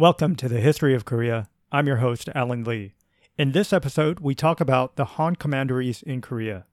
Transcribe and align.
Welcome 0.00 0.34
to 0.36 0.48
the 0.48 0.60
History 0.62 0.94
of 0.94 1.04
Korea. 1.04 1.50
I'm 1.70 1.86
your 1.86 1.98
host, 1.98 2.30
Alan 2.34 2.64
Lee. 2.64 2.94
In 3.36 3.52
this 3.52 3.70
episode, 3.70 4.20
we 4.20 4.34
talk 4.34 4.58
about 4.58 4.96
the 4.96 5.04
Han 5.04 5.36
commanderies 5.36 6.02
in 6.02 6.22
Korea. 6.22 6.64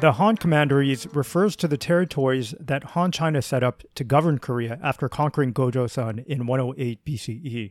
The 0.00 0.14
Han 0.16 0.36
Commanderies 0.36 1.06
refers 1.14 1.54
to 1.54 1.68
the 1.68 1.78
territories 1.78 2.56
that 2.58 2.82
Han 2.82 3.12
China 3.12 3.40
set 3.40 3.62
up 3.62 3.84
to 3.94 4.02
govern 4.02 4.40
Korea 4.40 4.80
after 4.82 5.08
conquering 5.08 5.54
Gojoseon 5.54 6.26
in 6.26 6.48
108 6.48 7.04
BCE. 7.04 7.70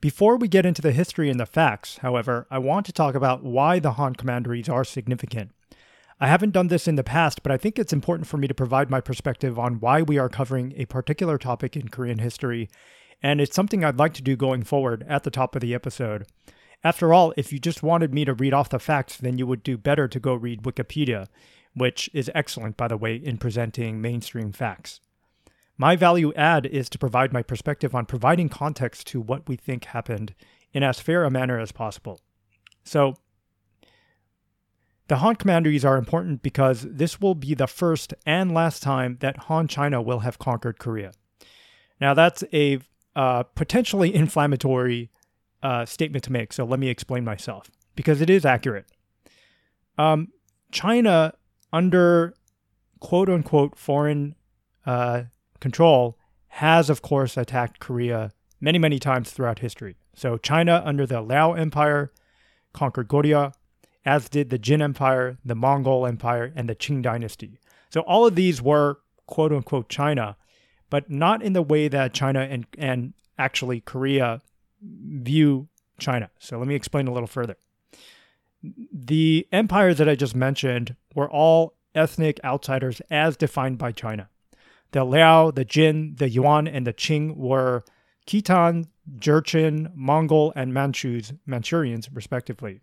Before 0.00 0.36
we 0.36 0.46
get 0.46 0.66
into 0.66 0.82
the 0.82 0.92
history 0.92 1.30
and 1.30 1.40
the 1.40 1.46
facts, 1.46 1.98
however, 1.98 2.46
I 2.50 2.58
want 2.58 2.84
to 2.86 2.92
talk 2.92 3.14
about 3.14 3.42
why 3.42 3.78
the 3.78 3.92
Han 3.92 4.14
Commanderies 4.14 4.68
are 4.68 4.84
significant. 4.84 5.52
I 6.20 6.28
haven't 6.28 6.52
done 6.52 6.68
this 6.68 6.86
in 6.86 6.96
the 6.96 7.02
past, 7.02 7.42
but 7.42 7.50
I 7.50 7.56
think 7.56 7.78
it's 7.78 7.94
important 7.94 8.26
for 8.26 8.36
me 8.36 8.46
to 8.46 8.54
provide 8.54 8.90
my 8.90 9.00
perspective 9.00 9.58
on 9.58 9.80
why 9.80 10.02
we 10.02 10.18
are 10.18 10.28
covering 10.28 10.74
a 10.76 10.84
particular 10.84 11.38
topic 11.38 11.76
in 11.76 11.88
Korean 11.88 12.18
history, 12.18 12.68
and 13.22 13.40
it's 13.40 13.56
something 13.56 13.84
I'd 13.84 13.98
like 13.98 14.12
to 14.14 14.22
do 14.22 14.36
going 14.36 14.64
forward 14.64 15.04
at 15.08 15.24
the 15.24 15.30
top 15.30 15.56
of 15.56 15.62
the 15.62 15.74
episode. 15.74 16.26
After 16.84 17.14
all, 17.14 17.32
if 17.38 17.50
you 17.50 17.58
just 17.58 17.82
wanted 17.82 18.12
me 18.12 18.26
to 18.26 18.34
read 18.34 18.52
off 18.52 18.68
the 18.68 18.78
facts, 18.78 19.16
then 19.16 19.38
you 19.38 19.46
would 19.46 19.62
do 19.62 19.78
better 19.78 20.08
to 20.08 20.20
go 20.20 20.34
read 20.34 20.62
Wikipedia, 20.62 21.26
which 21.74 22.10
is 22.12 22.30
excellent, 22.34 22.76
by 22.76 22.88
the 22.88 22.98
way, 22.98 23.16
in 23.16 23.38
presenting 23.38 24.02
mainstream 24.02 24.52
facts. 24.52 25.00
My 25.78 25.96
value 25.96 26.32
add 26.34 26.66
is 26.66 26.88
to 26.90 26.98
provide 26.98 27.32
my 27.32 27.42
perspective 27.42 27.94
on 27.94 28.06
providing 28.06 28.48
context 28.48 29.06
to 29.08 29.20
what 29.20 29.48
we 29.48 29.56
think 29.56 29.86
happened 29.86 30.34
in 30.72 30.82
as 30.82 31.00
fair 31.00 31.24
a 31.24 31.30
manner 31.30 31.58
as 31.58 31.72
possible. 31.72 32.20
So, 32.84 33.14
the 35.08 35.16
Han 35.16 35.36
commanderies 35.36 35.84
are 35.84 35.96
important 35.96 36.42
because 36.42 36.82
this 36.82 37.20
will 37.20 37.34
be 37.34 37.54
the 37.54 37.68
first 37.68 38.12
and 38.24 38.52
last 38.52 38.82
time 38.82 39.18
that 39.20 39.36
Han 39.44 39.68
China 39.68 40.02
will 40.02 40.20
have 40.20 40.38
conquered 40.38 40.78
Korea. 40.78 41.12
Now, 42.00 42.12
that's 42.12 42.42
a 42.52 42.80
uh, 43.14 43.44
potentially 43.44 44.14
inflammatory 44.14 45.10
uh, 45.62 45.84
statement 45.84 46.24
to 46.24 46.32
make, 46.32 46.52
so 46.52 46.64
let 46.64 46.80
me 46.80 46.88
explain 46.88 47.24
myself 47.24 47.70
because 47.94 48.20
it 48.20 48.28
is 48.28 48.44
accurate. 48.44 48.86
Um, 49.96 50.28
China, 50.72 51.34
under 51.72 52.34
quote 53.00 53.28
unquote 53.28 53.76
foreign 53.76 54.34
uh, 54.84 55.24
control, 55.60 56.18
has 56.48 56.90
of 56.90 57.02
course 57.02 57.36
attacked 57.36 57.80
Korea 57.80 58.32
many, 58.60 58.78
many 58.78 58.98
times 58.98 59.30
throughout 59.30 59.60
history. 59.60 59.96
So, 60.14 60.38
China 60.38 60.82
under 60.84 61.06
the 61.06 61.20
Liao 61.20 61.52
Empire 61.52 62.12
conquered 62.72 63.08
Goryeo, 63.08 63.52
as 64.04 64.28
did 64.28 64.50
the 64.50 64.58
Jin 64.58 64.80
Empire, 64.80 65.38
the 65.44 65.54
Mongol 65.54 66.06
Empire, 66.06 66.52
and 66.56 66.68
the 66.68 66.74
Qing 66.74 67.02
Dynasty. 67.02 67.58
So, 67.90 68.00
all 68.00 68.26
of 68.26 68.34
these 68.34 68.62
were 68.62 68.98
quote 69.26 69.52
unquote 69.52 69.88
China, 69.88 70.36
but 70.88 71.10
not 71.10 71.42
in 71.42 71.52
the 71.52 71.62
way 71.62 71.88
that 71.88 72.14
China 72.14 72.40
and, 72.40 72.66
and 72.78 73.12
actually 73.38 73.80
Korea 73.80 74.40
view 74.82 75.68
China. 75.98 76.30
So 76.38 76.58
let 76.58 76.68
me 76.68 76.74
explain 76.74 77.08
a 77.08 77.12
little 77.12 77.26
further. 77.26 77.56
The 78.62 79.46
empires 79.52 79.98
that 79.98 80.08
I 80.08 80.14
just 80.14 80.34
mentioned 80.34 80.96
were 81.14 81.30
all 81.30 81.74
ethnic 81.94 82.40
outsiders 82.44 83.00
as 83.10 83.36
defined 83.36 83.78
by 83.78 83.92
China. 83.92 84.28
The 84.96 85.04
Liao, 85.04 85.50
the 85.50 85.66
Jin, 85.66 86.14
the 86.16 86.30
Yuan, 86.30 86.66
and 86.66 86.86
the 86.86 86.92
Qing 86.94 87.36
were 87.36 87.84
Khitan, 88.26 88.86
Jurchen, 89.18 89.94
Mongol, 89.94 90.54
and 90.56 90.72
Manchus, 90.72 91.34
Manchurians, 91.46 92.08
respectively. 92.10 92.80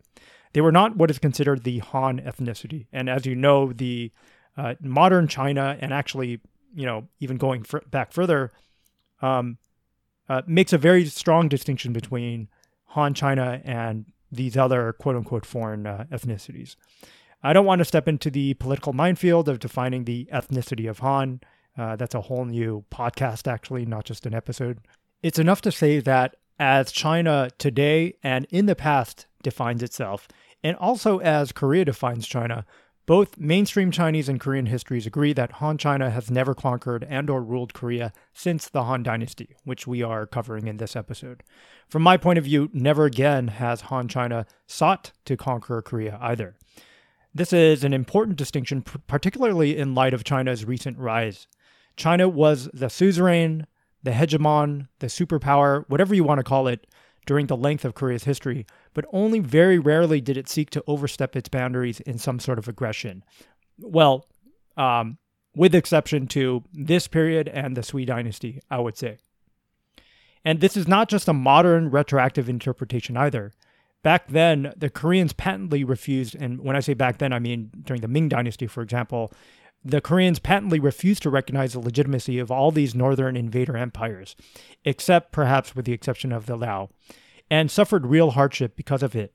They 0.53 0.61
were 0.61 0.71
not 0.71 0.95
what 0.95 1.09
is 1.09 1.17
considered 1.17 1.63
the 1.63 1.79
Han 1.79 2.19
ethnicity. 2.19 2.85
And 2.93 3.09
as 3.09 3.25
you 3.25 3.33
know, 3.33 3.73
the 3.73 4.11
uh, 4.55 4.75
modern 4.79 5.27
China, 5.27 5.75
and 5.81 5.91
actually, 5.91 6.39
you 6.75 6.85
know, 6.85 7.07
even 7.19 7.37
going 7.37 7.63
fr- 7.63 7.79
back 7.89 8.11
further, 8.13 8.51
um, 9.23 9.57
uh, 10.29 10.43
makes 10.45 10.71
a 10.71 10.77
very 10.77 11.07
strong 11.07 11.49
distinction 11.49 11.93
between 11.93 12.47
Han 12.89 13.15
China 13.15 13.59
and 13.63 14.05
these 14.31 14.55
other 14.55 14.93
quote 14.93 15.15
unquote 15.15 15.47
foreign 15.47 15.87
uh, 15.87 16.05
ethnicities. 16.11 16.75
I 17.41 17.53
don't 17.53 17.65
want 17.65 17.79
to 17.79 17.85
step 17.85 18.07
into 18.07 18.29
the 18.29 18.53
political 18.53 18.93
minefield 18.93 19.49
of 19.49 19.57
defining 19.57 20.03
the 20.03 20.29
ethnicity 20.31 20.87
of 20.87 20.99
Han. 20.99 21.41
Uh, 21.77 21.95
that's 21.95 22.15
a 22.15 22.21
whole 22.21 22.45
new 22.45 22.85
podcast, 22.91 23.51
actually, 23.51 23.85
not 23.85 24.05
just 24.05 24.25
an 24.25 24.33
episode. 24.33 24.79
It's 25.21 25.39
enough 25.39 25.61
to 25.61 25.71
say 25.71 25.99
that 26.01 26.35
as 26.59 26.91
China 26.91 27.49
today 27.57 28.15
and 28.23 28.45
in 28.49 28.67
the 28.67 28.75
past 28.75 29.25
defines 29.41 29.81
itself, 29.81 30.27
and 30.63 30.77
also 30.77 31.17
as 31.19 31.51
Korea 31.51 31.85
defines 31.85 32.27
China, 32.27 32.65
both 33.05 33.37
mainstream 33.37 33.91
Chinese 33.91 34.29
and 34.29 34.39
Korean 34.39 34.67
histories 34.67 35.05
agree 35.05 35.33
that 35.33 35.53
Han 35.53 35.77
China 35.77 36.09
has 36.09 36.31
never 36.31 36.53
conquered 36.53 37.05
and 37.09 37.29
or 37.29 37.43
ruled 37.43 37.73
Korea 37.73 38.13
since 38.33 38.69
the 38.69 38.83
Han 38.83 39.03
Dynasty, 39.03 39.57
which 39.65 39.85
we 39.85 40.01
are 40.01 40.25
covering 40.25 40.67
in 40.67 40.77
this 40.77 40.95
episode. 40.95 41.43
From 41.89 42.01
my 42.01 42.15
point 42.15 42.39
of 42.39 42.45
view, 42.45 42.69
never 42.71 43.03
again 43.03 43.49
has 43.49 43.81
Han 43.81 44.07
China 44.07 44.45
sought 44.67 45.11
to 45.25 45.35
conquer 45.35 45.81
Korea 45.81 46.17
either. 46.21 46.55
This 47.35 47.51
is 47.51 47.83
an 47.83 47.93
important 47.93 48.37
distinction, 48.37 48.83
particularly 48.83 49.75
in 49.75 49.95
light 49.95 50.13
of 50.13 50.23
China's 50.23 50.63
recent 50.63 50.97
rise. 50.97 51.47
China 51.95 52.27
was 52.27 52.69
the 52.73 52.89
suzerain, 52.89 53.67
the 54.01 54.11
hegemon, 54.11 54.87
the 54.99 55.07
superpower, 55.07 55.85
whatever 55.87 56.13
you 56.13 56.23
want 56.23 56.39
to 56.39 56.43
call 56.43 56.67
it, 56.67 56.87
during 57.25 57.47
the 57.47 57.57
length 57.57 57.85
of 57.85 57.95
Korea's 57.95 58.25
history, 58.25 58.65
but 58.93 59.05
only 59.13 59.39
very 59.39 59.79
rarely 59.79 60.19
did 60.19 60.37
it 60.37 60.49
seek 60.49 60.69
to 60.71 60.83
overstep 60.87 61.35
its 61.35 61.49
boundaries 61.49 61.99
in 62.01 62.17
some 62.17 62.39
sort 62.39 62.59
of 62.59 62.67
aggression. 62.67 63.23
Well, 63.79 64.27
um, 64.75 65.17
with 65.55 65.75
exception 65.75 66.27
to 66.27 66.63
this 66.73 67.07
period 67.07 67.47
and 67.47 67.77
the 67.77 67.83
Sui 67.83 68.05
dynasty, 68.05 68.59
I 68.69 68.79
would 68.79 68.97
say. 68.97 69.17
And 70.43 70.59
this 70.59 70.75
is 70.75 70.87
not 70.87 71.09
just 71.09 71.27
a 71.27 71.33
modern 71.33 71.89
retroactive 71.89 72.49
interpretation 72.49 73.15
either. 73.15 73.53
Back 74.01 74.27
then, 74.27 74.73
the 74.75 74.89
Koreans 74.89 75.31
patently 75.31 75.85
refused, 75.85 76.35
and 76.35 76.59
when 76.59 76.75
I 76.75 76.81
say 76.81 76.93
back 76.93 77.19
then, 77.19 77.31
I 77.31 77.39
mean 77.39 77.71
during 77.83 78.01
the 78.01 78.09
Ming 78.09 78.27
dynasty, 78.27 78.67
for 78.67 78.83
example, 78.83 79.31
the 79.85 80.01
Koreans 80.01 80.39
patently 80.39 80.79
refused 80.79 81.23
to 81.23 81.29
recognize 81.29 81.73
the 81.73 81.79
legitimacy 81.79 82.39
of 82.39 82.49
all 82.49 82.71
these 82.71 82.95
northern 82.95 83.35
invader 83.35 83.75
empires, 83.75 84.35
except 84.85 85.31
perhaps 85.31 85.75
with 85.75 85.85
the 85.85 85.91
exception 85.91 86.31
of 86.31 86.45
the 86.45 86.55
Liao, 86.55 86.89
and 87.49 87.69
suffered 87.69 88.05
real 88.05 88.31
hardship 88.31 88.75
because 88.75 89.03
of 89.03 89.15
it. 89.15 89.33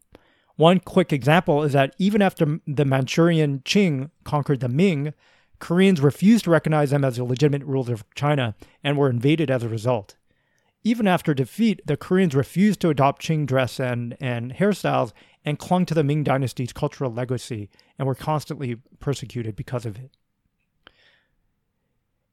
One 0.57 0.81
quick 0.81 1.13
example 1.13 1.63
is 1.63 1.73
that 1.75 1.95
even 1.99 2.23
after 2.23 2.61
the 2.67 2.85
Manchurian 2.85 3.61
Qing 3.61 4.11
conquered 4.25 4.61
the 4.61 4.69
Ming, 4.69 5.13
Koreans 5.61 6.01
refused 6.01 6.45
to 6.45 6.51
recognize 6.51 6.91
them 6.91 7.05
as 7.05 7.17
the 7.17 7.25
legitimate 7.25 7.65
rulers 7.65 7.91
of 7.91 8.15
China 8.15 8.57
and 8.83 8.97
were 8.97 9.11
invaded 9.11 9.51
as 9.51 9.63
a 9.63 9.69
result. 9.69 10.17
Even 10.83 11.07
after 11.07 11.35
defeat, 11.35 11.81
the 11.87 11.97
Koreans 11.97 12.35
refused 12.35 12.81
to 12.81 12.89
adopt 12.89 13.23
Qing 13.23 13.47
dress 13.47 13.79
and, 13.79 14.17
and 14.21 14.55
hairstyles 14.55 15.13
and 15.45 15.59
clung 15.59 15.85
to 15.87 15.95
the 15.95 16.05
Ming 16.05 16.25
dynasty's 16.25 16.73
cultural 16.73 17.13
legacy 17.13 17.69
and 17.99 18.09
were 18.09 18.15
constantly 18.15 18.77
persecuted 18.99 19.55
because 19.55 19.85
of 19.85 19.97
it. 19.97 20.11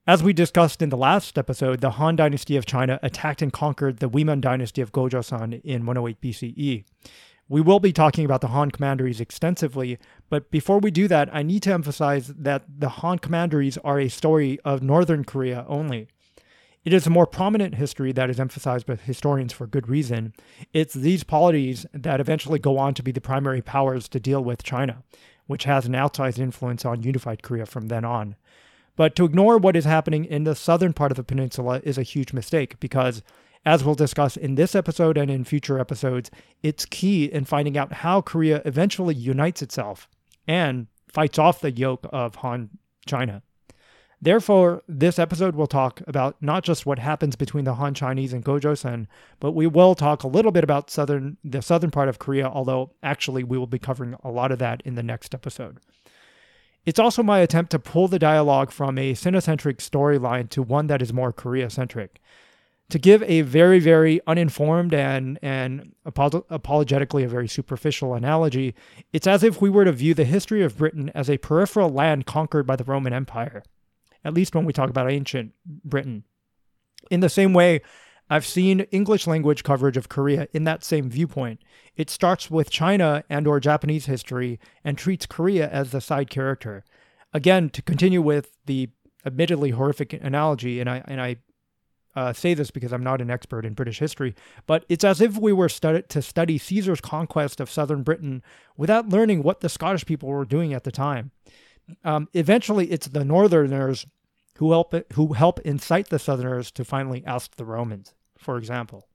As 0.08 0.22
we 0.22 0.34
discussed 0.34 0.84
in 0.84 0.90
the 0.90 0.98
last 0.98 1.36
episode, 1.36 1.82
the 1.82 1.92
Han 1.92 2.16
Dynasty 2.16 2.56
of 2.58 2.68
China 2.68 3.00
attacked 3.02 3.42
and 3.42 3.52
conquered 3.52 3.98
the 3.98 4.08
Weimon 4.08 4.40
Dynasty 4.40 4.80
of 4.80 4.92
Gojoseon 4.92 5.62
in 5.64 5.84
108 5.84 6.22
BCE. 6.22 6.84
We 7.50 7.62
will 7.62 7.80
be 7.80 7.92
talking 7.92 8.24
about 8.24 8.42
the 8.42 8.50
Han 8.50 8.70
commanderies 8.70 9.20
extensively, 9.20 9.98
but 10.30 10.52
before 10.52 10.78
we 10.78 10.92
do 10.92 11.08
that, 11.08 11.34
I 11.34 11.42
need 11.42 11.64
to 11.64 11.74
emphasize 11.74 12.28
that 12.28 12.66
the 12.78 12.90
Han 12.90 13.18
commanderies 13.18 13.80
are 13.80 14.00
a 14.00 14.08
story 14.08 14.60
of 14.64 14.84
northern 14.84 15.24
Korea 15.24 15.66
only. 15.68 16.08
It 16.84 16.94
is 16.94 17.08
a 17.08 17.10
more 17.10 17.26
prominent 17.26 17.74
history 17.74 18.12
that 18.12 18.30
is 18.30 18.40
emphasized 18.40 18.86
by 18.86 18.98
historians 18.98 19.54
for 19.54 19.66
good 19.66 19.90
reason. 19.90 20.36
It's 20.72 20.94
these 20.94 21.24
polities 21.24 21.88
that 21.94 22.20
eventually 22.20 22.60
go 22.60 22.78
on 22.78 22.94
to 22.94 23.02
be 23.02 23.12
the 23.12 23.22
primary 23.22 23.64
powers 23.64 24.08
to 24.10 24.20
deal 24.20 24.44
with 24.44 24.62
China, 24.62 25.02
which 25.48 25.64
has 25.64 25.88
an 25.88 25.94
outsized 25.94 26.38
influence 26.38 26.86
on 26.86 27.02
unified 27.02 27.42
Korea 27.42 27.66
from 27.66 27.88
then 27.88 28.06
on. 28.06 28.36
But 28.96 29.16
to 29.16 29.26
ignore 29.26 29.58
what 29.58 29.76
is 29.76 29.86
happening 29.86 30.26
in 30.26 30.44
the 30.44 30.56
southern 30.56 30.94
part 30.94 31.12
of 31.12 31.18
the 31.18 31.24
peninsula 31.24 31.82
is 31.84 31.98
a 31.98 32.04
huge 32.04 32.34
mistake 32.34 32.80
because, 32.80 33.22
as 33.66 33.84
we'll 33.84 33.96
discuss 33.96 34.38
in 34.38 34.56
this 34.56 34.76
episode 34.76 35.18
and 35.18 35.30
in 35.30 35.44
future 35.44 35.80
episodes, 35.80 36.32
it's 36.64 36.86
key 36.86 37.26
in 37.26 37.46
finding 37.46 37.78
out 37.78 37.94
how 37.94 38.22
Korea 38.22 38.62
eventually 38.64 39.16
unites 39.16 39.62
itself 39.62 40.08
and 40.48 40.88
fights 41.08 41.40
off 41.40 41.62
the 41.62 41.72
yoke 41.72 42.08
of 42.12 42.36
Han 42.36 42.70
China. 43.06 43.42
Therefore, 44.22 44.82
this 44.88 45.20
episode 45.20 45.56
will 45.56 45.68
talk 45.68 46.02
about 46.08 46.42
not 46.42 46.64
just 46.64 46.86
what 46.86 47.00
happens 47.00 47.36
between 47.36 47.66
the 47.66 47.76
Han 47.76 47.94
Chinese 47.94 48.34
and 48.34 48.44
Gojoseon, 48.44 49.08
but 49.40 49.52
we 49.52 49.68
will 49.68 49.94
talk 49.94 50.24
a 50.24 50.28
little 50.28 50.52
bit 50.52 50.64
about 50.64 50.90
southern 50.90 51.38
the 51.44 51.62
southern 51.62 51.92
part 51.92 52.08
of 52.08 52.18
Korea, 52.18 52.48
although 52.48 52.92
actually 53.04 53.44
we 53.44 53.58
will 53.58 53.68
be 53.68 53.78
covering 53.78 54.16
a 54.24 54.32
lot 54.32 54.52
of 54.52 54.60
that 54.60 54.82
in 54.86 54.96
the 54.96 55.04
next 55.04 55.36
episode. 55.36 55.80
It's 56.86 57.00
also 57.00 57.24
my 57.24 57.40
attempt 57.40 57.72
to 57.72 57.80
pull 57.80 58.08
the 58.08 58.20
dialogue 58.20 58.72
from 58.72 58.98
a 58.98 59.14
Sinocentric 59.14 59.78
storyline 59.78 60.50
to 60.50 60.62
one 60.62 60.88
that 60.88 61.02
is 61.02 61.12
more 61.12 61.34
Korea 61.34 61.70
centric. 61.70 62.22
To 62.90 63.00
give 63.00 63.24
a 63.24 63.42
very, 63.42 63.80
very 63.80 64.22
uninformed 64.28 64.94
and, 64.94 65.40
and 65.42 65.94
apologetically 66.06 67.24
a 67.24 67.28
very 67.28 67.48
superficial 67.48 68.14
analogy, 68.14 68.76
it's 69.12 69.26
as 69.26 69.44
if 69.44 69.60
we 69.60 69.72
were 69.72 69.86
to 69.86 69.92
view 69.92 70.14
the 70.14 70.24
history 70.24 70.62
of 70.62 70.78
Britain 70.78 71.12
as 71.16 71.28
a 71.28 71.40
peripheral 71.40 71.90
land 71.90 72.28
conquered 72.28 72.68
by 72.68 72.76
the 72.76 72.84
Roman 72.84 73.12
Empire, 73.12 73.64
at 74.24 74.36
least 74.36 74.54
when 74.54 74.66
we 74.66 74.74
talk 74.74 74.92
about 74.92 75.10
ancient 75.10 75.54
Britain. 75.66 76.26
In 77.10 77.22
the 77.22 77.30
same 77.30 77.54
way, 77.54 77.82
I've 78.30 78.46
seen 78.46 78.82
English 78.92 79.28
language 79.28 79.64
coverage 79.64 79.98
of 79.98 80.10
Korea 80.10 80.48
in 80.54 80.64
that 80.64 80.84
same 80.84 81.10
viewpoint. 81.10 81.62
It 81.96 82.10
starts 82.10 82.50
with 82.50 82.72
China 82.72 83.24
and 83.30 83.46
or 83.46 83.60
Japanese 83.60 84.08
history 84.08 84.60
and 84.84 84.98
treats 84.98 85.26
Korea 85.26 85.70
as 85.70 85.92
the 85.92 86.02
side 86.02 86.30
character. 86.30 86.84
Again, 87.34 87.70
to 87.70 87.82
continue 87.82 88.22
with 88.22 88.58
the 88.66 88.90
admittedly 89.26 89.72
horrific 89.72 90.14
analogy, 90.14 90.80
and 90.80 90.90
I 90.90 91.04
and 91.06 91.22
I 91.22 91.38
uh, 92.16 92.34
say 92.34 92.54
this 92.54 92.72
because 92.72 92.94
I'm 92.94 93.04
not 93.04 93.22
an 93.22 93.30
expert 93.30 93.66
in 93.66 93.74
British 93.74 94.00
history, 94.00 94.36
but 94.66 94.86
it's 94.88 95.04
as 95.04 95.22
if 95.22 95.38
we 95.38 95.52
were 95.52 95.70
stud- 95.70 96.10
to 96.10 96.22
study 96.22 96.58
Caesar's 96.58 97.02
conquest 97.02 97.60
of 97.60 97.70
southern 97.70 98.04
Britain 98.04 98.42
without 98.78 99.10
learning 99.10 99.44
what 99.44 99.60
the 99.60 99.70
Scottish 99.70 100.06
people 100.06 100.30
were 100.30 100.46
doing 100.46 100.74
at 100.74 100.86
the 100.86 100.92
time. 100.92 101.32
Um, 102.04 102.30
eventually, 102.34 102.90
it's 102.92 103.08
the 103.08 103.26
Northerners 103.26 104.06
who 104.58 104.72
help 104.72 104.94
who 105.14 105.34
help 105.34 105.60
incite 105.62 106.10
the 106.10 106.20
Southerners 106.20 106.72
to 106.72 106.86
finally 106.86 107.26
oust 107.26 107.58
the 107.58 107.66
Romans, 107.66 108.14
for 108.38 108.58
example. 108.58 109.08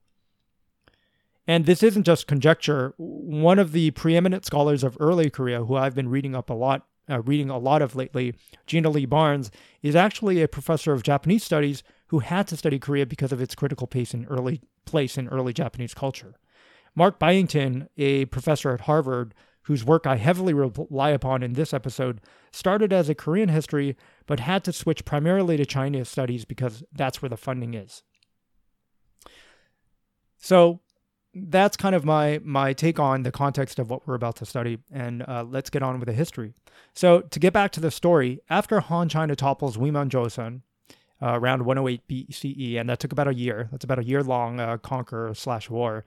And 1.46 1.66
this 1.66 1.82
isn't 1.82 2.04
just 2.04 2.26
conjecture. 2.26 2.94
One 2.96 3.58
of 3.58 3.72
the 3.72 3.90
preeminent 3.92 4.44
scholars 4.44 4.84
of 4.84 4.96
early 5.00 5.30
Korea, 5.30 5.64
who 5.64 5.74
I've 5.74 5.94
been 5.94 6.08
reading 6.08 6.36
up 6.36 6.50
a 6.50 6.54
lot, 6.54 6.86
uh, 7.08 7.22
reading 7.22 7.50
a 7.50 7.58
lot 7.58 7.82
of 7.82 7.96
lately, 7.96 8.34
Gina 8.66 8.90
Lee 8.90 9.06
Barnes, 9.06 9.50
is 9.82 9.96
actually 9.96 10.42
a 10.42 10.48
professor 10.48 10.92
of 10.92 11.02
Japanese 11.02 11.42
studies 11.42 11.82
who 12.08 12.20
had 12.20 12.46
to 12.48 12.56
study 12.56 12.78
Korea 12.78 13.06
because 13.06 13.32
of 13.32 13.40
its 13.40 13.54
critical 13.54 13.86
place 13.86 14.14
in 14.14 14.26
early 14.26 14.60
place 14.84 15.16
in 15.16 15.28
early 15.28 15.52
Japanese 15.52 15.94
culture. 15.94 16.34
Mark 16.94 17.18
Byington, 17.18 17.88
a 17.96 18.26
professor 18.26 18.70
at 18.72 18.82
Harvard, 18.82 19.34
whose 19.62 19.84
work 19.84 20.06
I 20.06 20.16
heavily 20.16 20.54
rely 20.54 21.10
upon 21.10 21.42
in 21.42 21.52
this 21.52 21.74
episode, 21.74 22.20
started 22.52 22.92
as 22.92 23.08
a 23.08 23.14
Korean 23.14 23.48
history 23.48 23.96
but 24.26 24.40
had 24.40 24.64
to 24.64 24.72
switch 24.72 25.04
primarily 25.04 25.56
to 25.56 25.66
Chinese 25.66 26.08
studies 26.08 26.44
because 26.44 26.82
that's 26.92 27.20
where 27.20 27.28
the 27.28 27.36
funding 27.36 27.74
is. 27.74 28.02
So 30.36 30.80
that's 31.34 31.76
kind 31.76 31.94
of 31.94 32.04
my 32.04 32.40
my 32.42 32.72
take 32.72 32.98
on 32.98 33.22
the 33.22 33.30
context 33.30 33.78
of 33.78 33.90
what 33.90 34.06
we're 34.06 34.14
about 34.14 34.36
to 34.36 34.46
study, 34.46 34.78
and 34.90 35.22
uh, 35.28 35.44
let's 35.48 35.70
get 35.70 35.82
on 35.82 36.00
with 36.00 36.08
the 36.08 36.12
history. 36.12 36.54
So 36.94 37.20
to 37.20 37.38
get 37.38 37.52
back 37.52 37.70
to 37.72 37.80
the 37.80 37.90
story, 37.90 38.40
after 38.48 38.80
Han 38.80 39.08
China 39.08 39.36
topples 39.36 39.78
Weimon 39.78 40.08
Joseon 40.08 40.62
uh, 41.22 41.38
around 41.38 41.64
108 41.64 42.08
BCE, 42.08 42.80
and 42.80 42.88
that 42.88 42.98
took 42.98 43.12
about 43.12 43.28
a 43.28 43.34
year. 43.34 43.68
That's 43.70 43.84
about 43.84 43.98
a 43.98 44.04
year 44.04 44.22
long 44.22 44.58
uh, 44.58 44.78
conquer 44.78 45.32
slash 45.34 45.70
war. 45.70 46.04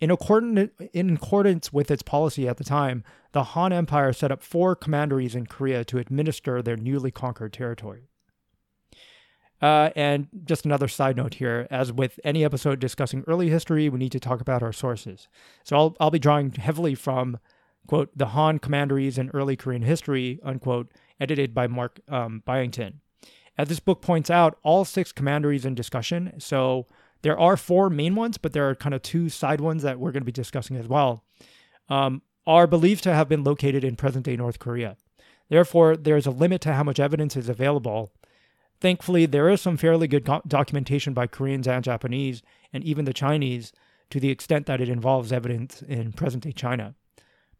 In 0.00 0.10
accordance, 0.10 0.70
in 0.92 1.14
accordance 1.14 1.72
with 1.72 1.90
its 1.90 2.02
policy 2.02 2.46
at 2.46 2.58
the 2.58 2.64
time, 2.64 3.02
the 3.32 3.42
Han 3.42 3.72
Empire 3.72 4.12
set 4.12 4.30
up 4.30 4.42
four 4.42 4.76
commanderies 4.76 5.34
in 5.34 5.46
Korea 5.46 5.84
to 5.86 5.98
administer 5.98 6.60
their 6.60 6.76
newly 6.76 7.10
conquered 7.10 7.52
territory. 7.52 8.08
Uh, 9.62 9.88
and 9.96 10.28
just 10.44 10.66
another 10.66 10.86
side 10.86 11.16
note 11.16 11.34
here, 11.34 11.66
as 11.70 11.90
with 11.90 12.20
any 12.22 12.44
episode 12.44 12.78
discussing 12.78 13.24
early 13.26 13.48
history, 13.48 13.88
we 13.88 13.98
need 13.98 14.12
to 14.12 14.20
talk 14.20 14.42
about 14.42 14.62
our 14.62 14.72
sources. 14.72 15.28
So 15.64 15.76
I'll, 15.76 15.96
I'll 15.98 16.10
be 16.10 16.18
drawing 16.18 16.52
heavily 16.52 16.94
from, 16.94 17.38
quote, 17.86 18.10
the 18.16 18.26
Han 18.26 18.58
commanderies 18.58 19.16
in 19.16 19.30
early 19.30 19.56
Korean 19.56 19.80
history, 19.80 20.40
unquote, 20.42 20.92
edited 21.18 21.54
by 21.54 21.68
Mark 21.68 22.00
um, 22.06 22.42
Byington. 22.44 23.00
As 23.56 23.68
this 23.68 23.80
book 23.80 24.02
points 24.02 24.28
out, 24.28 24.58
all 24.62 24.84
six 24.84 25.10
commanderies 25.10 25.64
in 25.64 25.74
discussion, 25.74 26.34
so 26.36 26.86
there 27.26 27.36
are 27.40 27.56
four 27.56 27.90
main 27.90 28.14
ones, 28.14 28.38
but 28.38 28.52
there 28.52 28.70
are 28.70 28.76
kind 28.76 28.94
of 28.94 29.02
two 29.02 29.28
side 29.28 29.60
ones 29.60 29.82
that 29.82 29.98
we're 29.98 30.12
going 30.12 30.20
to 30.20 30.24
be 30.26 30.30
discussing 30.30 30.76
as 30.76 30.86
well, 30.86 31.24
um, 31.88 32.22
are 32.46 32.68
believed 32.68 33.02
to 33.02 33.12
have 33.12 33.28
been 33.28 33.42
located 33.42 33.82
in 33.82 33.96
present 33.96 34.26
day 34.26 34.36
North 34.36 34.60
Korea. 34.60 34.96
Therefore, 35.48 35.96
there 35.96 36.16
is 36.16 36.26
a 36.26 36.30
limit 36.30 36.60
to 36.60 36.74
how 36.74 36.84
much 36.84 37.00
evidence 37.00 37.36
is 37.36 37.48
available. 37.48 38.12
Thankfully, 38.80 39.26
there 39.26 39.48
is 39.48 39.60
some 39.60 39.76
fairly 39.76 40.06
good 40.06 40.30
documentation 40.46 41.14
by 41.14 41.26
Koreans 41.26 41.66
and 41.66 41.82
Japanese, 41.82 42.42
and 42.72 42.84
even 42.84 43.06
the 43.06 43.12
Chinese, 43.12 43.72
to 44.10 44.20
the 44.20 44.30
extent 44.30 44.66
that 44.66 44.80
it 44.80 44.88
involves 44.88 45.32
evidence 45.32 45.82
in 45.82 46.12
present 46.12 46.44
day 46.44 46.52
China. 46.52 46.94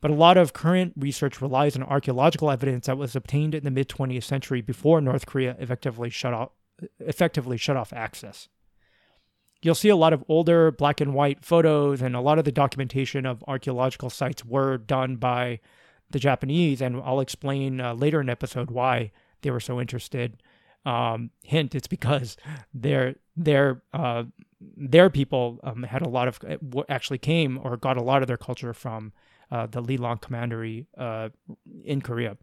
But 0.01 0.13
a 0.13 0.15
lot 0.15 0.37
of 0.37 0.53
current 0.53 0.93
research 0.97 1.43
relies 1.43 1.75
on 1.75 1.83
archaeological 1.83 2.53
evidence 2.53 2.87
that 2.87 2.99
was 2.99 3.17
obtained 3.17 3.53
in 3.53 3.65
the 3.65 3.73
mid 3.73 3.89
20th 3.89 4.23
century 4.23 4.61
before 4.61 5.01
North 5.01 5.27
Korea 5.27 5.57
effectively 5.59 6.09
shut 6.09 6.35
off, 6.35 6.51
effectively 7.01 7.57
shut 7.57 7.77
off 7.77 7.93
access 7.93 8.47
you'll 9.67 9.75
see 9.75 9.89
a 9.89 9.97
lot 9.97 10.13
of 10.13 10.25
older 10.29 10.71
black 10.71 11.01
and 11.01 11.13
white 11.13 11.45
photos, 11.45 12.01
and 12.01 12.15
a 12.15 12.21
lot 12.21 12.39
of 12.39 12.45
the 12.45 12.53
documentation 12.53 13.27
of 13.27 13.43
archaeological 13.49 14.09
sites 14.09 14.45
were 14.45 14.79
done 14.79 15.17
by 15.17 15.59
the 16.11 16.21
Japanese. 16.21 16.81
And 16.81 17.03
I'll 17.05 17.21
explain 17.21 17.81
uh, 17.81 17.95
later 17.95 18.21
in 18.21 18.31
episode 18.31 18.71
why 18.71 19.11
they 19.43 19.51
were 19.51 19.61
so 19.61 19.81
interested. 19.81 20.41
Um, 20.85 21.31
hint: 21.43 21.75
it's 21.75 21.89
because 21.89 22.37
their 22.73 23.17
their 23.37 23.83
uh, 23.93 24.25
their 24.61 25.11
people 25.11 25.59
um, 25.65 25.83
had 25.83 26.03
a 26.03 26.09
lot 26.09 26.29
of 26.29 26.39
actually 26.89 27.19
came 27.19 27.59
or 27.63 27.77
got 27.77 27.97
a 27.97 28.03
lot 28.03 28.23
of 28.23 28.29
their 28.29 28.37
culture 28.37 28.73
from 28.73 29.13
uh, 29.51 29.67
the 29.67 29.83
Lilang 29.83 30.21
Commandery 30.21 30.87
uh, 30.97 31.31
in 31.85 32.01
Korea. 32.01 32.37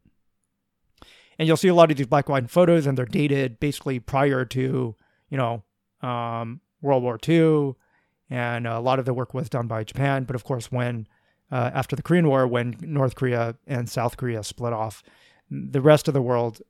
And 1.39 1.47
you'll 1.47 1.57
see 1.57 1.69
a 1.69 1.73
lot 1.73 1.89
of 1.89 1.97
these 1.97 2.05
black 2.05 2.27
and 2.27 2.33
white 2.33 2.49
photos, 2.51 2.85
and 2.85 2.97
they're 2.97 3.05
dated 3.05 3.61
basically 3.61 3.99
prior 3.99 4.43
to 4.43 4.95
you 5.29 5.37
know 5.37 5.63
um, 6.01 6.59
World 6.83 7.01
War 7.01 7.17
II, 7.27 7.73
and 8.29 8.67
a 8.67 8.79
lot 8.79 8.99
of 8.99 9.05
the 9.05 9.13
work 9.13 9.33
was 9.33 9.49
done 9.49 9.67
by 9.67 9.83
Japan. 9.83 10.25
But 10.25 10.35
of 10.35 10.43
course, 10.43 10.71
when 10.71 11.07
uh, 11.51 11.71
after 11.73 11.95
the 11.95 12.03
Korean 12.03 12.27
War, 12.27 12.47
when 12.47 12.75
North 12.81 13.15
Korea 13.15 13.55
and 13.65 13.89
South 13.89 14.17
Korea 14.17 14.43
split 14.43 14.73
off, 14.73 15.03
the 15.49 15.81
rest 15.81 16.07
of 16.07 16.13
the 16.13 16.21
world, 16.21 16.61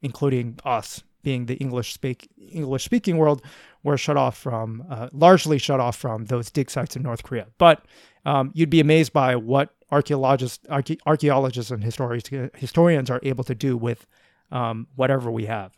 including 0.00 0.58
us, 0.64 1.02
being 1.22 1.46
the 1.46 1.54
English 1.54 1.92
speak 1.92 2.28
English 2.36 2.84
speaking 2.84 3.16
world, 3.16 3.42
were 3.82 3.96
shut 3.96 4.16
off 4.16 4.36
from 4.36 4.84
uh, 4.90 5.08
largely 5.12 5.58
shut 5.58 5.80
off 5.80 5.96
from 5.96 6.26
those 6.26 6.50
dig 6.50 6.70
sites 6.70 6.96
in 6.96 7.02
North 7.02 7.22
Korea. 7.22 7.46
But 7.58 7.84
um, 8.24 8.50
you'd 8.54 8.70
be 8.70 8.80
amazed 8.80 9.12
by 9.12 9.36
what 9.36 9.74
archaeologists, 9.90 10.66
archaeologists, 11.06 11.70
and 11.70 11.84
historians 11.84 12.28
historians 12.54 13.10
are 13.10 13.20
able 13.22 13.44
to 13.44 13.54
do 13.54 13.76
with 13.76 14.06
um, 14.50 14.86
whatever 14.96 15.30
we 15.30 15.46
have. 15.46 15.76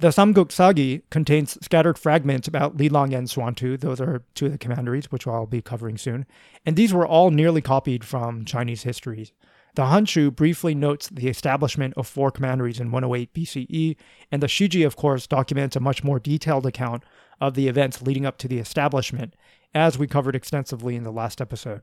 The 0.00 0.08
Samguk 0.08 0.52
Sagi 0.52 1.02
contains 1.10 1.58
scattered 1.60 1.98
fragments 1.98 2.46
about 2.46 2.76
Lilang 2.76 3.12
and 3.12 3.26
Xuantu. 3.26 3.80
Those 3.80 4.00
are 4.00 4.22
two 4.34 4.46
of 4.46 4.52
the 4.52 4.58
commanderies, 4.58 5.10
which 5.10 5.26
I'll 5.26 5.44
be 5.44 5.60
covering 5.60 5.98
soon. 5.98 6.24
And 6.64 6.76
these 6.76 6.94
were 6.94 7.06
all 7.06 7.32
nearly 7.32 7.60
copied 7.60 8.04
from 8.04 8.44
Chinese 8.44 8.84
histories. 8.84 9.32
The 9.74 9.86
Hanshu 9.86 10.34
briefly 10.34 10.72
notes 10.72 11.08
the 11.08 11.28
establishment 11.28 11.94
of 11.96 12.06
four 12.06 12.30
commanderies 12.30 12.78
in 12.78 12.92
108 12.92 13.34
BCE, 13.34 13.96
and 14.30 14.40
the 14.40 14.46
Shiji, 14.46 14.86
of 14.86 14.94
course, 14.94 15.26
documents 15.26 15.74
a 15.74 15.80
much 15.80 16.04
more 16.04 16.20
detailed 16.20 16.64
account 16.64 17.02
of 17.40 17.54
the 17.54 17.66
events 17.66 18.00
leading 18.00 18.24
up 18.24 18.38
to 18.38 18.48
the 18.48 18.58
establishment, 18.58 19.34
as 19.74 19.98
we 19.98 20.06
covered 20.06 20.36
extensively 20.36 20.94
in 20.94 21.02
the 21.02 21.12
last 21.12 21.40
episode 21.40 21.82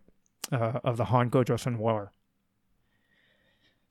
uh, 0.53 0.79
of 0.86 0.95
the 0.95 1.05
Han 1.05 1.29
Gojoseon 1.29 1.77
War. 1.77 2.13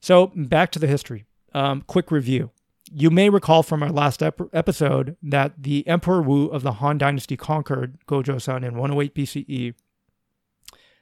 So, 0.01 0.33
back 0.35 0.71
to 0.73 0.79
the 0.79 0.87
history. 0.87 1.25
Um, 1.53 1.83
quick 1.83 2.11
review. 2.11 2.51
You 2.93 3.11
may 3.11 3.31
recall 3.31 3.63
from 3.63 3.83
our 3.83 3.91
last 3.91 4.23
ep- 4.23 4.41
episode 4.53 5.17
that 5.23 5.63
the 5.63 5.87
Emperor 5.89 6.23
Wu 6.23 6.47
of 6.47 6.63
the 6.63 6.73
Han 6.73 6.99
Dynasty 6.99 7.37
conquered 7.37 7.99
Gojoseon 8.07 8.65
in 8.65 8.77
108 8.77 9.15
BCE. 9.15 9.75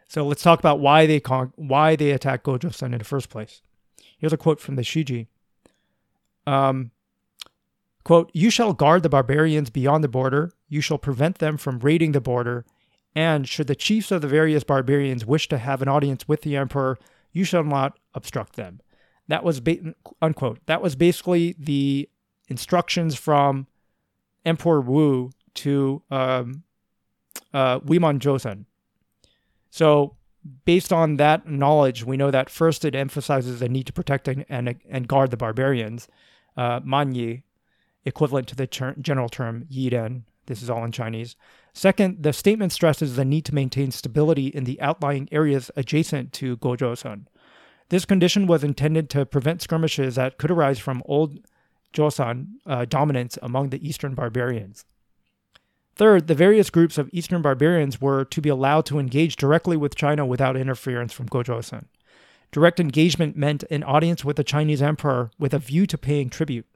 So 0.08 0.26
let's 0.26 0.42
talk 0.42 0.58
about 0.58 0.78
why 0.78 1.06
they 1.06 1.20
con- 1.20 1.52
why 1.56 1.96
they 1.96 2.10
attacked 2.10 2.44
Gojoseon 2.44 2.92
in 2.92 2.98
the 2.98 3.04
first 3.04 3.30
place. 3.30 3.62
Here's 4.18 4.32
a 4.32 4.36
quote 4.36 4.60
from 4.60 4.76
the 4.76 4.82
Shiji. 4.82 5.26
Um, 6.46 6.90
quote, 8.04 8.30
You 8.32 8.50
shall 8.50 8.72
guard 8.72 9.02
the 9.02 9.08
barbarians 9.08 9.70
beyond 9.70 10.04
the 10.04 10.08
border, 10.08 10.52
you 10.68 10.80
shall 10.80 10.98
prevent 10.98 11.38
them 11.38 11.56
from 11.56 11.78
raiding 11.80 12.12
the 12.12 12.20
border, 12.20 12.64
and 13.14 13.48
should 13.48 13.66
the 13.66 13.74
chiefs 13.74 14.10
of 14.10 14.22
the 14.22 14.28
various 14.28 14.64
barbarians 14.64 15.26
wish 15.26 15.48
to 15.48 15.58
have 15.58 15.82
an 15.82 15.88
audience 15.88 16.28
with 16.28 16.42
the 16.42 16.56
emperor, 16.56 16.98
you 17.32 17.44
shall 17.44 17.64
not 17.64 17.98
obstruct 18.14 18.56
them. 18.56 18.80
That 19.28 19.44
was 19.44 19.60
ba- 19.60 19.94
unquote. 20.20 20.58
That 20.66 20.82
was 20.82 20.96
basically 20.96 21.54
the 21.58 22.08
instructions 22.48 23.16
from 23.16 23.66
Emperor 24.44 24.80
Wu 24.80 25.30
to 25.54 26.02
um, 26.10 26.64
uh, 27.52 27.80
Joseon. 27.80 28.64
So, 29.70 30.16
based 30.64 30.92
on 30.92 31.16
that 31.16 31.48
knowledge, 31.48 32.04
we 32.04 32.16
know 32.16 32.30
that 32.30 32.50
first 32.50 32.84
it 32.84 32.94
emphasizes 32.94 33.60
the 33.60 33.68
need 33.68 33.86
to 33.86 33.92
protect 33.92 34.28
and, 34.28 34.44
and, 34.48 34.76
and 34.88 35.08
guard 35.08 35.30
the 35.30 35.36
barbarians, 35.36 36.08
uh, 36.56 36.80
Manyi, 36.80 37.42
equivalent 38.04 38.48
to 38.48 38.56
the 38.56 38.66
ter- 38.66 38.96
general 39.00 39.28
term 39.28 39.66
Yiren. 39.72 40.22
This 40.46 40.62
is 40.62 40.68
all 40.68 40.84
in 40.84 40.92
Chinese. 40.92 41.36
Second, 41.72 42.22
the 42.22 42.32
statement 42.32 42.72
stresses 42.72 43.16
the 43.16 43.24
need 43.24 43.44
to 43.46 43.54
maintain 43.54 43.92
stability 43.92 44.48
in 44.48 44.64
the 44.64 44.80
outlying 44.80 45.28
areas 45.32 45.70
adjacent 45.76 46.32
to 46.34 46.56
Gojoseon. 46.58 47.26
This 47.88 48.04
condition 48.04 48.46
was 48.46 48.64
intended 48.64 49.10
to 49.10 49.26
prevent 49.26 49.62
skirmishes 49.62 50.14
that 50.14 50.38
could 50.38 50.50
arise 50.50 50.78
from 50.78 51.02
old 51.06 51.38
Joseon 51.92 52.46
uh, 52.66 52.84
dominance 52.86 53.38
among 53.42 53.70
the 53.70 53.86
eastern 53.86 54.14
barbarians. 54.14 54.84
Third, 55.94 56.26
the 56.26 56.34
various 56.34 56.70
groups 56.70 56.96
of 56.96 57.10
Eastern 57.12 57.42
barbarians 57.42 58.00
were 58.00 58.24
to 58.24 58.40
be 58.40 58.48
allowed 58.48 58.86
to 58.86 58.98
engage 58.98 59.36
directly 59.36 59.76
with 59.76 59.94
China 59.94 60.24
without 60.24 60.56
interference 60.56 61.12
from 61.12 61.28
Gojoseon. 61.28 61.84
Direct 62.50 62.80
engagement 62.80 63.36
meant 63.36 63.64
an 63.70 63.82
audience 63.82 64.24
with 64.24 64.36
the 64.36 64.44
Chinese 64.44 64.82
emperor 64.82 65.30
with 65.38 65.52
a 65.52 65.58
view 65.58 65.86
to 65.86 65.98
paying 65.98 66.30
tribute. 66.30 66.66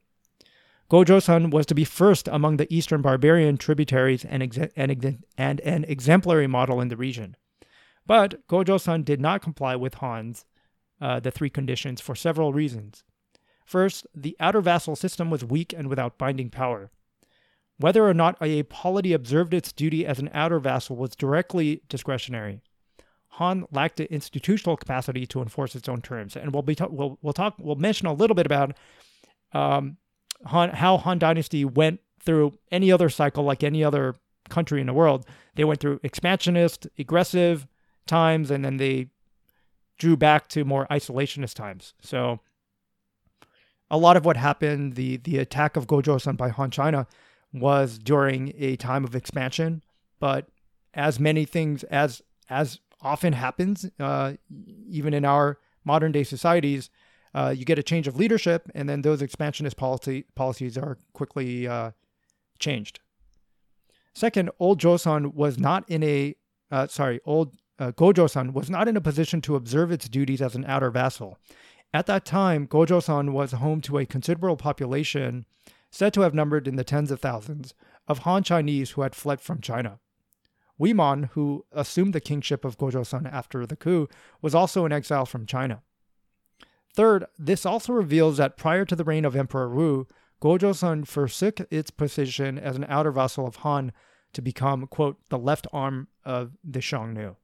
Gojoseon 0.90 1.50
was 1.50 1.66
to 1.66 1.74
be 1.74 1.84
first 1.84 2.28
among 2.28 2.58
the 2.58 2.72
Eastern 2.72 3.02
barbarian 3.02 3.56
tributaries 3.56 4.24
and, 4.24 4.42
and, 4.76 5.24
and 5.36 5.60
an 5.60 5.84
exemplary 5.84 6.46
model 6.46 6.80
in 6.80 6.88
the 6.88 6.96
region. 6.96 7.36
But 8.06 8.46
Gojoseon 8.48 9.04
did 9.04 9.20
not 9.20 9.42
comply 9.42 9.76
with 9.76 9.96
Han's, 9.96 10.44
uh, 11.00 11.20
the 11.20 11.30
three 11.30 11.50
conditions, 11.50 12.00
for 12.00 12.14
several 12.14 12.52
reasons. 12.52 13.04
First, 13.64 14.06
the 14.14 14.36
outer 14.38 14.60
vassal 14.60 14.96
system 14.96 15.30
was 15.30 15.44
weak 15.44 15.74
and 15.76 15.88
without 15.88 16.18
binding 16.18 16.50
power. 16.50 16.90
Whether 17.78 18.08
or 18.08 18.14
not 18.14 18.38
a 18.40 18.62
polity 18.64 19.12
observed 19.12 19.52
its 19.52 19.72
duty 19.72 20.06
as 20.06 20.18
an 20.18 20.30
outer 20.32 20.58
vassal 20.58 20.96
was 20.96 21.14
directly 21.14 21.82
discretionary. 21.88 22.60
Han 23.30 23.66
lacked 23.70 23.98
the 23.98 24.10
institutional 24.10 24.76
capacity 24.76 25.26
to 25.26 25.42
enforce 25.42 25.74
its 25.74 25.88
own 25.88 26.00
terms, 26.00 26.36
and 26.36 26.54
we'll 26.54 26.62
be 26.62 26.74
ta- 26.74 26.88
we'll 26.88 27.18
we'll 27.20 27.34
talk 27.34 27.54
we'll 27.58 27.76
mention 27.76 28.06
a 28.06 28.14
little 28.14 28.34
bit 28.34 28.46
about 28.46 28.74
um, 29.52 29.98
Han, 30.46 30.70
how 30.70 30.96
Han 30.96 31.18
Dynasty 31.18 31.64
went 31.64 32.00
through 32.18 32.54
any 32.70 32.90
other 32.90 33.10
cycle 33.10 33.44
like 33.44 33.62
any 33.62 33.84
other 33.84 34.14
country 34.48 34.80
in 34.80 34.86
the 34.86 34.94
world. 34.94 35.26
They 35.54 35.64
went 35.64 35.80
through 35.80 36.00
expansionist, 36.02 36.86
aggressive 36.98 37.66
times, 38.06 38.50
and 38.50 38.64
then 38.64 38.78
they 38.78 39.08
drew 39.98 40.16
back 40.16 40.48
to 40.48 40.64
more 40.64 40.86
isolationist 40.90 41.54
times. 41.54 41.94
So 42.00 42.40
a 43.90 43.98
lot 43.98 44.16
of 44.16 44.24
what 44.24 44.36
happened, 44.36 44.94
the 44.94 45.18
the 45.18 45.38
attack 45.38 45.76
of 45.76 45.86
Gojoseon 45.86 46.36
by 46.36 46.48
Han 46.48 46.70
China, 46.70 47.06
was 47.52 47.98
during 47.98 48.52
a 48.56 48.76
time 48.76 49.04
of 49.04 49.14
expansion. 49.14 49.82
But 50.18 50.48
as 50.94 51.20
many 51.20 51.44
things 51.44 51.84
as 51.84 52.22
as 52.48 52.80
often 53.00 53.32
happens, 53.32 53.88
uh, 54.00 54.34
even 54.88 55.14
in 55.14 55.24
our 55.24 55.58
modern 55.84 56.12
day 56.12 56.24
societies, 56.24 56.90
uh, 57.34 57.54
you 57.56 57.64
get 57.64 57.78
a 57.78 57.82
change 57.82 58.08
of 58.08 58.16
leadership, 58.16 58.70
and 58.74 58.88
then 58.88 59.02
those 59.02 59.22
expansionist 59.22 59.76
policy 59.76 60.24
policies 60.34 60.76
are 60.76 60.98
quickly 61.12 61.68
uh, 61.68 61.92
changed. 62.58 63.00
Second, 64.14 64.50
old 64.58 64.80
Joseon 64.80 65.34
was 65.34 65.58
not 65.58 65.88
in 65.88 66.02
a 66.02 66.34
uh, 66.70 66.86
sorry, 66.88 67.20
old 67.24 67.54
uh, 67.78 67.92
Gojoseon 67.92 68.52
was 68.52 68.70
not 68.70 68.88
in 68.88 68.96
a 68.96 69.00
position 69.00 69.40
to 69.42 69.56
observe 69.56 69.92
its 69.92 70.08
duties 70.08 70.42
as 70.42 70.54
an 70.54 70.64
outer 70.66 70.90
vassal. 70.90 71.38
At 71.92 72.06
that 72.06 72.24
time, 72.24 72.66
Gojoseon 72.66 73.32
was 73.32 73.52
home 73.52 73.80
to 73.82 73.98
a 73.98 74.06
considerable 74.06 74.56
population, 74.56 75.46
said 75.90 76.12
to 76.14 76.22
have 76.22 76.34
numbered 76.34 76.66
in 76.66 76.76
the 76.76 76.84
tens 76.84 77.10
of 77.10 77.20
thousands, 77.20 77.74
of 78.08 78.20
Han 78.20 78.42
Chinese 78.42 78.92
who 78.92 79.02
had 79.02 79.14
fled 79.14 79.40
from 79.40 79.60
China. 79.60 79.98
Wimon, 80.80 81.30
who 81.30 81.64
assumed 81.72 82.12
the 82.12 82.20
kingship 82.20 82.64
of 82.64 82.76
Gojoseon 82.76 83.30
after 83.32 83.64
the 83.66 83.76
coup, 83.76 84.08
was 84.42 84.54
also 84.54 84.84
in 84.84 84.92
exile 84.92 85.26
from 85.26 85.46
China. 85.46 85.82
Third, 86.94 87.26
this 87.38 87.64
also 87.64 87.92
reveals 87.92 88.36
that 88.36 88.56
prior 88.56 88.84
to 88.84 88.96
the 88.96 89.04
reign 89.04 89.24
of 89.24 89.36
Emperor 89.36 89.68
Wu, 89.68 90.06
Gojoseon 90.42 91.06
forsook 91.06 91.60
its 91.70 91.90
position 91.90 92.58
as 92.58 92.76
an 92.76 92.86
outer 92.88 93.10
vassal 93.10 93.46
of 93.46 93.56
Han 93.56 93.92
to 94.34 94.42
become, 94.42 94.86
quote, 94.86 95.18
the 95.30 95.38
left 95.38 95.66
arm 95.72 96.08
of 96.24 96.56
the 96.62 96.80
Xiongnu, 96.80 97.36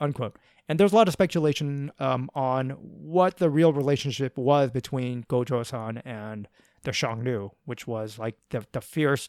unquote. 0.00 0.36
And 0.68 0.78
there's 0.78 0.92
a 0.92 0.96
lot 0.96 1.08
of 1.08 1.12
speculation 1.12 1.90
um, 1.98 2.30
on 2.34 2.70
what 2.70 3.38
the 3.38 3.50
real 3.50 3.72
relationship 3.72 4.38
was 4.38 4.70
between 4.70 5.24
Gojoseon 5.24 6.02
and 6.04 6.48
the 6.82 6.92
Xiongnu, 6.92 7.50
which 7.64 7.86
was 7.86 8.18
like 8.18 8.36
the, 8.50 8.64
the 8.72 8.80
fierce 8.80 9.28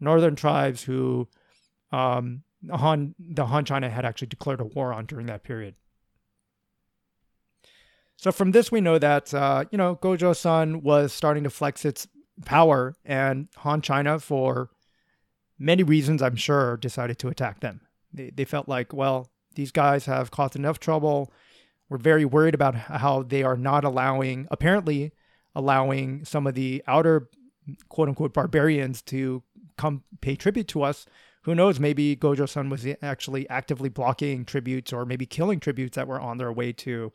northern 0.00 0.36
tribes 0.36 0.82
who 0.84 1.28
um, 1.90 2.42
Han, 2.70 3.14
the 3.18 3.46
Han 3.46 3.64
China 3.64 3.88
had 3.88 4.04
actually 4.04 4.28
declared 4.28 4.60
a 4.60 4.64
war 4.64 4.92
on 4.92 5.06
during 5.06 5.26
that 5.26 5.42
period. 5.42 5.74
So 8.16 8.32
from 8.32 8.52
this, 8.52 8.70
we 8.70 8.80
know 8.80 8.98
that 8.98 9.34
uh, 9.34 9.64
you 9.70 9.78
know 9.78 9.96
Gojoseon 9.96 10.82
was 10.82 11.12
starting 11.12 11.44
to 11.44 11.50
flex 11.50 11.84
its 11.84 12.06
power, 12.44 12.94
and 13.04 13.48
Han 13.58 13.82
China, 13.82 14.18
for 14.18 14.70
many 15.58 15.82
reasons, 15.82 16.22
I'm 16.22 16.36
sure, 16.36 16.76
decided 16.76 17.18
to 17.20 17.28
attack 17.28 17.60
them. 17.60 17.80
They 18.12 18.30
they 18.30 18.44
felt 18.44 18.68
like, 18.68 18.92
well, 18.92 19.30
these 19.54 19.70
guys 19.70 20.06
have 20.06 20.30
caused 20.30 20.56
enough 20.56 20.78
trouble. 20.78 21.32
We're 21.88 21.98
very 21.98 22.24
worried 22.24 22.54
about 22.54 22.74
how 22.74 23.22
they 23.22 23.42
are 23.42 23.56
not 23.56 23.84
allowing, 23.84 24.48
apparently, 24.50 25.12
allowing 25.54 26.24
some 26.24 26.46
of 26.46 26.54
the 26.54 26.82
outer 26.86 27.28
quote 27.88 28.08
unquote 28.08 28.34
barbarians 28.34 29.02
to 29.02 29.42
come 29.76 30.02
pay 30.20 30.36
tribute 30.36 30.68
to 30.68 30.82
us. 30.82 31.06
Who 31.42 31.54
knows? 31.54 31.78
Maybe 31.78 32.16
Gojoseon 32.16 32.70
was 32.70 32.86
actually 33.02 33.48
actively 33.50 33.90
blocking 33.90 34.44
tributes 34.44 34.92
or 34.92 35.04
maybe 35.04 35.26
killing 35.26 35.60
tributes 35.60 35.96
that 35.96 36.08
were 36.08 36.20
on 36.20 36.38
their 36.38 36.52
way 36.52 36.72
to 36.72 37.12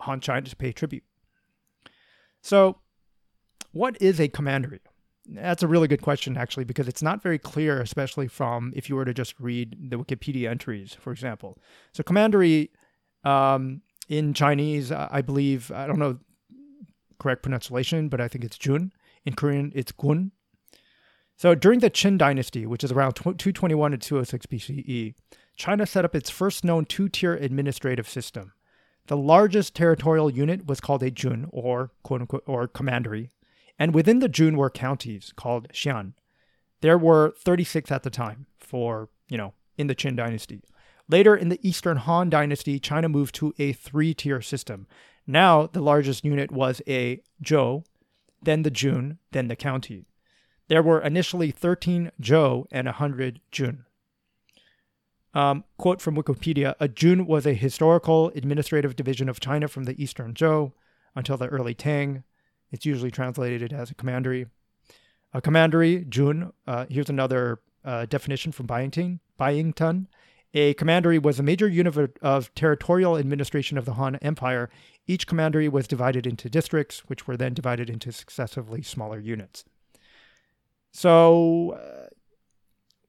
Han 0.00 0.20
China 0.20 0.46
to 0.46 0.56
pay 0.56 0.72
tribute. 0.72 1.04
So, 2.40 2.78
what 3.72 4.00
is 4.00 4.20
a 4.20 4.28
commandery? 4.28 4.80
That's 5.30 5.62
a 5.62 5.68
really 5.68 5.88
good 5.88 6.00
question, 6.00 6.36
actually, 6.36 6.64
because 6.64 6.88
it's 6.88 7.02
not 7.02 7.22
very 7.22 7.38
clear, 7.38 7.80
especially 7.80 8.28
from 8.28 8.72
if 8.74 8.88
you 8.88 8.96
were 8.96 9.04
to 9.04 9.12
just 9.12 9.34
read 9.38 9.76
the 9.90 9.96
Wikipedia 9.98 10.48
entries, 10.48 10.94
for 10.94 11.12
example. 11.12 11.58
So, 11.92 12.02
commandery 12.02 12.70
um, 13.24 13.82
in 14.08 14.32
Chinese, 14.32 14.90
I 14.90 15.20
believe, 15.20 15.70
I 15.70 15.86
don't 15.86 15.98
know 15.98 16.18
correct 17.18 17.42
pronunciation, 17.42 18.08
but 18.08 18.20
I 18.20 18.28
think 18.28 18.44
it's 18.44 18.56
Jun. 18.56 18.92
In 19.24 19.34
Korean, 19.34 19.72
it's 19.74 19.92
Gun. 19.92 20.32
So, 21.36 21.54
during 21.54 21.80
the 21.80 21.90
Qin 21.90 22.18
dynasty, 22.18 22.66
which 22.66 22.82
is 22.82 22.90
around 22.90 23.14
221 23.14 23.92
to 23.92 23.98
206 23.98 24.46
BCE, 24.46 25.14
China 25.56 25.86
set 25.86 26.04
up 26.04 26.14
its 26.14 26.30
first 26.30 26.64
known 26.64 26.84
two 26.84 27.08
tier 27.08 27.34
administrative 27.34 28.08
system. 28.08 28.52
The 29.06 29.16
largest 29.16 29.74
territorial 29.74 30.30
unit 30.30 30.66
was 30.66 30.80
called 30.80 31.02
a 31.02 31.10
jun, 31.10 31.48
or 31.50 31.92
quote 32.02 32.22
unquote, 32.22 32.44
or 32.46 32.66
commandery, 32.66 33.30
and 33.78 33.94
within 33.94 34.18
the 34.18 34.28
jun 34.28 34.56
were 34.56 34.70
counties 34.70 35.32
called 35.36 35.68
xian. 35.72 36.14
There 36.80 36.98
were 36.98 37.34
36 37.38 37.90
at 37.90 38.02
the 38.02 38.10
time 38.10 38.46
for, 38.58 39.08
you 39.28 39.36
know, 39.36 39.54
in 39.76 39.86
the 39.86 39.94
Qin 39.94 40.16
dynasty. 40.16 40.62
Later 41.08 41.34
in 41.34 41.48
the 41.48 41.60
Eastern 41.66 41.96
Han 41.96 42.28
dynasty, 42.28 42.78
China 42.78 43.08
moved 43.08 43.34
to 43.36 43.54
a 43.58 43.72
three 43.72 44.14
tier 44.14 44.40
system. 44.42 44.86
Now 45.26 45.66
the 45.66 45.80
largest 45.80 46.24
unit 46.24 46.50
was 46.50 46.82
a 46.86 47.22
zhou, 47.42 47.84
then 48.42 48.62
the 48.62 48.70
jun, 48.70 49.18
then 49.32 49.48
the 49.48 49.56
county. 49.56 50.06
There 50.68 50.82
were 50.82 51.00
initially 51.00 51.50
13 51.50 52.12
zhou 52.20 52.66
and 52.70 52.86
100 52.86 53.40
jun. 53.50 53.84
Um, 55.34 55.64
quote 55.76 56.00
from 56.00 56.16
Wikipedia 56.16 56.74
A 56.80 56.88
Jun 56.88 57.26
was 57.26 57.46
a 57.46 57.54
historical 57.54 58.32
administrative 58.34 58.96
division 58.96 59.28
of 59.28 59.40
China 59.40 59.68
from 59.68 59.84
the 59.84 60.00
Eastern 60.02 60.34
Zhou 60.34 60.72
until 61.14 61.36
the 61.36 61.48
early 61.48 61.74
Tang. 61.74 62.24
It's 62.70 62.86
usually 62.86 63.10
translated 63.10 63.72
as 63.72 63.90
a 63.90 63.94
commandery. 63.94 64.46
A 65.32 65.40
commandery, 65.40 66.04
Jun, 66.08 66.52
uh, 66.66 66.86
here's 66.88 67.10
another 67.10 67.60
uh, 67.84 68.06
definition 68.06 68.52
from 68.52 68.66
Byington. 68.66 69.20
Byington. 69.38 70.08
A 70.54 70.74
commandery 70.74 71.18
was 71.18 71.38
a 71.38 71.42
major 71.42 71.68
unit 71.68 72.18
of, 72.22 72.54
territorial 72.54 73.18
administration 73.18 73.76
of 73.76 73.84
the 73.84 73.94
Han 73.94 74.16
Empire. 74.16 74.70
Each 75.06 75.26
commandery 75.26 75.68
was 75.68 75.86
divided 75.86 76.26
into 76.26 76.48
districts, 76.48 77.00
which 77.06 77.26
were 77.26 77.36
then 77.36 77.52
divided 77.52 77.90
into 77.90 78.12
successively 78.12 78.82
smaller 78.82 79.20
units. 79.20 79.64
So, 80.90 81.72
uh, 81.72 82.08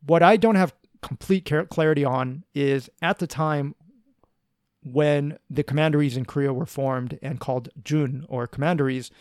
what 0.05 0.21
I 0.21 0.35
don't 0.35 0.55
have 0.55 0.73
complete 1.01 1.49
clarity 1.69 2.03
on 2.03 2.43
is 2.53 2.89
at 3.01 3.19
the 3.19 3.27
time 3.27 3.73
when 4.83 5.37
the 5.49 5.63
commanderies 5.63 6.17
in 6.17 6.25
Korea 6.25 6.53
were 6.53 6.65
formed 6.65 7.17
and 7.21 7.39
called 7.39 7.69
Jun 7.83 8.25
or 8.29 8.47
commanderies, 8.47 9.11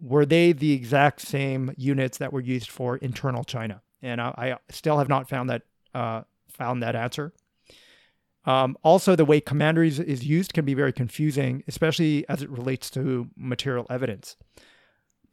were 0.00 0.26
they 0.26 0.52
the 0.52 0.72
exact 0.72 1.20
same 1.20 1.72
units 1.76 2.18
that 2.18 2.32
were 2.32 2.40
used 2.40 2.70
for 2.70 2.96
internal 2.98 3.44
China? 3.44 3.82
And 4.02 4.20
I, 4.20 4.28
I 4.36 4.72
still 4.72 4.98
have 4.98 5.08
not 5.08 5.28
found 5.28 5.50
that 5.50 5.62
uh, 5.94 6.22
found 6.48 6.82
that 6.82 6.96
answer. 6.96 7.32
Um, 8.46 8.76
also, 8.82 9.16
the 9.16 9.24
way 9.24 9.40
commanderies 9.40 9.98
is 9.98 10.26
used 10.26 10.52
can 10.52 10.66
be 10.66 10.74
very 10.74 10.92
confusing, 10.92 11.64
especially 11.66 12.28
as 12.28 12.42
it 12.42 12.50
relates 12.50 12.90
to 12.90 13.30
material 13.36 13.86
evidence 13.88 14.36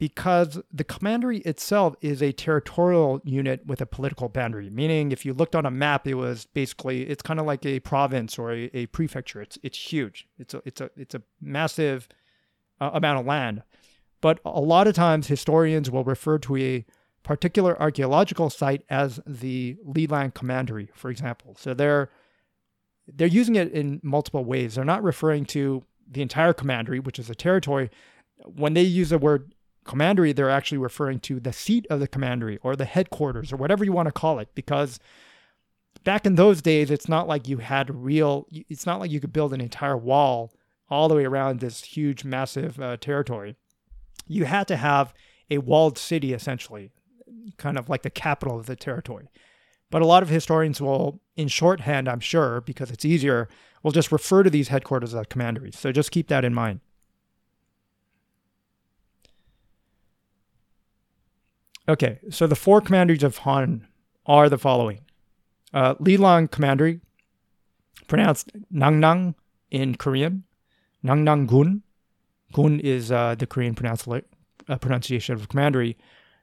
because 0.02 0.60
the 0.74 0.84
commandery 0.84 1.42
itself 1.42 1.94
is 2.02 2.24
a 2.24 2.32
territorial 2.32 3.22
unit 3.24 3.64
with 3.68 3.82
a 3.82 3.86
political 3.86 4.30
boundary. 4.30 4.68
Meaning, 4.68 5.12
if 5.12 5.28
you 5.28 5.32
looked 5.32 5.56
on 5.56 5.64
a 5.64 5.70
map, 5.70 6.08
it 6.08 6.16
was 6.16 6.48
basically 6.56 7.04
it's 7.04 7.22
kind 7.22 7.40
of 7.40 7.46
like 7.46 7.64
a 7.68 7.80
province 7.82 8.40
or 8.40 8.52
a, 8.52 8.72
a, 8.74 8.88
prefecture. 8.88 9.44
It's 9.44 9.60
it's 9.62 9.78
huge. 9.78 10.28
It's 10.40 10.56
a 10.56 10.62
it's 10.66 10.82
a 10.82 10.90
it's 10.98 11.14
a 11.14 11.22
massive 11.40 12.10
uh, 12.80 12.90
amount 12.96 13.20
of 13.20 13.28
land. 13.28 13.62
But 14.22 14.40
a 14.46 14.62
lot 14.62 14.88
of 14.88 14.94
times, 14.94 15.28
historians 15.28 15.90
will 15.90 16.04
refer 16.04 16.38
to 16.40 16.58
a 16.58 16.86
particular 17.24 17.80
archaeological 17.82 18.50
site 18.50 18.84
as 18.90 19.20
the 19.26 19.78
Lilang 19.86 20.34
Commandery, 20.34 20.90
for 20.94 21.10
example. 21.10 21.56
So 21.60 21.74
they're 21.74 22.10
they're 23.08 23.28
using 23.28 23.56
it 23.56 23.72
in 23.72 24.00
multiple 24.04 24.46
ways. 24.46 24.76
They're 24.76 24.86
not 24.86 25.04
referring 25.04 25.46
to 25.46 25.84
the 26.10 26.22
entire 26.22 26.54
commandery, 26.54 27.00
which 27.00 27.20
is 27.20 27.30
a 27.30 27.36
territory. 27.36 27.90
When 28.46 28.74
they 28.74 28.84
use 28.84 29.10
the 29.10 29.18
word 29.18 29.54
commandery, 29.84 30.34
they're 30.34 30.50
actually 30.50 30.78
referring 30.78 31.20
to 31.22 31.40
the 31.40 31.52
seat 31.52 31.88
of 31.90 32.00
the 32.00 32.08
commandery 32.08 32.60
or 32.62 32.76
the 32.76 32.86
headquarters 32.86 33.52
or 33.52 33.58
whatever 33.58 33.84
you 33.84 33.92
want 33.92 34.08
to 34.08 34.12
call 34.12 34.40
it, 34.40 34.50
because 34.56 35.00
back 36.04 36.26
in 36.26 36.36
those 36.36 36.62
days, 36.62 36.92
it's 36.92 37.10
not 37.10 37.28
like 37.28 37.48
you 37.48 37.58
had 37.58 37.94
real, 37.94 38.48
it's 38.52 38.86
not 38.86 39.00
like 39.00 39.12
you 39.12 39.20
could 39.20 39.34
build 39.34 39.54
an 39.54 39.62
entire 39.62 39.98
wall 39.98 40.54
all 40.90 41.08
the 41.08 41.16
way 41.16 41.26
around 41.26 41.60
this 41.60 41.84
huge, 41.84 42.24
massive 42.24 42.80
uh, 42.80 42.98
territory. 42.98 43.56
You 44.32 44.46
had 44.46 44.68
to 44.70 44.78
have 44.78 45.14
a 45.50 45.58
walled 45.58 45.98
city, 45.98 46.34
essentially, 46.34 46.92
kind 47.58 47.78
of 47.78 47.90
like 47.90 48.04
the 48.04 48.10
capital 48.10 48.60
of 48.60 48.66
the 48.66 48.76
territory. 48.76 49.30
But 49.90 50.02
a 50.02 50.06
lot 50.06 50.24
of 50.24 50.30
historians 50.30 50.80
will, 50.80 51.20
in 51.36 51.50
shorthand, 51.50 52.08
I'm 52.08 52.22
sure, 52.22 52.62
because 52.62 52.92
it's 52.92 53.04
easier, 53.04 53.50
will 53.84 53.92
just 53.92 54.12
refer 54.12 54.44
to 54.44 54.50
these 54.50 54.70
headquarters 54.70 55.14
as 55.14 55.26
commanderies. 55.28 55.78
So 55.78 55.92
just 55.92 56.12
keep 56.12 56.30
that 56.30 56.46
in 56.46 56.54
mind. 56.54 56.80
Okay, 61.90 62.20
so 62.30 62.48
the 62.48 62.56
four 62.56 62.80
commanderies 62.80 63.24
of 63.24 63.40
Han 63.40 63.88
are 64.26 64.48
the 64.48 64.58
following 64.58 65.02
uh, 65.74 65.96
Lilang 65.96 66.50
Commandery, 66.50 67.02
pronounced 68.08 68.52
Nangnang 68.74 69.36
in 69.72 69.96
Korean, 69.96 70.44
Nangnang 71.04 71.48
Gun. 71.48 71.84
Gun 72.52 72.80
is 72.80 73.12
uh, 73.12 73.36
the 73.36 73.48
Korean 73.48 73.76
pronunciation 73.76 74.26
uh, 74.70 74.78
pronunciation 74.78 75.36
of 75.36 75.50
commandery. 75.50 75.98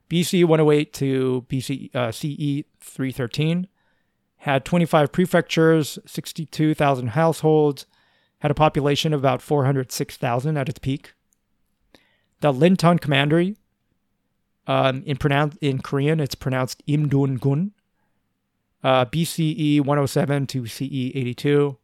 BC 0.09 0.43
108 0.45 0.93
to 0.93 1.45
BC 1.49 1.95
uh, 1.95 2.11
CE 2.11 2.65
313 2.79 3.67
had 4.37 4.63
25 4.65 5.11
prefectures, 5.11 5.99
62,000 6.05 7.07
households, 7.07 7.85
had 8.39 8.49
a 8.49 8.55
population 8.55 9.13
of 9.13 9.19
about 9.19 9.41
406,000 9.41 10.57
at 10.57 10.69
its 10.69 10.79
peak. 10.79 11.13
The 12.39 12.53
Lintun 12.53 13.01
Commandery, 13.01 13.57
um, 14.65 15.03
in, 15.05 15.17
pronoun- 15.17 15.57
in 15.59 15.81
Korean, 15.81 16.21
it's 16.21 16.35
pronounced 16.35 16.85
Imdun 16.87 17.39
Gun. 17.39 17.73
Uh, 18.81 19.03
BCE 19.03 19.81
107 19.81 20.47
to 20.47 20.65
CE 20.65 21.11
82. 21.13 21.77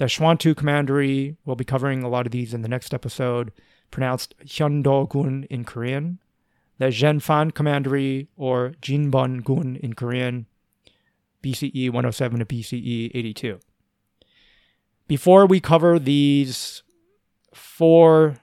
The 0.00 0.06
Xuantu 0.06 0.56
Commandery, 0.56 1.36
we'll 1.44 1.56
be 1.56 1.64
covering 1.66 2.02
a 2.02 2.08
lot 2.08 2.24
of 2.24 2.32
these 2.32 2.54
in 2.54 2.62
the 2.62 2.70
next 2.70 2.94
episode, 2.94 3.52
pronounced 3.90 4.34
Hyundo 4.42 5.06
Gun 5.06 5.44
in 5.50 5.62
Korean. 5.62 6.20
The 6.78 6.86
Zhenfan 6.86 7.52
Commandery, 7.52 8.28
or 8.34 8.72
Jinbon 8.80 9.44
Gun 9.44 9.76
in 9.76 9.92
Korean, 9.92 10.46
BCE 11.42 11.90
107 11.90 12.38
to 12.38 12.46
BCE 12.46 13.10
82. 13.12 13.60
Before 15.06 15.44
we 15.44 15.60
cover 15.60 15.98
these 15.98 16.82
four 17.52 18.36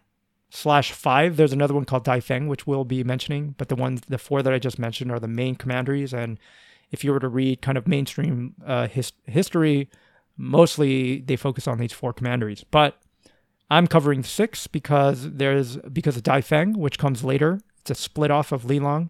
slash 0.51 0.91
five, 0.91 1.37
there's 1.37 1.53
another 1.53 1.73
one 1.73 1.85
called 1.85 2.05
Daifang, 2.05 2.47
which 2.47 2.67
we'll 2.67 2.85
be 2.85 3.03
mentioning. 3.03 3.55
But 3.57 3.69
the 3.69 3.75
ones, 3.75 4.01
the 4.07 4.19
four 4.19 4.43
that 4.43 4.53
I 4.53 4.59
just 4.59 4.77
mentioned, 4.77 5.11
are 5.11 5.19
the 5.19 5.27
main 5.27 5.55
commanderies. 5.55 6.13
And 6.13 6.37
if 6.91 7.03
you 7.03 7.11
were 7.11 7.19
to 7.19 7.27
read 7.27 7.63
kind 7.63 7.79
of 7.79 7.87
mainstream 7.87 8.53
uh, 8.63 8.87
his- 8.87 9.13
history, 9.25 9.89
mostly 10.37 11.21
they 11.21 11.35
focus 11.35 11.67
on 11.67 11.79
these 11.79 11.91
four 11.91 12.13
commanderies. 12.13 12.63
But 12.63 13.01
I'm 13.69 13.87
covering 13.87 14.23
six 14.23 14.67
because 14.67 15.31
there's 15.31 15.77
because 15.77 16.17
of 16.17 16.23
Daifang, 16.23 16.77
which 16.77 16.99
comes 16.99 17.23
later. 17.23 17.59
It's 17.81 17.91
a 17.91 17.95
split 17.95 18.31
off 18.31 18.51
of 18.51 18.63
Lilang, 18.63 19.09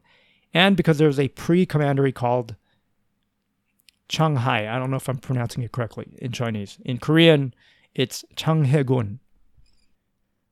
and 0.53 0.77
because 0.77 0.97
there's 0.97 1.19
a 1.19 1.27
pre-commandery 1.29 2.11
called 2.11 2.55
Changhai. 4.09 4.67
I 4.67 4.79
don't 4.79 4.89
know 4.89 4.97
if 4.97 5.09
I'm 5.09 5.17
pronouncing 5.17 5.63
it 5.63 5.71
correctly 5.71 6.07
in 6.19 6.31
Chinese. 6.31 6.79
In 6.85 6.97
Korean, 6.97 7.53
it's 7.93 8.23
Changhaegun. 8.35 9.19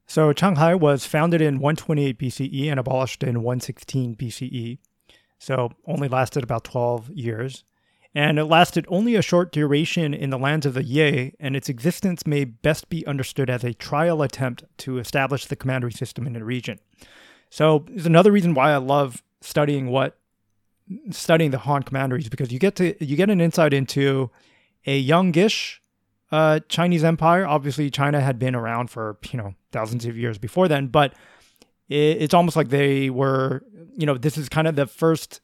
So 0.08 0.34
Changhai 0.34 0.80
was 0.80 1.06
founded 1.06 1.42
in 1.42 1.60
128 1.60 2.20
BCE 2.20 2.70
and 2.70 2.80
abolished 2.80 3.24
in 3.24 3.42
116 3.42 4.16
BCE. 4.16 4.78
So 5.40 5.72
only 5.88 6.08
lasted 6.08 6.44
about 6.44 6.64
12 6.64 7.12
years. 7.12 7.64
And 8.16 8.40
it 8.40 8.46
lasted 8.46 8.86
only 8.88 9.16
a 9.16 9.22
short 9.22 9.52
duration 9.52 10.14
in 10.14 10.30
the 10.30 10.40
lands 10.40 10.66
of 10.66 10.74
the 10.74 10.84
Ye, 10.84 11.34
and 11.38 11.54
its 11.54 11.68
existence 11.68 12.26
may 12.26 12.46
best 12.46 12.88
be 12.88 13.06
understood 13.06 13.50
as 13.50 13.66
a 13.66 13.74
trial 13.74 14.22
attempt 14.22 14.64
to 14.78 14.98
establish 14.98 15.46
the 15.46 15.58
commandery 15.58 15.92
system 15.92 16.26
in 16.26 16.32
the 16.32 16.44
region. 16.44 16.80
So, 17.50 17.86
there's 17.90 18.06
another 18.06 18.32
reason 18.32 18.54
why 18.54 18.72
I 18.72 18.78
love 18.78 19.22
studying 19.42 19.88
what 19.88 20.18
studying 21.12 21.52
the 21.52 21.58
Han 21.60 21.84
commanderies 21.84 22.30
because 22.30 22.52
you 22.52 22.60
get 22.60 22.76
to 22.76 23.04
you 23.04 23.16
get 23.16 23.30
an 23.30 23.42
insight 23.42 23.74
into 23.74 24.30
a 24.86 24.98
youngish 24.98 25.82
uh, 26.32 26.60
Chinese 26.70 27.04
empire. 27.04 27.46
Obviously, 27.46 27.90
China 27.90 28.22
had 28.22 28.40
been 28.40 28.56
around 28.56 28.90
for 28.90 29.18
you 29.32 29.38
know 29.38 29.56
thousands 29.72 30.06
of 30.06 30.18
years 30.18 30.38
before 30.38 30.68
then, 30.68 30.88
but 30.88 31.14
it, 31.90 32.22
it's 32.22 32.34
almost 32.34 32.56
like 32.56 32.70
they 32.70 33.10
were 33.10 33.64
you 33.96 34.06
know 34.06 34.18
this 34.18 34.38
is 34.38 34.48
kind 34.48 34.68
of 34.68 34.76
the 34.76 34.88
first 34.88 35.42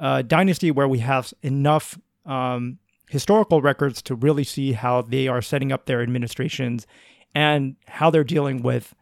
uh, 0.00 0.22
dynasty 0.22 0.70
where 0.70 0.88
we 0.88 0.98
have 0.98 1.32
enough 1.42 1.98
um, 2.26 2.78
historical 3.08 3.60
records 3.60 4.00
to 4.02 4.14
really 4.14 4.44
see 4.44 4.72
how 4.72 5.02
they 5.02 5.28
are 5.28 5.42
setting 5.42 5.70
up 5.70 5.86
their 5.86 6.02
administrations 6.02 6.86
and 7.34 7.76
how 7.86 8.10
they're 8.10 8.24
dealing 8.24 8.62
with 8.62 8.94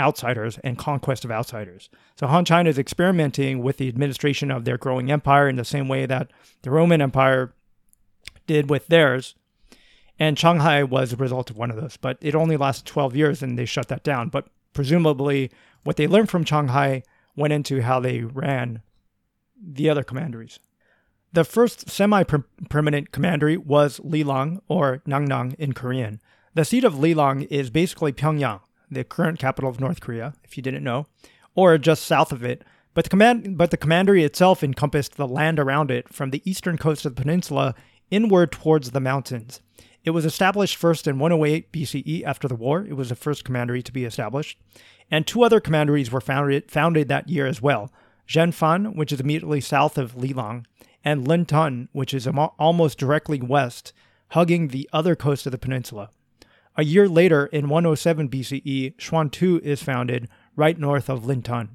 outsiders 0.00 0.58
and 0.64 0.78
conquest 0.78 1.24
of 1.24 1.30
outsiders. 1.30 1.90
So 2.16 2.26
Han 2.26 2.44
China 2.44 2.70
is 2.70 2.78
experimenting 2.78 3.62
with 3.62 3.76
the 3.76 3.88
administration 3.88 4.50
of 4.50 4.64
their 4.64 4.78
growing 4.78 5.10
empire 5.12 5.48
in 5.48 5.56
the 5.56 5.64
same 5.64 5.86
way 5.86 6.06
that 6.06 6.30
the 6.62 6.70
Roman 6.70 7.02
Empire 7.02 7.52
did 8.46 8.70
with 8.70 8.86
theirs. 8.88 9.34
And 10.18 10.36
Changhai 10.36 10.88
was 10.88 11.12
a 11.12 11.16
result 11.16 11.50
of 11.50 11.56
one 11.56 11.70
of 11.70 11.76
those, 11.76 11.96
but 11.96 12.16
it 12.20 12.34
only 12.34 12.56
lasted 12.56 12.86
12 12.86 13.16
years 13.16 13.42
and 13.42 13.58
they 13.58 13.64
shut 13.64 13.88
that 13.88 14.02
down. 14.02 14.28
But 14.28 14.46
presumably, 14.72 15.50
what 15.84 15.96
they 15.96 16.06
learned 16.06 16.30
from 16.30 16.44
Changhai 16.44 17.02
went 17.36 17.52
into 17.52 17.82
how 17.82 18.00
they 18.00 18.20
ran 18.20 18.82
the 19.62 19.88
other 19.88 20.02
commanderies. 20.02 20.58
The 21.32 21.44
first 21.44 21.88
semi 21.88 22.24
permanent 22.24 23.12
commandery 23.12 23.56
was 23.56 24.00
Lilang, 24.00 24.60
or 24.68 25.02
Nangnang 25.06 25.54
in 25.54 25.72
Korean. 25.72 26.20
The 26.54 26.64
seat 26.64 26.84
of 26.84 26.94
Lilang 26.94 27.46
is 27.50 27.70
basically 27.70 28.12
Pyongyang, 28.12 28.60
the 28.90 29.04
current 29.04 29.38
capital 29.38 29.70
of 29.70 29.80
North 29.80 30.00
Korea, 30.00 30.34
if 30.44 30.56
you 30.56 30.62
didn't 30.62 30.84
know, 30.84 31.06
or 31.54 31.78
just 31.78 32.04
south 32.04 32.32
of 32.32 32.44
it. 32.44 32.62
But 32.92 33.04
the 33.04 33.10
command, 33.10 33.56
but 33.56 33.70
the 33.70 33.78
commandery 33.78 34.22
itself 34.22 34.62
encompassed 34.62 35.16
the 35.16 35.26
land 35.26 35.58
around 35.58 35.90
it, 35.90 36.12
from 36.12 36.30
the 36.30 36.42
eastern 36.44 36.76
coast 36.76 37.06
of 37.06 37.16
the 37.16 37.22
peninsula 37.22 37.74
inward 38.10 38.52
towards 38.52 38.90
the 38.90 39.00
mountains. 39.00 39.62
It 40.04 40.10
was 40.10 40.26
established 40.26 40.76
first 40.76 41.06
in 41.06 41.18
108 41.18 41.72
BCE 41.72 42.24
after 42.24 42.48
the 42.48 42.56
war. 42.56 42.84
It 42.84 42.94
was 42.94 43.08
the 43.08 43.14
first 43.14 43.44
commandery 43.44 43.82
to 43.82 43.92
be 43.92 44.04
established, 44.04 44.58
and 45.10 45.26
two 45.26 45.42
other 45.42 45.60
commanderies 45.60 46.12
were 46.12 46.20
founded 46.20 46.70
founded 46.70 47.08
that 47.08 47.30
year 47.30 47.46
as 47.46 47.62
well. 47.62 47.90
Zhenfan, 48.32 48.96
which 48.96 49.12
is 49.12 49.20
immediately 49.20 49.60
south 49.60 49.98
of 49.98 50.14
Lilang, 50.14 50.64
and 51.04 51.26
Lintun, 51.26 51.88
which 51.92 52.14
is 52.14 52.26
almost 52.58 52.96
directly 52.98 53.42
west, 53.42 53.92
hugging 54.28 54.68
the 54.68 54.88
other 54.90 55.14
coast 55.14 55.44
of 55.44 55.52
the 55.52 55.58
peninsula. 55.58 56.08
A 56.74 56.84
year 56.84 57.06
later, 57.08 57.44
in 57.46 57.68
107 57.68 58.30
BCE, 58.30 58.96
Xuantu 58.96 59.60
is 59.60 59.82
founded 59.82 60.30
right 60.56 60.78
north 60.78 61.10
of 61.10 61.24
Lintun. 61.24 61.68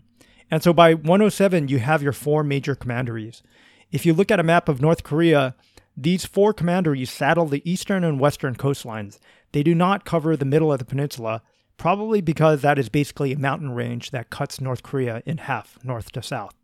And 0.49 0.63
so 0.63 0.73
by 0.73 0.95
107, 0.95 1.67
you 1.67 1.77
have 1.77 2.01
your 2.01 2.13
four 2.13 2.43
major 2.43 2.73
commanderies. 2.73 3.43
If 3.91 4.07
you 4.07 4.13
look 4.15 4.31
at 4.31 4.39
a 4.39 4.43
map 4.43 4.67
of 4.67 4.81
North 4.81 5.03
Korea, 5.03 5.53
these 5.95 6.25
four 6.25 6.53
commanderies 6.53 7.11
saddle 7.11 7.45
the 7.45 7.69
eastern 7.69 8.03
and 8.03 8.19
western 8.19 8.55
coastlines. 8.55 9.19
They 9.51 9.61
do 9.61 9.75
not 9.75 10.05
cover 10.05 10.35
the 10.35 10.45
middle 10.45 10.73
of 10.73 10.79
the 10.79 10.85
peninsula, 10.85 11.43
probably 11.77 12.21
because 12.21 12.61
that 12.61 12.79
is 12.79 12.89
basically 12.89 13.31
a 13.31 13.39
mountain 13.39 13.71
range 13.71 14.11
that 14.11 14.29
cuts 14.29 14.59
North 14.59 14.83
Korea 14.83 15.21
in 15.25 15.37
half, 15.37 15.77
north 15.83 16.11
to 16.13 16.21
south. 16.21 16.55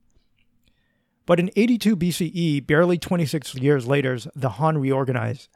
But 1.25 1.39
in 1.39 1.51
82 1.55 1.95
BCE, 1.95 2.67
barely 2.67 2.97
26 2.97 3.55
years 3.55 3.87
later, 3.87 4.17
the 4.35 4.49
Han 4.49 4.77
reorganized. 4.77 5.47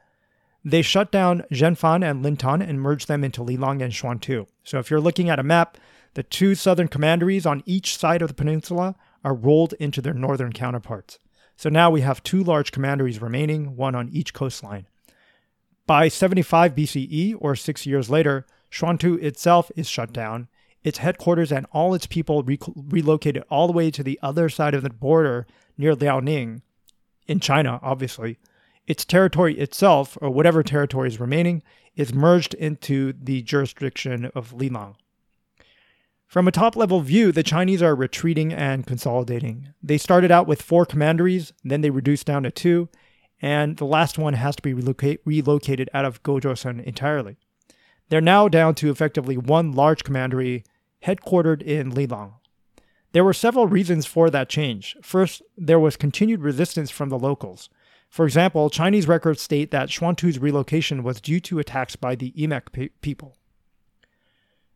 They 0.64 0.82
shut 0.82 1.12
down 1.12 1.44
Zhenfan 1.52 2.08
and 2.08 2.24
Lintun 2.24 2.66
and 2.66 2.80
merged 2.80 3.08
them 3.08 3.22
into 3.22 3.42
Lilang 3.42 3.82
and 3.82 3.92
Xuantu. 3.92 4.46
So 4.64 4.78
if 4.78 4.90
you're 4.90 5.00
looking 5.00 5.28
at 5.28 5.38
a 5.38 5.44
map, 5.44 5.76
the 6.14 6.22
two 6.22 6.54
southern 6.54 6.88
commanderies 6.88 7.46
on 7.46 7.62
each 7.66 7.96
side 7.96 8.22
of 8.22 8.28
the 8.28 8.34
peninsula 8.34 8.96
are 9.24 9.34
rolled 9.34 9.74
into 9.74 10.00
their 10.00 10.14
northern 10.14 10.52
counterparts. 10.52 11.18
So 11.56 11.68
now 11.68 11.90
we 11.90 12.00
have 12.00 12.22
two 12.22 12.42
large 12.42 12.72
commanderies 12.72 13.20
remaining, 13.20 13.76
one 13.76 13.94
on 13.94 14.08
each 14.10 14.32
coastline. 14.32 14.86
By 15.86 16.08
75 16.08 16.74
BCE, 16.74 17.36
or 17.38 17.56
six 17.56 17.86
years 17.86 18.08
later, 18.10 18.46
Xuantu 18.70 19.22
itself 19.22 19.70
is 19.76 19.88
shut 19.88 20.12
down, 20.12 20.48
its 20.84 20.98
headquarters 20.98 21.50
and 21.52 21.66
all 21.72 21.94
its 21.94 22.06
people 22.06 22.42
re- 22.42 22.58
relocated 22.74 23.42
all 23.50 23.66
the 23.66 23.72
way 23.72 23.90
to 23.90 24.02
the 24.02 24.18
other 24.22 24.48
side 24.48 24.74
of 24.74 24.82
the 24.82 24.90
border 24.90 25.46
near 25.76 25.94
Liaoning, 25.94 26.62
in 27.26 27.40
China, 27.40 27.78
obviously, 27.82 28.38
its 28.86 29.04
territory 29.04 29.58
itself, 29.58 30.16
or 30.20 30.30
whatever 30.30 30.62
territory 30.62 31.08
is 31.08 31.20
remaining, 31.20 31.62
is 31.94 32.14
merged 32.14 32.54
into 32.54 33.12
the 33.12 33.42
jurisdiction 33.42 34.30
of 34.34 34.52
Lilang. 34.52 34.94
From 36.26 36.48
a 36.48 36.52
top 36.52 36.74
level 36.74 37.00
view, 37.00 37.32
the 37.32 37.42
Chinese 37.42 37.82
are 37.82 37.94
retreating 37.94 38.52
and 38.52 38.86
consolidating. 38.86 39.68
They 39.82 39.98
started 39.98 40.30
out 40.30 40.46
with 40.46 40.62
four 40.62 40.86
commanderies, 40.86 41.52
then 41.64 41.82
they 41.82 41.90
reduced 41.90 42.26
down 42.26 42.44
to 42.44 42.50
two, 42.50 42.88
and 43.40 43.76
the 43.76 43.84
last 43.84 44.18
one 44.18 44.34
has 44.34 44.56
to 44.56 44.62
be 44.62 44.74
relocate, 44.74 45.20
relocated 45.24 45.88
out 45.92 46.04
of 46.04 46.22
Gojoseon 46.22 46.82
entirely. 46.84 47.36
They're 48.08 48.20
now 48.20 48.48
down 48.48 48.74
to 48.76 48.90
effectively 48.90 49.36
one 49.36 49.72
large 49.72 50.04
commandery 50.04 50.64
headquartered 51.04 51.62
in 51.62 51.92
Lilang. 51.92 52.34
There 53.12 53.24
were 53.24 53.32
several 53.32 53.66
reasons 53.66 54.06
for 54.06 54.30
that 54.30 54.48
change. 54.48 54.96
First, 55.02 55.42
there 55.56 55.80
was 55.80 55.96
continued 55.96 56.42
resistance 56.42 56.90
from 56.90 57.08
the 57.08 57.18
locals. 57.18 57.70
For 58.08 58.24
example, 58.24 58.70
Chinese 58.70 59.08
records 59.08 59.42
state 59.42 59.70
that 59.70 59.88
Xuantu's 59.88 60.38
relocation 60.38 61.02
was 61.02 61.20
due 61.20 61.40
to 61.40 61.58
attacks 61.58 61.96
by 61.96 62.14
the 62.14 62.32
Yemaek 62.32 62.72
pe- 62.72 62.88
people. 63.00 63.36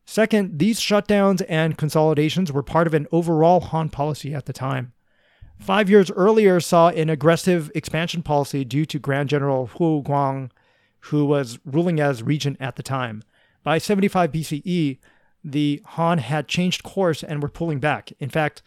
Second, 0.05 0.59
these 0.59 0.81
shutdowns 0.81 1.45
and 1.49 1.79
consolidations 1.79 2.53
were 2.53 2.63
part 2.63 2.87
of 2.87 2.95
an 2.95 3.07
overall 3.13 3.61
Han 3.61 3.89
policy 3.89 4.35
at 4.35 4.47
the 4.47 4.53
time. 4.53 4.93
Five 5.59 5.89
years 5.89 6.11
earlier 6.11 6.59
saw 6.59 6.89
an 6.89 7.09
aggressive 7.09 7.71
expansion 7.75 8.23
policy 8.23 8.65
due 8.65 8.85
to 8.87 8.99
Grand 8.99 9.29
General 9.29 9.69
Huo 9.69 10.03
Guang, 10.03 10.51
who 11.07 11.25
was 11.25 11.59
ruling 11.65 12.01
as 12.01 12.23
regent 12.23 12.57
at 12.61 12.77
the 12.77 12.83
time. 12.83 13.23
By 13.63 13.79
75 13.79 14.33
BCE, 14.33 14.99
the 15.45 15.83
Han 15.85 16.19
had 16.19 16.49
changed 16.49 16.83
course 16.83 17.23
and 17.23 17.43
were 17.43 17.49
pulling 17.49 17.81
back. 17.81 18.13
In 18.19 18.29
fact, 18.29 18.63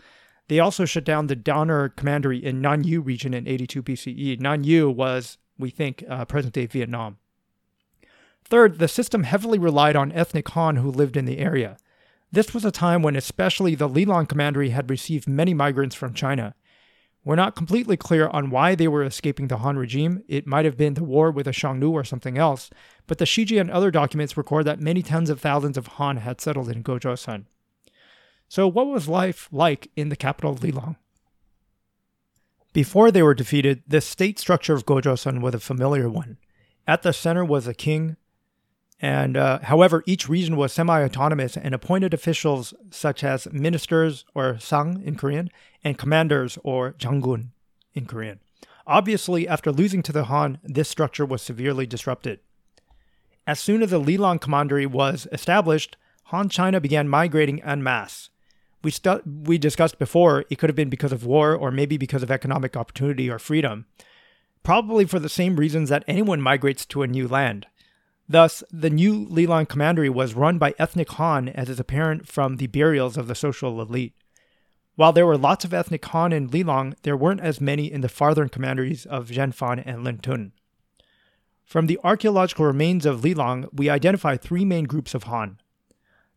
they 0.48 0.60
also 0.60 0.86
shut 0.86 1.04
down 1.04 1.28
the 1.28 1.36
Dan'er 1.36 1.90
commandery 1.90 2.44
in 2.44 2.62
Nanyu 2.62 3.04
region 3.04 3.34
in 3.34 3.48
82 3.48 3.84
BCE. 3.84 4.40
Nanyu 4.40 4.94
was, 4.94 5.38
we 5.58 5.70
think, 5.70 6.04
uh, 6.10 6.26
present 6.26 6.54
day 6.54 6.66
Vietnam. 6.66 7.18
Third, 8.44 8.78
the 8.78 8.88
system 8.88 9.24
heavily 9.24 9.58
relied 9.58 9.96
on 9.96 10.12
ethnic 10.12 10.50
Han 10.50 10.76
who 10.76 10.92
lived 10.92 11.18
in 11.18 11.26
the 11.26 11.40
area. 11.40 11.78
This 12.32 12.54
was 12.54 12.66
a 12.66 12.72
time 12.72 13.02
when 13.02 13.16
especially 13.16 13.76
the 13.76 13.90
Lilang 13.90 14.28
commandery 14.28 14.70
had 14.70 14.90
received 14.90 15.28
many 15.28 15.54
migrants 15.54 15.96
from 15.96 16.14
China. 16.14 16.54
We're 17.26 17.36
not 17.36 17.56
completely 17.56 17.98
clear 17.98 18.28
on 18.28 18.52
why 18.52 18.76
they 18.76 18.88
were 18.88 19.04
escaping 19.04 19.48
the 19.48 19.58
Han 19.58 19.78
regime. 19.78 20.22
It 20.28 20.46
might 20.46 20.64
have 20.64 20.78
been 20.78 20.94
the 20.94 21.04
war 21.04 21.32
with 21.32 21.46
the 21.46 21.52
Xiongnu 21.52 21.92
or 21.92 22.04
something 22.04 22.38
else, 22.38 22.70
but 23.08 23.18
the 23.18 23.26
Shiji 23.26 23.60
and 23.60 23.72
other 23.72 23.90
documents 23.90 24.38
record 24.38 24.66
that 24.66 24.80
many 24.80 25.02
tens 25.02 25.32
of 25.32 25.42
thousands 25.42 25.76
of 25.76 25.88
Han 25.88 26.18
had 26.18 26.40
settled 26.40 26.70
in 26.70 26.84
Gojoseon. 26.84 27.46
So, 28.48 28.68
what 28.68 28.86
was 28.86 29.08
life 29.08 29.50
like 29.52 29.90
in 29.96 30.10
the 30.10 30.16
capital 30.16 30.52
of 30.52 30.60
Lilang? 30.60 30.98
Before 32.74 33.10
they 33.10 33.24
were 33.24 33.34
defeated, 33.34 33.82
the 33.88 34.02
state 34.02 34.38
structure 34.38 34.76
of 34.76 34.86
Gojoseon 34.86 35.42
was 35.42 35.56
a 35.56 35.60
familiar 35.60 36.08
one. 36.08 36.38
At 36.86 37.02
the 37.02 37.12
center 37.12 37.44
was 37.44 37.66
a 37.68 37.74
king, 37.74 38.18
and 39.02 39.36
uh, 39.36 39.60
however, 39.60 40.04
each 40.06 40.30
region 40.30 40.56
was 40.56 40.72
semi 40.72 41.04
autonomous 41.04 41.58
and 41.58 41.76
appointed 41.76 42.14
officials 42.14 42.74
such 42.90 43.24
as 43.24 43.52
ministers 43.52 44.26
or 44.34 44.58
sang 44.60 45.02
in 45.04 45.16
Korean 45.16 45.50
and 45.84 45.98
commanders 45.98 46.58
or 46.64 46.94
jangun 46.94 47.50
in 47.94 48.06
Korean. 48.06 48.40
Obviously, 48.88 49.48
after 49.48 49.72
losing 49.72 50.02
to 50.04 50.12
the 50.12 50.26
Han, 50.26 50.60
this 50.64 50.88
structure 50.88 51.26
was 51.26 51.42
severely 51.42 51.86
disrupted. 51.86 52.40
As 53.48 53.60
soon 53.60 53.84
as 53.84 53.92
the 53.92 54.00
Lilang 54.00 54.40
commandery 54.40 54.86
was 54.86 55.28
established, 55.32 55.98
Han 56.26 56.50
China 56.50 56.80
began 56.80 57.10
migrating 57.10 57.62
en 57.64 57.84
masse. 57.84 58.30
We, 58.84 58.92
stu- 58.92 59.22
we 59.26 59.58
discussed 59.58 60.00
before 60.00 60.46
it 60.50 60.58
could 60.58 60.70
have 60.70 60.76
been 60.76 60.90
because 60.90 61.12
of 61.12 61.26
war 61.26 61.56
or 61.56 61.72
maybe 61.72 61.98
because 61.98 62.24
of 62.24 62.32
economic 62.32 62.78
opportunity 62.78 63.30
or 63.30 63.40
freedom, 63.40 63.88
probably 64.64 65.06
for 65.06 65.20
the 65.20 65.30
same 65.30 65.56
reasons 65.56 65.90
that 65.90 66.04
anyone 66.08 66.42
migrates 66.42 66.86
to 66.88 67.02
a 67.02 67.08
new 67.08 67.28
land. 67.28 67.66
Thus, 68.28 68.64
the 68.72 68.90
new 68.90 69.28
Lilang 69.28 69.68
commandery 69.68 70.10
was 70.10 70.34
run 70.34 70.58
by 70.58 70.74
ethnic 70.80 71.10
Han, 71.12 71.50
as 71.50 71.70
is 71.70 71.80
apparent 71.80 72.28
from 72.28 72.58
the 72.58 72.68
burials 72.68 73.18
of 73.18 73.28
the 73.28 73.36
social 73.36 73.80
elite. 73.80 74.16
While 74.96 75.14
there 75.14 75.28
were 75.28 75.38
lots 75.38 75.66
of 75.66 75.74
ethnic 75.74 76.04
Han 76.06 76.34
in 76.34 76.48
Lilang, 76.50 76.96
there 77.04 77.18
weren't 77.18 77.42
as 77.42 77.62
many 77.62 77.92
in 77.92 78.02
the 78.02 78.10
farthern 78.10 78.50
commanderies 78.50 79.06
of 79.06 79.30
Zhenfan 79.30 79.84
and 79.86 80.04
Lintun. 80.04 80.52
From 81.66 81.88
the 81.88 82.00
archaeological 82.04 82.66
remains 82.66 83.06
of 83.06 83.22
Lilang, 83.22 83.68
we 83.74 83.90
identify 83.90 84.38
three 84.38 84.66
main 84.66 84.86
groups 84.86 85.14
of 85.14 85.24
Han. 85.24 85.60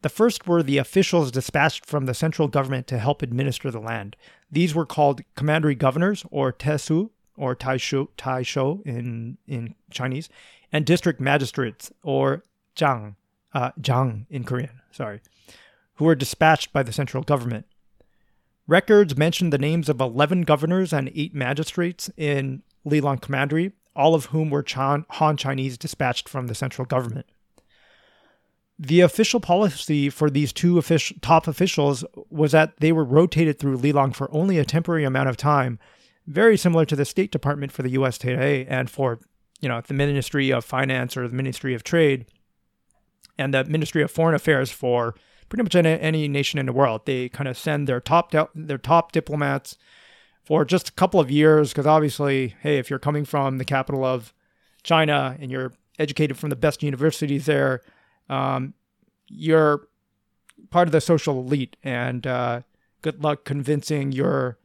The 0.02 0.08
first 0.08 0.46
were 0.46 0.62
the 0.62 0.78
officials 0.78 1.30
dispatched 1.30 1.84
from 1.84 2.06
the 2.06 2.14
central 2.14 2.48
government 2.48 2.86
to 2.88 2.98
help 2.98 3.22
administer 3.22 3.70
the 3.70 3.80
land. 3.80 4.16
These 4.50 4.74
were 4.74 4.86
called 4.86 5.22
commandery 5.34 5.74
governors, 5.74 6.24
or 6.30 6.52
tesu, 6.52 7.10
or 7.36 7.54
taishu, 7.56 8.08
taisho 8.16 8.84
in, 8.86 9.38
in 9.46 9.74
Chinese, 9.90 10.28
and 10.72 10.84
district 10.84 11.20
magistrates, 11.20 11.90
or 12.02 12.44
zhang, 12.76 13.16
uh, 13.52 13.70
in 14.30 14.44
Korean, 14.44 14.80
sorry, 14.90 15.20
who 15.94 16.04
were 16.04 16.14
dispatched 16.14 16.72
by 16.72 16.82
the 16.82 16.92
central 16.92 17.22
government. 17.22 17.66
Records 18.66 19.16
mention 19.16 19.50
the 19.50 19.58
names 19.58 19.88
of 19.88 20.00
11 20.00 20.42
governors 20.42 20.92
and 20.92 21.10
8 21.14 21.34
magistrates 21.34 22.10
in 22.16 22.62
Lilang 22.84 23.20
Commandery, 23.20 23.72
all 23.96 24.14
of 24.14 24.26
whom 24.26 24.50
were 24.50 24.62
Chan, 24.62 25.06
Han 25.10 25.36
Chinese 25.36 25.78
dispatched 25.78 26.28
from 26.28 26.46
the 26.46 26.54
central 26.54 26.84
government. 26.84 27.26
The 28.78 29.00
official 29.00 29.40
policy 29.40 30.08
for 30.08 30.30
these 30.30 30.52
two 30.52 30.78
official, 30.78 31.16
top 31.20 31.48
officials 31.48 32.04
was 32.30 32.52
that 32.52 32.76
they 32.78 32.92
were 32.92 33.04
rotated 33.04 33.58
through 33.58 33.78
Lilang 33.78 34.14
for 34.14 34.32
only 34.32 34.58
a 34.58 34.64
temporary 34.64 35.04
amount 35.04 35.28
of 35.28 35.36
time, 35.36 35.80
very 36.26 36.56
similar 36.56 36.84
to 36.84 36.94
the 36.94 37.04
State 37.04 37.32
Department 37.32 37.72
for 37.72 37.82
the 37.82 37.90
US 37.90 38.18
today 38.18 38.66
and 38.66 38.88
for 38.88 39.18
you 39.60 39.68
know, 39.68 39.80
the 39.80 39.94
Ministry 39.94 40.50
of 40.50 40.64
Finance 40.64 41.16
or 41.16 41.26
the 41.26 41.34
Ministry 41.34 41.74
of 41.74 41.82
Trade 41.82 42.26
and 43.38 43.52
the 43.54 43.64
Ministry 43.64 44.02
of 44.02 44.10
Foreign 44.10 44.34
Affairs 44.34 44.70
for 44.70 45.14
pretty 45.48 45.62
much 45.62 45.74
any, 45.74 45.98
any 46.00 46.28
nation 46.28 46.58
in 46.58 46.66
the 46.66 46.72
world. 46.72 47.06
They 47.06 47.28
kind 47.28 47.48
of 47.48 47.56
send 47.56 47.86
their 47.86 48.00
top 48.00 48.34
their 48.54 48.78
top 48.78 49.12
diplomats 49.12 49.76
for 50.44 50.64
just 50.64 50.88
a 50.88 50.92
couple 50.92 51.20
of 51.20 51.30
years 51.30 51.70
because 51.70 51.86
obviously, 51.86 52.54
hey, 52.60 52.78
if 52.78 52.90
you're 52.90 52.98
coming 52.98 53.24
from 53.24 53.58
the 53.58 53.64
capital 53.64 54.04
of 54.04 54.32
China 54.82 55.36
and 55.40 55.50
you're 55.50 55.72
educated 55.98 56.38
from 56.38 56.50
the 56.50 56.56
best 56.56 56.82
universities 56.82 57.46
there, 57.46 57.82
um, 58.28 58.74
you're 59.26 59.88
part 60.70 60.88
of 60.88 60.92
the 60.92 61.00
social 61.00 61.38
elite, 61.40 61.76
and 61.82 62.26
uh, 62.26 62.62
good 63.02 63.22
luck 63.22 63.44
convincing 63.44 64.12
your 64.12 64.58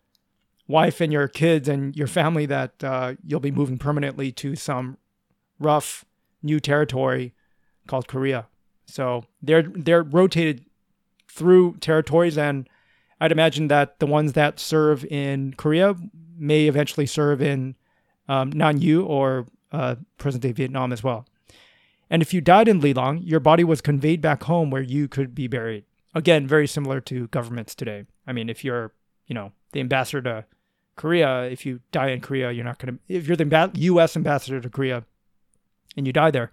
wife 0.68 1.02
and 1.02 1.12
your 1.12 1.28
kids 1.28 1.68
and 1.68 1.96
your 1.96 2.08
family 2.08 2.46
that 2.46 2.84
uh, 2.84 3.16
you'll 3.26 3.40
be 3.40 3.52
moving 3.52 3.78
permanently 3.78 4.32
to 4.32 4.56
some 4.56 4.98
rough 5.60 6.06
new 6.42 6.60
territory 6.60 7.34
called 7.88 8.08
Korea. 8.08 8.48
So 8.86 9.26
they're 9.42 9.64
they're 9.64 10.04
rotated 10.04 10.66
through 11.28 11.78
territories, 11.80 12.38
and 12.38 12.70
I'd 13.20 13.32
imagine 13.32 13.68
that 13.70 14.00
the 14.00 14.06
ones 14.06 14.34
that 14.34 14.60
serve 14.60 15.04
in 15.06 15.54
Korea 15.54 15.96
may 16.38 16.68
eventually 16.68 17.06
serve 17.06 17.42
in 17.42 17.76
um, 18.28 18.52
Nanyu 18.54 19.06
or 19.06 19.48
uh, 19.72 19.96
present-day 20.18 20.52
Vietnam 20.52 20.94
as 20.94 21.04
well. 21.04 21.26
And 22.10 22.22
if 22.22 22.34
you 22.34 22.42
died 22.42 22.68
in 22.68 22.82
Lilang, 22.82 23.22
your 23.24 23.40
body 23.40 23.64
was 23.64 23.82
conveyed 23.82 24.22
back 24.22 24.44
home 24.44 24.70
where 24.70 24.82
you 24.82 25.08
could 25.08 25.34
be 25.34 25.48
buried. 25.48 25.86
Again, 26.14 26.46
very 26.48 26.68
similar 26.68 27.02
to 27.02 27.28
governments 27.30 27.74
today. 27.74 28.06
I 28.28 28.34
mean, 28.34 28.50
if 28.50 28.64
you're, 28.64 28.92
you 29.28 29.36
know, 29.36 29.52
the 29.72 29.80
ambassador 29.80 30.22
to 30.22 30.46
Korea, 30.96 31.44
if 31.44 31.66
you 31.66 31.80
die 31.92 32.10
in 32.10 32.22
Korea, 32.22 32.52
you're 32.52 32.66
not 32.66 32.80
going 32.80 32.96
to, 32.96 33.14
if 33.14 33.28
you're 33.28 33.38
the 33.38 33.72
U.S. 33.74 34.16
ambassador 34.16 34.62
to 34.62 34.70
Korea 34.70 35.04
and 35.98 36.06
you 36.06 36.14
die 36.14 36.32
there, 36.32 36.52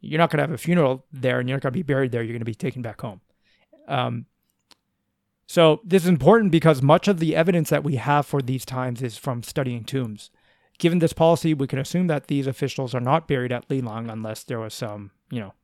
you're 0.00 0.18
not 0.18 0.30
going 0.30 0.38
to 0.38 0.42
have 0.42 0.52
a 0.52 0.58
funeral 0.58 1.04
there 1.12 1.40
and 1.40 1.48
you're 1.48 1.56
not 1.56 1.62
going 1.62 1.72
to 1.72 1.78
be 1.78 1.82
buried 1.82 2.12
there. 2.12 2.22
You're 2.22 2.32
going 2.32 2.40
to 2.40 2.44
be 2.44 2.54
taken 2.54 2.82
back 2.82 3.00
home. 3.00 3.20
Um, 3.88 4.26
so 5.46 5.80
this 5.84 6.04
is 6.04 6.08
important 6.08 6.50
because 6.50 6.82
much 6.82 7.08
of 7.08 7.18
the 7.18 7.36
evidence 7.36 7.70
that 7.70 7.84
we 7.84 7.96
have 7.96 8.26
for 8.26 8.40
these 8.40 8.64
times 8.64 9.02
is 9.02 9.18
from 9.18 9.42
studying 9.42 9.84
tombs. 9.84 10.30
Given 10.78 10.98
this 10.98 11.12
policy, 11.12 11.54
we 11.54 11.66
can 11.66 11.78
assume 11.78 12.06
that 12.06 12.28
these 12.28 12.46
officials 12.46 12.94
are 12.94 13.00
not 13.00 13.28
buried 13.28 13.52
at 13.52 13.68
Lilang 13.68 14.10
unless 14.10 14.44
there 14.44 14.58
was 14.58 14.74
some, 14.74 15.10
you 15.30 15.40
know, 15.40 15.54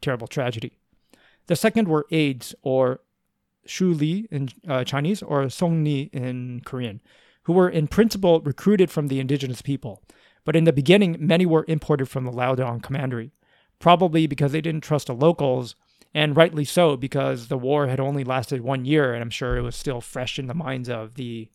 terrible 0.00 0.26
tragedy. 0.26 0.78
The 1.46 1.56
second 1.56 1.88
were 1.88 2.06
aides, 2.10 2.54
or 2.62 3.00
Shu 3.66 3.92
Li 3.92 4.28
in 4.30 4.48
uh, 4.68 4.84
Chinese, 4.84 5.22
or 5.22 5.48
Song 5.48 5.82
Ni 5.82 6.10
in 6.12 6.62
Korean, 6.64 7.00
who 7.44 7.52
were 7.52 7.68
in 7.68 7.88
principle 7.88 8.40
recruited 8.40 8.90
from 8.90 9.08
the 9.08 9.20
indigenous 9.20 9.62
people. 9.62 10.02
But 10.44 10.56
in 10.56 10.64
the 10.64 10.72
beginning, 10.72 11.16
many 11.20 11.46
were 11.46 11.64
imported 11.68 12.08
from 12.08 12.24
the 12.24 12.32
Liaodong 12.32 12.82
commandery, 12.82 13.32
probably 13.78 14.26
because 14.26 14.52
they 14.52 14.60
didn't 14.60 14.82
trust 14.82 15.08
the 15.08 15.14
locals, 15.14 15.74
and 16.14 16.36
rightly 16.36 16.64
so, 16.64 16.96
because 16.96 17.48
the 17.48 17.58
war 17.58 17.88
had 17.88 18.00
only 18.00 18.24
lasted 18.24 18.60
one 18.60 18.84
year, 18.84 19.12
and 19.12 19.22
I'm 19.22 19.30
sure 19.30 19.56
it 19.56 19.62
was 19.62 19.76
still 19.76 20.00
fresh 20.00 20.38
in 20.38 20.46
the 20.46 20.54
minds 20.54 20.88
of 20.88 21.14
the, 21.14 21.50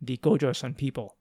the 0.00 0.16
Gojoseon 0.18 0.76
people. 0.76 1.16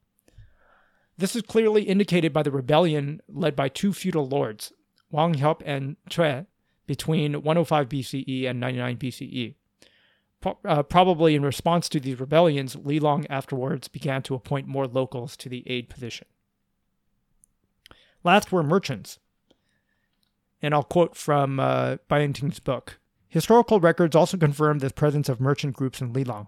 This 1.17 1.35
is 1.35 1.43
clearly 1.43 1.83
indicated 1.83 2.33
by 2.33 2.43
the 2.43 2.51
rebellion 2.51 3.21
led 3.27 3.55
by 3.55 3.69
two 3.69 3.93
feudal 3.93 4.27
lords, 4.27 4.73
Wang 5.11 5.35
Hyup 5.35 5.61
and 5.65 5.97
Chue, 6.09 6.47
between 6.87 7.33
105 7.33 7.87
BCE 7.87 8.49
and 8.49 8.59
99 8.59 8.97
BCE 8.97 9.55
uh, 10.43 10.83
probably 10.83 11.35
in 11.35 11.43
response 11.43 11.89
to 11.89 11.99
these 11.99 12.19
rebellions, 12.19 12.75
Lilang 12.75 13.25
afterwards 13.29 13.87
began 13.87 14.21
to 14.23 14.35
appoint 14.35 14.67
more 14.67 14.87
locals 14.87 15.37
to 15.37 15.49
the 15.49 15.63
aid 15.67 15.89
position. 15.89 16.27
Last 18.23 18.51
were 18.51 18.63
merchants. 18.63 19.19
And 20.61 20.73
I'll 20.73 20.83
quote 20.83 21.15
from 21.15 21.59
uh, 21.59 21.97
Byington's 22.07 22.59
book. 22.59 22.99
Historical 23.27 23.79
records 23.79 24.15
also 24.15 24.37
confirm 24.37 24.79
the 24.79 24.91
presence 24.91 25.29
of 25.29 25.39
merchant 25.39 25.75
groups 25.75 26.01
in 26.01 26.13
Lilang. 26.13 26.47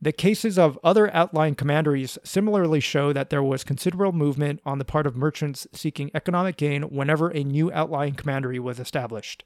The 0.00 0.12
cases 0.12 0.58
of 0.58 0.78
other 0.82 1.14
outlying 1.14 1.54
commanderies 1.54 2.18
similarly 2.24 2.80
show 2.80 3.12
that 3.12 3.30
there 3.30 3.42
was 3.42 3.62
considerable 3.62 4.12
movement 4.12 4.60
on 4.64 4.78
the 4.78 4.84
part 4.84 5.06
of 5.06 5.16
merchants 5.16 5.66
seeking 5.72 6.10
economic 6.12 6.56
gain 6.56 6.82
whenever 6.82 7.28
a 7.28 7.44
new 7.44 7.70
outlying 7.72 8.14
commandery 8.14 8.58
was 8.58 8.80
established. 8.80 9.44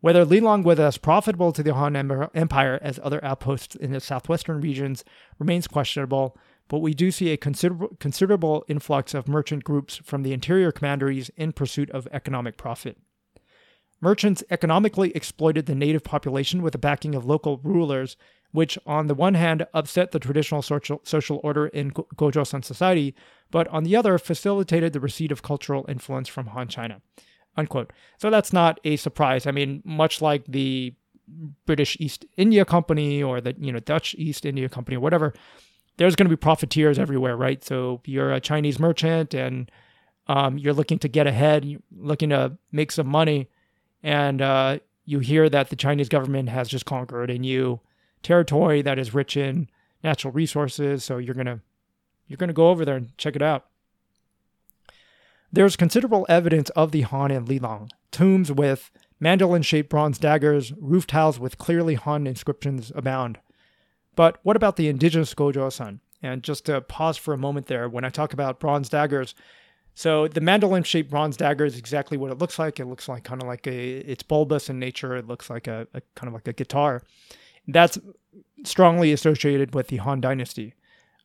Whether 0.00 0.24
Lilang 0.24 0.62
was 0.62 0.78
as 0.78 0.96
profitable 0.96 1.52
to 1.52 1.62
the 1.62 1.74
Han 1.74 1.96
Empire 1.96 2.78
as 2.80 3.00
other 3.02 3.24
outposts 3.24 3.74
in 3.74 3.90
the 3.90 3.98
southwestern 3.98 4.60
regions 4.60 5.04
remains 5.40 5.66
questionable, 5.66 6.36
but 6.68 6.78
we 6.78 6.94
do 6.94 7.10
see 7.10 7.30
a 7.30 7.36
considerable, 7.36 7.96
considerable 7.98 8.64
influx 8.68 9.12
of 9.12 9.26
merchant 9.26 9.64
groups 9.64 9.96
from 9.96 10.22
the 10.22 10.32
interior 10.32 10.70
commanderies 10.70 11.30
in 11.36 11.50
pursuit 11.50 11.90
of 11.90 12.06
economic 12.12 12.56
profit. 12.56 12.98
Merchants 14.00 14.44
economically 14.50 15.10
exploited 15.16 15.66
the 15.66 15.74
native 15.74 16.04
population 16.04 16.62
with 16.62 16.72
the 16.72 16.78
backing 16.78 17.16
of 17.16 17.24
local 17.24 17.58
rulers, 17.64 18.16
which, 18.52 18.78
on 18.86 19.08
the 19.08 19.14
one 19.14 19.34
hand, 19.34 19.66
upset 19.74 20.12
the 20.12 20.20
traditional 20.20 20.62
social, 20.62 21.00
social 21.02 21.40
order 21.42 21.66
in 21.66 21.90
Gojoseon 21.90 22.64
society, 22.64 23.16
but 23.50 23.66
on 23.68 23.82
the 23.82 23.96
other, 23.96 24.16
facilitated 24.16 24.92
the 24.92 25.00
receipt 25.00 25.32
of 25.32 25.42
cultural 25.42 25.84
influence 25.88 26.28
from 26.28 26.48
Han 26.48 26.68
China 26.68 27.02
unquote. 27.56 27.92
So 28.18 28.30
that's 28.30 28.52
not 28.52 28.80
a 28.84 28.96
surprise. 28.96 29.46
I 29.46 29.50
mean, 29.50 29.82
much 29.84 30.22
like 30.22 30.44
the 30.46 30.94
British 31.66 31.96
East 32.00 32.24
India 32.36 32.64
Company 32.64 33.22
or 33.22 33.40
the 33.40 33.54
you 33.58 33.72
know 33.72 33.80
Dutch 33.80 34.14
East 34.16 34.46
India 34.46 34.68
Company 34.68 34.96
or 34.96 35.00
whatever, 35.00 35.34
there's 35.96 36.16
going 36.16 36.26
to 36.26 36.34
be 36.34 36.40
profiteers 36.40 36.98
everywhere, 36.98 37.36
right? 37.36 37.62
So 37.62 38.00
you're 38.04 38.32
a 38.32 38.40
Chinese 38.40 38.78
merchant 38.78 39.34
and 39.34 39.70
um, 40.26 40.58
you're 40.58 40.74
looking 40.74 40.98
to 41.00 41.08
get 41.08 41.26
ahead, 41.26 41.64
you're 41.64 41.80
looking 41.96 42.30
to 42.30 42.56
make 42.70 42.92
some 42.92 43.06
money, 43.06 43.48
and 44.02 44.40
uh, 44.40 44.78
you 45.04 45.20
hear 45.20 45.48
that 45.48 45.70
the 45.70 45.76
Chinese 45.76 46.08
government 46.08 46.50
has 46.50 46.68
just 46.68 46.84
conquered 46.84 47.30
a 47.30 47.38
new 47.38 47.80
territory 48.22 48.82
that 48.82 48.98
is 48.98 49.14
rich 49.14 49.36
in 49.36 49.68
natural 50.04 50.32
resources. 50.32 51.04
So 51.04 51.18
you're 51.18 51.34
gonna 51.34 51.60
you're 52.26 52.36
gonna 52.36 52.52
go 52.52 52.68
over 52.68 52.84
there 52.84 52.96
and 52.96 53.16
check 53.18 53.36
it 53.36 53.42
out. 53.42 53.66
There's 55.52 55.76
considerable 55.76 56.26
evidence 56.28 56.70
of 56.70 56.92
the 56.92 57.02
Han 57.02 57.30
and 57.30 57.46
Lilang 57.46 57.90
tombs 58.10 58.52
with 58.52 58.90
mandolin 59.20 59.62
shaped 59.62 59.88
bronze 59.88 60.18
daggers, 60.18 60.72
roof 60.78 61.06
tiles 61.06 61.38
with 61.38 61.58
clearly 61.58 61.94
Han 61.94 62.26
inscriptions 62.26 62.92
abound. 62.94 63.38
But 64.14 64.38
what 64.42 64.56
about 64.56 64.76
the 64.76 64.88
indigenous 64.88 65.34
Gojoseon? 65.34 66.00
And 66.22 66.42
just 66.42 66.66
to 66.66 66.80
pause 66.80 67.16
for 67.16 67.32
a 67.32 67.38
moment 67.38 67.66
there, 67.66 67.88
when 67.88 68.04
I 68.04 68.08
talk 68.08 68.32
about 68.32 68.60
bronze 68.60 68.88
daggers, 68.88 69.34
so 69.94 70.28
the 70.28 70.40
mandolin 70.40 70.82
shaped 70.82 71.10
bronze 71.10 71.36
dagger 71.36 71.64
is 71.64 71.78
exactly 71.78 72.16
what 72.16 72.30
it 72.30 72.38
looks 72.38 72.58
like. 72.58 72.78
It 72.78 72.86
looks 72.86 73.08
like 73.08 73.24
kind 73.24 73.42
of 73.42 73.48
like 73.48 73.66
a, 73.66 73.98
it's 73.98 74.22
bulbous 74.22 74.68
in 74.68 74.78
nature. 74.78 75.16
It 75.16 75.26
looks 75.26 75.50
like 75.50 75.66
a, 75.66 75.88
a 75.94 76.00
kind 76.14 76.28
of 76.28 76.34
like 76.34 76.46
a 76.46 76.52
guitar. 76.52 77.02
That's 77.66 77.98
strongly 78.64 79.12
associated 79.12 79.74
with 79.74 79.88
the 79.88 79.96
Han 79.96 80.20
Dynasty. 80.20 80.74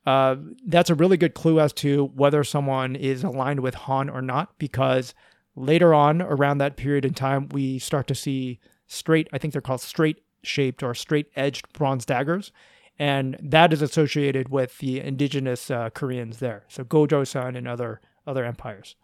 Uh, 0.06 0.36
that's 0.66 0.90
a 0.90 0.94
really 0.94 1.16
good 1.16 1.34
clue 1.34 1.60
as 1.60 1.72
to 1.72 2.06
whether 2.14 2.44
someone 2.44 2.94
is 2.94 3.24
aligned 3.24 3.60
with 3.60 3.74
Han 3.74 4.10
or 4.10 4.20
not, 4.20 4.58
because 4.58 5.14
later 5.56 5.94
on 5.94 6.20
around 6.20 6.58
that 6.58 6.76
period 6.76 7.04
in 7.04 7.14
time, 7.14 7.48
we 7.50 7.78
start 7.78 8.06
to 8.08 8.14
see 8.14 8.60
straight, 8.86 9.28
I 9.32 9.38
think 9.38 9.52
they're 9.52 9.62
called 9.62 9.80
straight 9.80 10.22
shaped 10.42 10.82
or 10.82 10.94
straight 10.94 11.30
edged 11.36 11.72
bronze 11.72 12.04
daggers. 12.04 12.52
And 12.98 13.36
that 13.42 13.72
is 13.72 13.82
associated 13.82 14.50
with 14.50 14.78
the 14.78 15.00
indigenous 15.00 15.70
uh, 15.70 15.90
Koreans 15.90 16.38
there. 16.38 16.64
So 16.68 16.84
Gojoseon 16.84 17.56
and 17.56 17.66
other, 17.66 18.00
other 18.26 18.44
empires. 18.44 18.94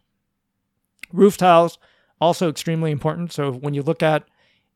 Roof 1.12 1.36
tiles, 1.36 1.78
also 2.20 2.48
extremely 2.48 2.92
important. 2.92 3.32
So 3.32 3.52
when 3.52 3.74
you 3.74 3.82
look 3.82 4.02
at 4.02 4.24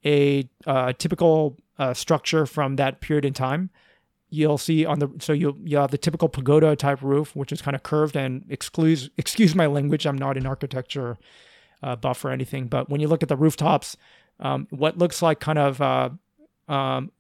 a 0.05 0.49
uh, 0.67 0.95
typical 0.99 1.57
uh, 1.79 1.95
structure 1.95 2.45
from 2.47 2.77
that 2.77 3.01
period 3.01 3.25
in 3.25 3.35
time, 3.35 3.71
you'll 4.35 4.59
see 4.59 4.85
on 4.85 4.99
the 4.99 5.11
so 5.21 5.33
you 5.33 5.57
you 5.65 5.77
have 5.79 5.91
the 5.91 5.99
typical 5.99 6.29
pagoda 6.29 6.77
type 6.77 7.03
roof, 7.03 7.35
which 7.35 7.53
is 7.53 7.63
kind 7.63 7.75
of 7.75 7.83
curved 7.83 8.17
and 8.17 8.45
excludes 8.49 9.11
excuse 9.17 9.55
my 9.55 9.67
language. 9.67 10.07
I'm 10.07 10.19
not 10.19 10.37
an 10.37 10.47
architecture 10.47 11.17
uh, 11.83 11.97
buff 11.97 12.25
or 12.25 12.31
anything, 12.31 12.67
but 12.67 12.91
when 12.91 13.01
you 13.01 13.09
look 13.09 13.23
at 13.23 13.29
the 13.29 13.37
rooftops, 13.37 13.97
um, 14.41 14.67
what 14.71 14.99
looks 14.99 15.23
like 15.23 15.41
kind 15.41 15.59
of 15.59 15.81
uh, 15.81 16.11
um, 16.69 17.13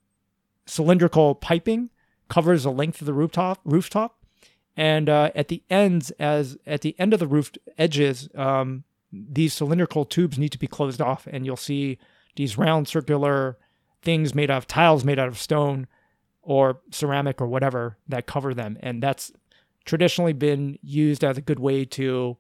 cylindrical 0.66 1.35
piping 1.35 1.90
covers 2.29 2.64
the 2.64 2.72
length 2.72 3.00
of 3.00 3.07
the 3.07 3.14
rooftop 3.14 3.61
rooftop, 3.64 4.18
and 4.77 5.09
uh, 5.09 5.31
at 5.35 5.48
the 5.48 5.62
ends, 5.70 6.11
as 6.12 6.59
at 6.66 6.81
the 6.81 6.96
end 6.98 7.12
of 7.12 7.20
the 7.20 7.27
roof 7.27 7.53
edges, 7.79 8.29
um, 8.35 8.85
these 9.12 9.55
cylindrical 9.55 10.05
tubes 10.05 10.38
need 10.38 10.53
to 10.53 10.59
be 10.59 10.66
closed 10.66 11.00
off, 11.00 11.29
and 11.31 11.46
you'll 11.46 11.57
see 11.57 11.98
these 12.37 12.59
round 12.59 12.88
circular 12.88 13.57
things 14.03 14.35
made 14.35 14.50
out 14.50 14.59
of 14.59 14.66
tiles 14.66 15.05
made 15.05 15.18
out 15.18 15.29
of 15.29 15.38
stone 15.38 15.87
or 16.45 16.81
ceramic 16.91 17.41
or 17.41 17.47
whatever 17.47 17.97
that 18.09 18.27
cover 18.27 18.55
them. 18.55 18.79
And 18.81 19.03
that's 19.03 19.33
traditionally 19.85 20.33
been 20.33 20.79
used 20.83 21.25
as 21.25 21.37
a 21.39 21.43
good 21.43 21.59
way 21.59 21.85
to 21.85 22.37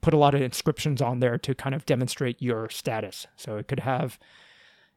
put 0.00 0.14
a 0.14 0.18
lot 0.18 0.34
of 0.34 0.42
inscriptions 0.42 1.00
on 1.00 1.20
there 1.20 1.38
to 1.38 1.54
kind 1.54 1.74
of 1.74 1.86
demonstrate 1.86 2.40
your 2.40 2.68
status. 2.68 3.26
So 3.36 3.56
it 3.56 3.68
could 3.68 3.80
have, 3.80 4.18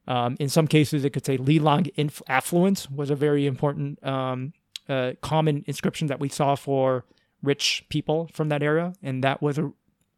um, 0.07 0.35
in 0.39 0.49
some 0.49 0.67
cases, 0.67 1.05
it 1.05 1.11
could 1.11 1.25
say 1.25 1.37
Lilang 1.37 1.89
inf- 1.95 2.21
affluence 2.27 2.89
was 2.91 3.09
a 3.09 3.15
very 3.15 3.45
important 3.45 4.05
um, 4.05 4.53
uh, 4.89 5.13
common 5.21 5.63
inscription 5.65 6.07
that 6.07 6.19
we 6.19 6.29
saw 6.29 6.55
for 6.55 7.05
rich 7.41 7.85
people 7.89 8.29
from 8.33 8.49
that 8.49 8.61
area. 8.61 8.93
And 9.01 9.23
that 9.23 9.41
was 9.41 9.57
a 9.57 9.71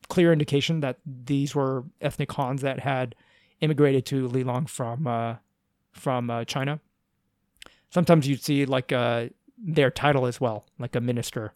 clear 0.08 0.34
indication 0.34 0.80
that 0.80 0.98
these 1.06 1.54
were 1.54 1.84
ethnic 2.02 2.32
Hans 2.32 2.62
that 2.62 2.80
had 2.80 3.14
immigrated 3.62 4.06
to 4.08 4.28
Lilang 4.28 4.68
from, 4.68 5.06
uh, 5.06 5.36
from 5.92 6.30
uh, 6.30 6.46
China 6.46 6.80
sometimes 7.89 8.28
you'd 8.28 8.43
see 8.43 8.65
like 8.65 8.91
uh, 8.91 9.28
their 9.58 9.91
title 9.91 10.25
as 10.25 10.39
well, 10.39 10.65
like 10.78 10.95
a 10.95 11.02
minister, 11.02 11.54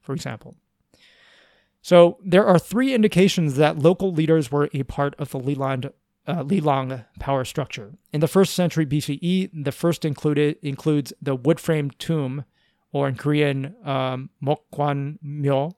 for 0.00 0.14
example. 0.14 0.56
So 1.82 2.18
there 2.24 2.46
are 2.46 2.58
three 2.58 2.92
indications 2.92 3.56
that 3.56 3.78
local 3.78 4.12
leaders 4.12 4.50
were 4.50 4.68
a 4.74 4.82
part 4.82 5.14
of 5.18 5.30
the 5.30 5.38
Lilang, 5.38 5.92
uh, 6.26 6.42
Lilang 6.42 7.04
power 7.18 7.44
structure. 7.44 7.94
In 8.12 8.20
the 8.20 8.28
first 8.28 8.54
century 8.54 8.84
BCE, 8.84 9.50
the 9.52 9.72
first 9.72 10.04
included 10.04 10.58
includes 10.62 11.12
the 11.22 11.34
wood 11.34 11.60
framed 11.60 11.98
tomb, 11.98 12.44
or 12.92 13.08
in 13.08 13.14
Korean, 13.14 13.76
um, 13.84 14.30
Mokwan 14.42 15.18
Myo, 15.22 15.72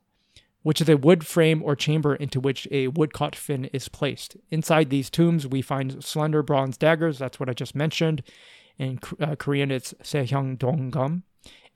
which 0.63 0.81
is 0.81 0.89
a 0.89 0.97
wood 0.97 1.27
frame 1.27 1.63
or 1.63 1.75
chamber 1.75 2.15
into 2.15 2.41
which 2.41 2.69
a 2.71 2.89
woodcut 2.89 3.35
fin 3.35 3.67
is 3.67 3.89
placed. 3.89 4.37
Inside 4.51 4.91
these 4.91 5.11
tombs, 5.11 5.47
we 5.47 5.63
find 5.63 6.03
slender 6.05 6.43
bronze 6.43 6.77
daggers, 6.77 7.19
that's 7.19 7.41
what 7.41 7.49
I 7.49 7.53
just 7.53 7.75
mentioned, 7.75 8.23
in 8.81 8.99
uh, 9.21 9.37
Korean, 9.37 9.71
it's 9.71 9.93
Sehyang 10.03 10.57
Donggam, 10.57 11.23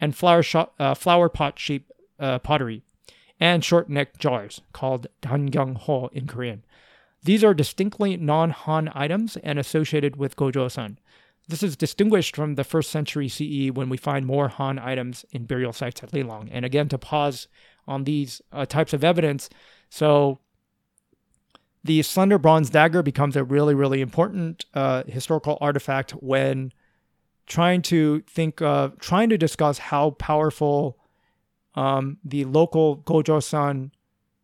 and 0.00 0.16
flower, 0.16 0.42
uh, 0.78 0.94
flower 0.94 1.28
pot 1.28 1.58
shaped 1.58 1.92
uh, 2.18 2.38
pottery, 2.38 2.82
and 3.38 3.62
short 3.62 3.90
neck 3.90 4.16
jars 4.18 4.62
called 4.72 5.06
Dangyang 5.20 5.76
Ho 5.76 6.08
in 6.14 6.26
Korean. 6.26 6.64
These 7.22 7.44
are 7.44 7.52
distinctly 7.52 8.16
non 8.16 8.50
Han 8.50 8.90
items 8.94 9.36
and 9.36 9.58
associated 9.58 10.16
with 10.16 10.36
Gojoseon. 10.36 10.96
This 11.46 11.62
is 11.62 11.76
distinguished 11.76 12.34
from 12.34 12.54
the 12.54 12.64
first 12.64 12.90
century 12.90 13.28
CE 13.28 13.70
when 13.70 13.90
we 13.90 13.98
find 13.98 14.24
more 14.24 14.48
Han 14.48 14.78
items 14.78 15.26
in 15.30 15.44
burial 15.44 15.74
sites 15.74 16.02
at 16.02 16.12
Lilang. 16.12 16.48
And 16.50 16.64
again, 16.64 16.88
to 16.88 16.96
pause 16.96 17.48
on 17.86 18.04
these 18.04 18.40
uh, 18.50 18.64
types 18.64 18.94
of 18.94 19.04
evidence, 19.04 19.50
so 19.90 20.40
the 21.82 22.00
slender 22.00 22.38
bronze 22.38 22.70
dagger 22.70 23.02
becomes 23.02 23.36
a 23.36 23.44
really, 23.44 23.74
really 23.74 24.00
important 24.00 24.64
uh, 24.72 25.02
historical 25.06 25.58
artifact 25.60 26.12
when 26.12 26.72
trying 27.46 27.82
to 27.82 28.20
think 28.28 28.62
of 28.62 28.98
trying 28.98 29.28
to 29.28 29.38
discuss 29.38 29.78
how 29.78 30.10
powerful 30.10 30.98
um, 31.74 32.18
the 32.24 32.44
local 32.44 32.98
Gojoseon 32.98 33.90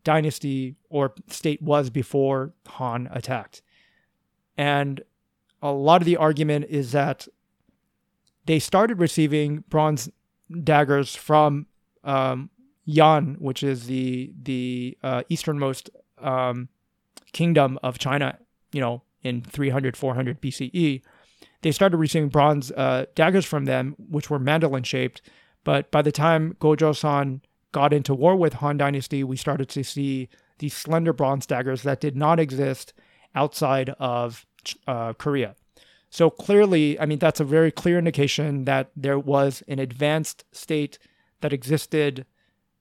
dynasty 0.05 0.77
or 0.89 1.15
state 1.29 1.63
was 1.63 1.91
before 1.91 2.53
Han 2.67 3.09
attacked. 3.13 3.63
And 4.57 5.03
a 5.63 5.73
lot 5.73 6.03
of 6.03 6.07
the 6.07 6.17
argument 6.17 6.67
is 6.69 6.93
that 6.93 7.29
they 8.47 8.59
started 8.59 8.99
receiving 8.99 9.65
bronze 9.69 10.11
daggers 10.65 11.15
from 11.15 11.67
um, 12.05 12.51
Yan, 12.85 13.37
which 13.39 13.63
is 13.63 13.87
the 13.87 14.33
the 14.43 14.99
uh, 15.03 15.23
easternmost 15.29 15.91
um, 16.19 16.69
kingdom 17.33 17.79
of 17.83 17.99
China, 17.99 18.39
you 18.73 18.81
know, 18.81 19.03
in 19.23 19.43
300, 19.43 19.97
400 19.97 20.41
BCE 20.41 21.03
they 21.63 21.73
started 21.73 21.99
receiving 21.99 22.29
bronze 22.29 22.71
uh, 22.73 23.07
daggers 23.15 23.45
from 23.45 23.65
them, 23.67 23.95
which 23.99 24.31
were 24.31 24.39
mandolin 24.39 24.83
shaped. 24.83 25.23
But 25.65 25.91
by 25.91 26.03
the 26.03 26.13
time 26.13 26.57
Gojoseon 26.61 27.41
got 27.73 27.93
into 27.93 28.15
war 28.15 28.37
with 28.37 28.55
Han 28.55 28.77
Dynasty, 28.77 29.23
we 29.23 29.37
started 29.37 29.69
to 29.71 29.85
see 29.85 30.29
these 30.59 30.75
slender 30.75 31.13
bronze 31.13 31.47
daggers 31.47 31.83
that 31.83 32.01
did 32.01 32.17
not 32.17 32.41
exist 32.41 32.93
outside 33.35 33.91
of 33.99 34.47
uh, 34.87 35.13
Korea. 35.15 35.55
So 36.11 36.29
clearly, 36.29 36.99
I 36.99 37.07
mean, 37.07 37.19
that's 37.19 37.41
a 37.41 37.45
very 37.45 37.71
clear 37.71 37.99
indication 37.99 38.65
that 38.65 38.91
there 38.97 39.19
was 39.19 39.63
an 39.69 39.79
advanced 39.79 40.45
state 40.53 40.99
that 41.41 41.53
existed. 41.53 42.27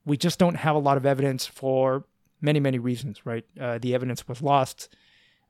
We 0.05 0.17
just 0.17 0.39
don't 0.39 0.55
have 0.55 0.75
a 0.75 0.79
lot 0.79 0.97
of 0.97 1.05
evidence 1.05 1.45
for 1.45 2.05
many, 2.41 2.59
many 2.59 2.79
reasons, 2.79 3.25
right? 3.25 3.45
Uh, 3.59 3.77
the 3.77 3.93
evidence 3.93 4.27
was 4.27 4.41
lost 4.41 4.89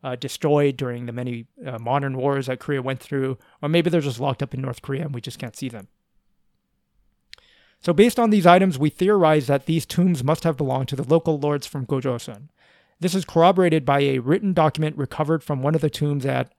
uh, 0.04 0.16
destroyed 0.16 0.78
during 0.78 1.06
the 1.06 1.12
many 1.12 1.46
uh, 1.66 1.78
modern 1.80 2.18
wars 2.18 2.48
that 2.48 2.60
Korea 2.60 2.82
went 2.82 3.00
through, 3.00 3.38
or 3.62 3.70
maybe 3.70 3.90
they're 3.90 4.02
just 4.02 4.20
locked 4.20 4.42
up 4.42 4.54
in 4.54 4.62
North 4.62 4.82
Korea 4.82 5.04
and 5.04 5.14
we 5.14 5.22
just 5.22 5.40
can't 5.40 5.56
see 5.56 5.70
them. 5.70 5.88
So, 7.82 7.94
based 7.94 8.20
on 8.20 8.30
these 8.30 8.46
items, 8.46 8.78
we 8.78 8.90
theorize 8.90 9.48
that 9.48 9.66
these 9.66 9.86
tombs 9.86 10.24
must 10.24 10.44
have 10.44 10.58
belonged 10.58 10.90
to 10.90 10.96
the 10.98 11.04
local 11.04 11.40
lords 11.40 11.66
from 11.66 11.86
Gojoseon. 11.86 12.50
This 13.00 13.16
is 13.16 13.24
corroborated 13.24 13.86
by 13.86 14.02
a 14.02 14.20
written 14.20 14.54
document 14.54 14.98
recovered 14.98 15.44
from 15.44 15.62
one 15.62 15.76
of 15.76 15.82
the 15.82 15.90
tombs 15.90 16.26
at 16.26 16.54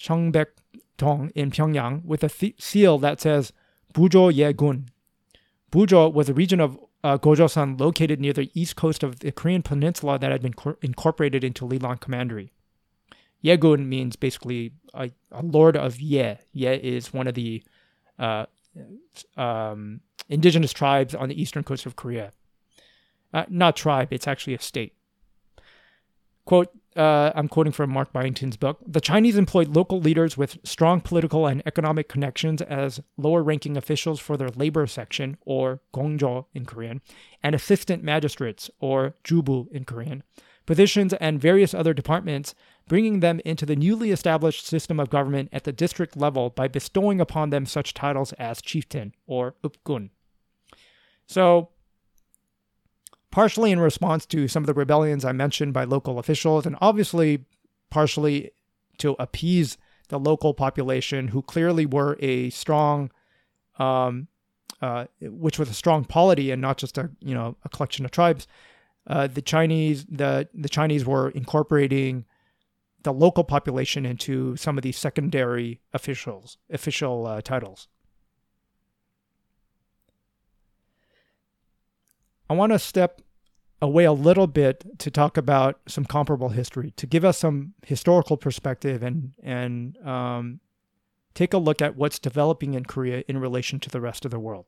Cheongbek-dong 0.00 1.30
in 1.34 1.50
Pyongyang 1.50 2.04
with 2.04 2.24
a 2.24 2.30
th- 2.30 2.60
seal 2.62 2.98
that 2.98 3.20
says 3.20 3.52
Bujo 3.92 4.34
Ye-gun. 4.34 4.88
Bujo 5.70 6.10
was 6.12 6.30
a 6.30 6.34
region 6.34 6.60
of 6.60 6.78
uh, 7.02 7.18
Gojoseon 7.18 7.78
located 7.78 8.18
near 8.18 8.32
the 8.32 8.50
east 8.54 8.76
coast 8.76 9.02
of 9.02 9.20
the 9.20 9.32
Korean 9.32 9.62
peninsula 9.62 10.18
that 10.18 10.32
had 10.32 10.40
been 10.40 10.54
cor- 10.54 10.78
incorporated 10.80 11.44
into 11.44 11.66
Lilang 11.66 12.00
Commandery. 12.00 12.52
Yegun 13.44 13.86
means 13.86 14.16
basically 14.16 14.72
a, 14.94 15.10
a, 15.30 15.42
lord 15.42 15.76
of 15.76 16.00
Ye. 16.00 16.36
Ye 16.52 16.74
is 16.74 17.12
one 17.12 17.26
of 17.26 17.34
the 17.34 17.62
uh, 18.18 18.46
um, 19.36 20.00
indigenous 20.28 20.72
tribes 20.72 21.14
on 21.14 21.28
the 21.28 21.40
eastern 21.40 21.62
coast 21.62 21.84
of 21.84 21.96
Korea. 21.96 22.32
Uh, 23.32 23.44
not 23.48 23.76
tribe, 23.76 24.08
it's 24.12 24.26
actually 24.26 24.54
a 24.54 24.60
state. 24.60 24.94
Quote, 26.44 26.70
uh, 26.96 27.32
I'm 27.34 27.48
quoting 27.48 27.72
from 27.72 27.90
Mark 27.90 28.12
Byington's 28.12 28.56
book. 28.56 28.78
The 28.86 29.00
Chinese 29.00 29.36
employed 29.36 29.74
local 29.74 30.00
leaders 30.00 30.36
with 30.36 30.58
strong 30.62 31.00
political 31.00 31.46
and 31.46 31.62
economic 31.66 32.08
connections 32.08 32.62
as 32.62 33.00
lower 33.16 33.42
ranking 33.42 33.76
officials 33.76 34.20
for 34.20 34.36
their 34.36 34.50
labor 34.50 34.86
section, 34.86 35.36
or 35.44 35.80
gongjo 35.92 36.46
in 36.54 36.64
Korean, 36.64 37.00
and 37.42 37.54
assistant 37.54 38.04
magistrates, 38.04 38.70
or 38.78 39.14
jubu 39.24 39.70
in 39.72 39.84
Korean, 39.84 40.22
positions 40.66 41.12
and 41.14 41.40
various 41.40 41.74
other 41.74 41.94
departments, 41.94 42.54
bringing 42.88 43.20
them 43.20 43.40
into 43.44 43.64
the 43.64 43.76
newly 43.76 44.10
established 44.10 44.66
system 44.66 45.00
of 45.00 45.10
government 45.10 45.48
at 45.52 45.64
the 45.64 45.72
district 45.72 46.16
level 46.16 46.50
by 46.50 46.68
bestowing 46.68 47.20
upon 47.20 47.50
them 47.50 47.66
such 47.66 47.94
titles 47.94 48.32
as 48.34 48.60
chieftain 48.60 49.14
or 49.26 49.54
upgun. 49.64 50.10
So, 51.26 51.70
partially 53.30 53.72
in 53.72 53.80
response 53.80 54.26
to 54.26 54.46
some 54.48 54.62
of 54.62 54.66
the 54.66 54.74
rebellions 54.74 55.24
I 55.24 55.32
mentioned 55.32 55.72
by 55.72 55.84
local 55.84 56.18
officials, 56.18 56.66
and 56.66 56.76
obviously 56.80 57.44
partially 57.90 58.50
to 58.98 59.16
appease 59.18 59.78
the 60.08 60.18
local 60.18 60.52
population 60.52 61.28
who 61.28 61.42
clearly 61.42 61.86
were 61.86 62.16
a 62.20 62.50
strong, 62.50 63.10
um, 63.78 64.28
uh, 64.82 65.06
which 65.20 65.58
was 65.58 65.70
a 65.70 65.74
strong 65.74 66.04
polity 66.04 66.50
and 66.50 66.60
not 66.60 66.76
just 66.76 66.98
a 66.98 67.10
you 67.20 67.34
know 67.34 67.56
a 67.64 67.68
collection 67.70 68.04
of 68.04 68.10
tribes. 68.10 68.46
Uh, 69.06 69.26
the 69.26 69.42
Chinese 69.42 70.04
the 70.04 70.48
the 70.52 70.68
Chinese 70.68 71.06
were 71.06 71.30
incorporating 71.30 72.26
the 73.04 73.12
local 73.12 73.44
population 73.44 74.04
into 74.04 74.56
some 74.56 74.76
of 74.76 74.82
these 74.82 74.98
secondary 74.98 75.80
officials 75.92 76.58
official 76.70 77.26
uh, 77.26 77.40
titles. 77.40 77.88
I 82.50 82.54
want 82.54 82.72
to 82.72 82.78
step 82.78 83.22
away 83.80 84.04
a 84.04 84.12
little 84.12 84.46
bit 84.46 84.98
to 84.98 85.10
talk 85.10 85.36
about 85.36 85.80
some 85.86 86.04
comparable 86.04 86.50
history, 86.50 86.92
to 86.96 87.06
give 87.06 87.24
us 87.24 87.38
some 87.38 87.74
historical 87.86 88.36
perspective 88.36 89.02
and 89.02 89.32
and 89.42 89.96
um, 90.06 90.60
take 91.34 91.52
a 91.52 91.58
look 91.58 91.82
at 91.82 91.96
what's 91.96 92.18
developing 92.18 92.74
in 92.74 92.84
Korea 92.84 93.22
in 93.28 93.38
relation 93.38 93.80
to 93.80 93.90
the 93.90 94.00
rest 94.00 94.24
of 94.24 94.30
the 94.30 94.38
world. 94.38 94.66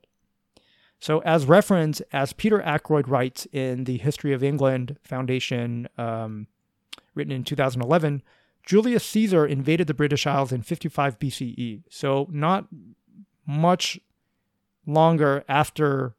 So, 0.99 1.19
as 1.19 1.45
reference, 1.45 2.01
as 2.11 2.33
Peter 2.33 2.61
Ackroyd 2.61 3.07
writes 3.07 3.47
in 3.51 3.83
the 3.83 3.97
History 3.97 4.33
of 4.33 4.43
England 4.43 4.97
Foundation, 5.03 5.87
um, 5.97 6.47
written 7.15 7.31
in 7.31 7.43
2011, 7.43 8.21
Julius 8.63 9.05
Caesar 9.05 9.45
invaded 9.45 9.87
the 9.87 9.93
British 9.93 10.27
Isles 10.27 10.51
in 10.51 10.61
55 10.61 11.19
BCE. 11.19 11.83
So, 11.89 12.27
not 12.31 12.67
much 13.45 13.99
longer 14.85 15.43
after 15.47 16.15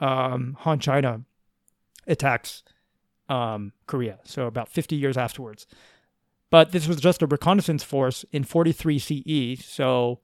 um, 0.00 0.56
Han 0.60 0.78
China 0.80 1.22
attacks 2.06 2.62
um, 3.28 3.72
Korea. 3.86 4.18
So 4.24 4.46
about 4.46 4.68
50 4.68 4.96
years 4.96 5.16
afterwards. 5.16 5.66
But 6.50 6.72
this 6.72 6.88
was 6.88 6.98
just 6.98 7.22
a 7.22 7.26
reconnaissance 7.26 7.84
force 7.84 8.24
in 8.32 8.42
43 8.44 8.98
CE. 8.98 9.64
So, 9.64 10.18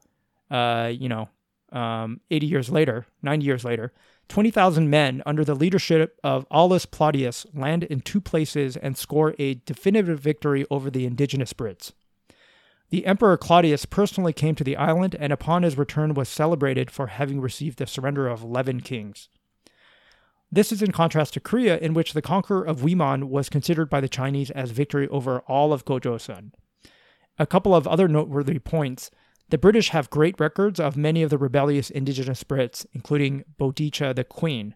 uh, 0.50 0.92
you 0.92 1.08
know, 1.08 1.28
um, 1.72 2.20
80 2.30 2.46
years 2.46 2.68
later, 2.68 3.06
90 3.22 3.46
years 3.46 3.64
later, 3.64 3.92
20,000 4.28 4.90
men 4.90 5.22
under 5.24 5.44
the 5.44 5.54
leadership 5.54 6.18
of 6.24 6.46
Aulus 6.50 6.86
Plautius 6.86 7.46
land 7.54 7.84
in 7.84 8.00
two 8.00 8.20
places 8.20 8.76
and 8.76 8.96
score 8.96 9.34
a 9.38 9.54
definitive 9.54 10.20
victory 10.20 10.66
over 10.70 10.90
the 10.90 11.06
indigenous 11.06 11.52
Brits. 11.52 11.92
The 12.90 13.06
Emperor 13.06 13.36
Claudius 13.36 13.84
personally 13.84 14.32
came 14.32 14.54
to 14.54 14.64
the 14.64 14.76
island 14.76 15.16
and 15.18 15.32
upon 15.32 15.62
his 15.62 15.76
return 15.78 16.14
was 16.14 16.28
celebrated 16.28 16.90
for 16.90 17.08
having 17.08 17.40
received 17.40 17.78
the 17.78 17.86
surrender 17.86 18.28
of 18.28 18.42
11 18.42 18.80
kings. 18.80 19.28
This 20.50 20.70
is 20.70 20.82
in 20.82 20.92
contrast 20.92 21.34
to 21.34 21.40
Korea, 21.40 21.76
in 21.78 21.92
which 21.92 22.12
the 22.12 22.22
conqueror 22.22 22.64
of 22.64 22.82
Wiman 22.82 23.24
was 23.24 23.48
considered 23.48 23.90
by 23.90 24.00
the 24.00 24.08
Chinese 24.08 24.50
as 24.52 24.70
victory 24.70 25.08
over 25.08 25.40
all 25.40 25.72
of 25.72 25.84
Gojoseon. 25.84 26.52
A 27.38 27.46
couple 27.46 27.74
of 27.74 27.88
other 27.88 28.06
noteworthy 28.06 28.58
points. 28.60 29.10
The 29.48 29.58
British 29.58 29.90
have 29.90 30.10
great 30.10 30.38
records 30.40 30.80
of 30.80 30.96
many 30.96 31.22
of 31.22 31.30
the 31.30 31.38
rebellious 31.38 31.90
indigenous 31.90 32.42
Brits, 32.42 32.84
including 32.92 33.44
Boudicca 33.58 34.14
the 34.14 34.24
Queen. 34.24 34.74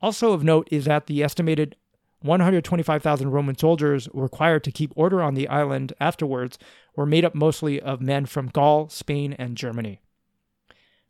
Also 0.00 0.32
of 0.32 0.44
note 0.44 0.68
is 0.70 0.84
that 0.84 1.06
the 1.06 1.22
estimated 1.24 1.76
125,000 2.20 3.30
Roman 3.30 3.58
soldiers 3.58 4.08
required 4.12 4.64
to 4.64 4.70
keep 4.70 4.92
order 4.96 5.22
on 5.22 5.34
the 5.34 5.48
island 5.48 5.92
afterwards 6.00 6.58
were 6.94 7.06
made 7.06 7.24
up 7.24 7.34
mostly 7.34 7.80
of 7.80 8.00
men 8.00 8.26
from 8.26 8.48
Gaul, 8.48 8.88
Spain, 8.88 9.34
and 9.34 9.56
Germany. 9.56 10.00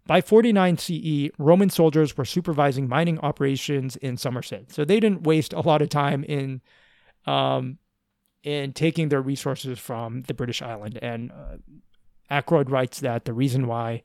By 0.07 0.21
49 0.21 0.79
CE, 0.79 1.31
Roman 1.39 1.69
soldiers 1.69 2.17
were 2.17 2.25
supervising 2.25 2.89
mining 2.89 3.19
operations 3.21 3.97
in 3.97 4.17
Somerset, 4.17 4.73
so 4.73 4.85
they 4.85 5.01
didn't 5.01 5.25
waste 5.25 5.53
a 5.53 5.61
lot 5.61 5.83
of 5.83 5.89
time 5.89 6.23
in 6.25 6.61
um, 7.27 7.79
in 8.45 8.73
taking 8.73 9.09
their 9.09 9.21
resources 9.21 9.81
from 9.81 10.23
the 10.23 10.35
British 10.35 10.63
island. 10.63 10.97
And 11.03 11.33
uh, 11.33 11.57
Ackroyd 12.31 12.71
writes 12.71 13.01
that 13.01 13.25
the 13.25 13.33
reason 13.33 13.67
why 13.67 14.03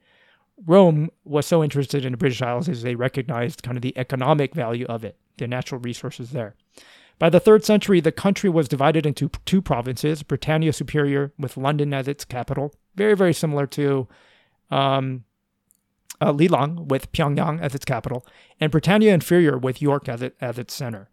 Rome 0.65 1.10
was 1.23 1.45
so 1.45 1.63
interested 1.63 2.05
in 2.05 2.12
the 2.12 2.17
British 2.17 2.41
Isles 2.41 2.67
is 2.67 2.81
they 2.81 2.95
recognized 2.95 3.63
kind 3.63 3.77
of 3.77 3.81
the 3.81 3.97
economic 3.97 4.53
value 4.53 4.86
of 4.86 5.03
it, 5.03 5.17
the 5.38 5.47
natural 5.47 5.81
resources 5.81 6.31
there. 6.31 6.55
By 7.19 7.29
the 7.29 7.39
third 7.39 7.63
century, 7.63 7.99
the 7.99 8.12
country 8.12 8.49
was 8.49 8.67
divided 8.67 9.05
into 9.05 9.29
two 9.45 9.62
provinces 9.62 10.23
Britannia 10.23 10.73
Superior, 10.73 11.34
with 11.38 11.57
London 11.57 11.93
as 11.93 12.07
its 12.07 12.25
capital, 12.25 12.73
very, 12.95 13.15
very 13.15 13.34
similar 13.34 13.67
to 13.67 14.07
um, 14.69 15.23
uh, 16.19 16.34
with 16.34 17.12
Pyongyang 17.12 17.62
as 17.62 17.75
its 17.75 17.86
capital, 17.86 18.25
and 18.60 18.71
Britannia 18.71 19.13
Inferior 19.13 19.57
with 19.57 19.81
York 19.81 20.07
as, 20.07 20.21
it, 20.21 20.36
as 20.41 20.57
its 20.57 20.73
center. 20.73 21.10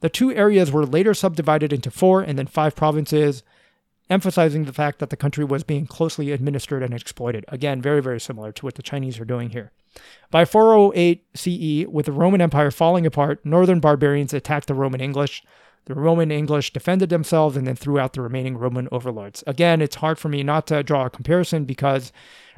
The 0.00 0.08
two 0.08 0.32
areas 0.32 0.70
were 0.70 0.84
later 0.84 1.14
subdivided 1.14 1.72
into 1.72 1.90
four 1.90 2.20
and 2.22 2.38
then 2.38 2.46
five 2.46 2.76
provinces, 2.76 3.42
emphasizing 4.08 4.64
the 4.64 4.72
fact 4.72 4.98
that 4.98 5.10
the 5.10 5.16
country 5.16 5.44
was 5.44 5.64
being 5.64 5.86
closely 5.86 6.32
administered 6.32 6.82
and 6.82 6.94
exploited. 6.94 7.44
Again, 7.48 7.82
very, 7.82 8.00
very 8.00 8.20
similar 8.20 8.52
to 8.52 8.64
what 8.64 8.74
the 8.74 8.82
Chinese 8.82 9.18
are 9.18 9.24
doing 9.24 9.50
here. 9.50 9.72
By 10.30 10.44
408 10.44 11.24
CE, 11.34 11.86
with 11.88 12.06
the 12.06 12.12
Roman 12.12 12.40
Empire 12.40 12.70
falling 12.70 13.06
apart, 13.06 13.44
northern 13.44 13.80
barbarians 13.80 14.34
attacked 14.34 14.68
the 14.68 14.74
Roman 14.74 15.00
English. 15.00 15.42
The 15.86 15.94
Roman 15.94 16.30
English 16.30 16.72
defended 16.72 17.08
themselves 17.08 17.56
and 17.56 17.66
then 17.66 17.76
threw 17.76 17.98
out 17.98 18.12
the 18.12 18.20
remaining 18.20 18.56
Roman 18.56 18.88
overlords. 18.92 19.42
Again, 19.46 19.80
it's 19.80 19.96
hard 19.96 20.18
for 20.18 20.28
me 20.28 20.42
not 20.42 20.66
to 20.66 20.82
draw 20.82 21.06
a 21.06 21.10
comparison 21.10 21.64
because 21.64 22.12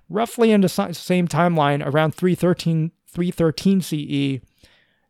roughly 0.08 0.50
in 0.50 0.62
the 0.62 0.68
same 0.68 1.28
timeline, 1.28 1.84
around 1.84 2.14
313, 2.14 2.90
313 3.06 3.80
CE, 3.82 4.42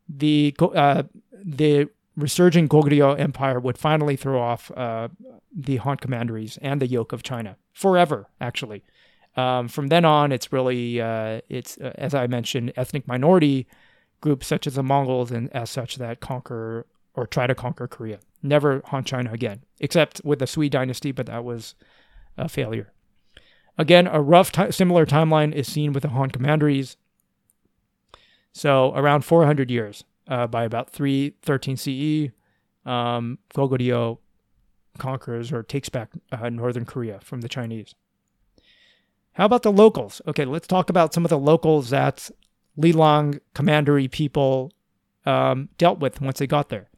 the 0.09 0.55
uh, 0.74 1.03
the 1.33 1.88
resurging 2.16 2.68
Goguryeo 2.68 3.18
Empire 3.18 3.61
would 3.61 3.79
finally 3.79 4.16
throw 4.16 4.40
off 4.40 4.70
uh, 4.77 5.09
the 5.54 5.76
Han 5.76 5.96
commanderies 5.96 6.58
and 6.62 6.80
the 6.80 6.87
yoke 6.87 7.12
of 7.12 7.22
China 7.22 7.56
forever. 7.72 8.28
Actually, 8.40 8.82
um, 9.37 9.68
from 9.68 9.88
then 9.88 10.04
on, 10.04 10.32
it's 10.32 10.52
really 10.52 11.00
uh, 11.00 11.40
it's 11.48 11.78
uh, 11.78 11.92
as 11.96 12.14
I 12.14 12.26
mentioned, 12.26 12.72
ethnic 12.76 13.06
minority 13.06 13.66
groups 14.20 14.46
such 14.46 14.66
as 14.66 14.74
the 14.74 14.82
Mongols 14.82 15.30
and 15.30 15.52
as 15.54 15.70
such 15.70 15.96
that 15.96 16.20
conquer 16.20 16.87
or 17.14 17.26
try 17.26 17.46
to 17.46 17.54
conquer 17.54 17.87
Korea. 17.87 18.18
Never 18.42 18.82
Han 18.87 19.04
China 19.04 19.32
again, 19.32 19.62
except 19.80 20.20
with 20.24 20.38
the 20.38 20.46
Sui 20.46 20.68
dynasty, 20.68 21.12
but 21.12 21.26
that 21.26 21.44
was 21.44 21.74
a 22.37 22.48
failure. 22.48 22.92
Again, 23.76 24.06
a 24.08 24.20
rough 24.20 24.50
t- 24.52 24.72
similar 24.72 25.06
timeline 25.06 25.52
is 25.52 25.70
seen 25.70 25.92
with 25.92 26.02
the 26.02 26.08
Han 26.11 26.30
commanderies. 26.30 26.96
So 28.52 28.92
around 28.94 29.24
400 29.24 29.70
years, 29.70 30.04
uh, 30.26 30.46
by 30.46 30.64
about 30.64 30.90
313 30.90 31.76
CE, 31.76 32.32
um, 32.88 33.38
Goguryeo 33.55 34.18
conquers 34.99 35.53
or 35.53 35.62
takes 35.62 35.88
back 35.88 36.11
uh, 36.30 36.49
northern 36.51 36.84
Korea 36.84 37.20
from 37.20 37.40
the 37.40 37.49
Chinese. 37.49 37.94
How 39.32 39.44
about 39.44 39.62
the 39.62 39.72
locals? 39.72 40.20
Okay, 40.26 40.44
let's 40.44 40.66
talk 40.66 40.90
about 40.90 41.14
some 41.14 41.24
of 41.24 41.30
the 41.30 41.38
locals 41.38 41.90
that 41.90 42.30
Lilang 42.76 43.40
commandery 43.55 44.09
people 44.09 44.72
um, 45.24 45.68
dealt 45.78 46.01
with 46.01 46.20
once 46.20 46.38
they 46.38 46.46
got 46.46 46.68
there. 46.68 46.88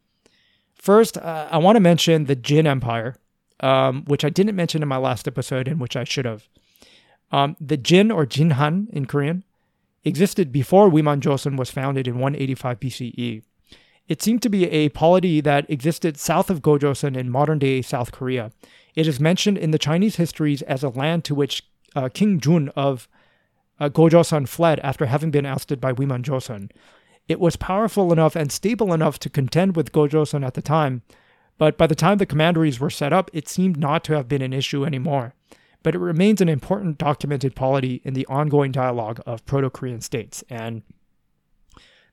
First, 0.74 1.18
uh, 1.18 1.48
I 1.51 1.59
want 1.59 1.76
to 1.76 1.80
mention 1.80 2.24
the 2.24 2.34
Jin 2.34 2.66
Empire, 2.66 3.16
um, 3.61 4.05
which 4.07 4.24
I 4.24 4.30
didn't 4.30 4.57
mention 4.57 4.82
in 4.82 4.88
my 4.88 4.96
last 4.96 5.28
episode 5.28 5.68
and 5.68 5.78
which 5.78 5.96
I 5.96 6.05
should 6.05 6.24
have. 6.24 6.48
Um, 7.30 7.57
the 7.61 7.76
Jin 7.76 8.11
or 8.11 8.24
Jinhan 8.24 8.88
in 8.90 9.05
Korean 9.05 9.44
existed 10.05 10.51
before 10.51 10.88
Wiman 10.88 11.20
Joseon 11.20 11.59
was 11.59 11.70
founded 11.70 12.09
in 12.09 12.14
185 12.14 12.80
BCE. 12.80 13.42
It 14.11 14.20
seemed 14.20 14.42
to 14.42 14.48
be 14.48 14.68
a 14.68 14.88
polity 14.88 15.40
that 15.40 15.70
existed 15.70 16.18
south 16.18 16.50
of 16.50 16.62
Gojoseon 16.62 17.16
in 17.16 17.30
modern 17.30 17.61
day 17.61 17.80
South 17.80 18.11
Korea. 18.11 18.50
It 18.96 19.06
is 19.06 19.20
mentioned 19.20 19.56
in 19.56 19.70
the 19.70 19.78
Chinese 19.78 20.16
histories 20.16 20.62
as 20.62 20.82
a 20.82 20.88
land 20.88 21.24
to 21.26 21.34
which 21.36 21.62
uh, 21.94 22.08
King 22.12 22.40
Jun 22.40 22.70
of 22.70 23.08
uh, 23.78 23.88
Gojoseon 23.88 24.48
fled 24.48 24.80
after 24.80 25.06
having 25.06 25.30
been 25.30 25.46
ousted 25.46 25.80
by 25.80 25.92
Wiman 25.92 26.24
Joseon. 26.24 26.72
It 27.28 27.38
was 27.38 27.54
powerful 27.54 28.12
enough 28.12 28.34
and 28.34 28.50
stable 28.50 28.92
enough 28.92 29.20
to 29.20 29.30
contend 29.30 29.76
with 29.76 29.92
Gojoseon 29.92 30.44
at 30.44 30.54
the 30.54 30.62
time, 30.62 31.02
but 31.56 31.78
by 31.78 31.86
the 31.86 31.94
time 31.94 32.18
the 32.18 32.26
commanderies 32.26 32.80
were 32.80 32.90
set 32.90 33.12
up, 33.12 33.30
it 33.32 33.48
seemed 33.48 33.76
not 33.76 34.02
to 34.04 34.16
have 34.16 34.26
been 34.26 34.42
an 34.42 34.52
issue 34.52 34.84
anymore. 34.84 35.34
But 35.84 35.94
it 35.94 35.98
remains 35.98 36.40
an 36.40 36.48
important 36.48 36.98
documented 36.98 37.54
polity 37.54 38.02
in 38.02 38.14
the 38.14 38.26
ongoing 38.26 38.72
dialogue 38.72 39.20
of 39.24 39.46
Proto 39.46 39.70
Korean 39.70 40.00
states, 40.00 40.42
and 40.50 40.82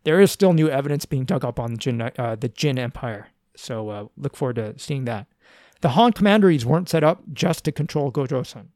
there 0.08 0.22
is 0.22 0.32
still 0.32 0.54
new 0.54 0.70
evidence 0.70 1.04
being 1.04 1.26
dug 1.26 1.44
up 1.44 1.60
on 1.60 1.72
the 1.72 1.78
Jin, 1.78 2.02
uh, 2.02 2.38
the 2.40 2.48
Jin 2.48 2.80
Empire. 2.80 3.28
So 3.58 3.90
uh, 3.90 4.06
look 4.16 4.38
forward 4.38 4.56
to 4.56 4.80
seeing 4.80 5.04
that. 5.04 5.28
The 5.82 5.90
Han 5.90 6.14
commanderies 6.14 6.66
weren't 6.66 6.88
set 6.88 7.04
up 7.04 7.24
just 7.34 7.66
to 7.66 7.74
control 7.74 8.10
Gojoseon. 8.10 8.68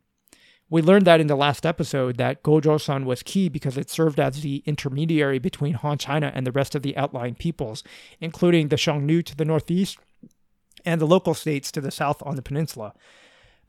We 0.70 0.82
learned 0.82 1.08
that 1.08 1.22
in 1.22 1.28
the 1.28 1.38
last 1.38 1.66
episode 1.66 2.18
that 2.18 2.44
Gojoseon 2.44 3.06
was 3.06 3.24
key 3.24 3.48
because 3.48 3.78
it 3.78 3.90
served 3.90 4.20
as 4.20 4.42
the 4.42 4.62
intermediary 4.66 5.40
between 5.40 5.76
Han 5.76 5.98
China 5.98 6.34
and 6.36 6.46
the 6.46 6.52
rest 6.52 6.76
of 6.76 6.82
the 6.82 6.98
outlying 6.98 7.36
peoples, 7.36 7.82
including 8.20 8.68
the 8.68 8.76
Xiongnu 8.76 9.24
to 9.24 9.34
the 9.38 9.46
northeast 9.46 10.00
and 10.84 11.00
the 11.00 11.08
local 11.08 11.34
states 11.34 11.72
to 11.72 11.80
the 11.80 11.92
south 11.92 12.22
on 12.26 12.36
the 12.36 12.42
peninsula. 12.42 12.94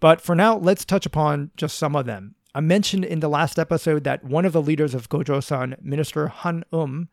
But 0.00 0.20
for 0.20 0.34
now, 0.34 0.56
let's 0.56 0.84
touch 0.84 1.06
upon 1.06 1.52
just 1.56 1.78
some 1.78 1.94
of 1.94 2.06
them. 2.06 2.34
I 2.56 2.60
mentioned 2.60 3.04
in 3.04 3.20
the 3.20 3.28
last 3.28 3.56
episode 3.56 4.02
that 4.02 4.24
one 4.24 4.44
of 4.44 4.52
the 4.52 4.60
leaders 4.60 4.94
of 4.94 5.08
Gojoseon, 5.08 5.80
Minister 5.80 6.26
Han 6.26 6.64
Um, 6.72 7.08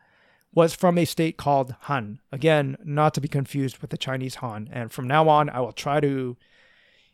was 0.54 0.74
from 0.74 0.98
a 0.98 1.06
state 1.06 1.38
called 1.38 1.76
Han. 1.82 2.20
Again, 2.32 2.78
not 2.84 3.14
to 3.14 3.22
be 3.22 3.28
confused 3.28 3.80
with 3.80 3.92
the 3.92 3.98
Chinese 3.98 4.36
Han. 4.36 4.70
And 4.72 4.92
from 4.92 5.08
now 5.08 5.30
on, 5.30 5.50
I 5.50 5.60
will 5.60 5.72
try 5.72 6.00
to. 6.00 6.38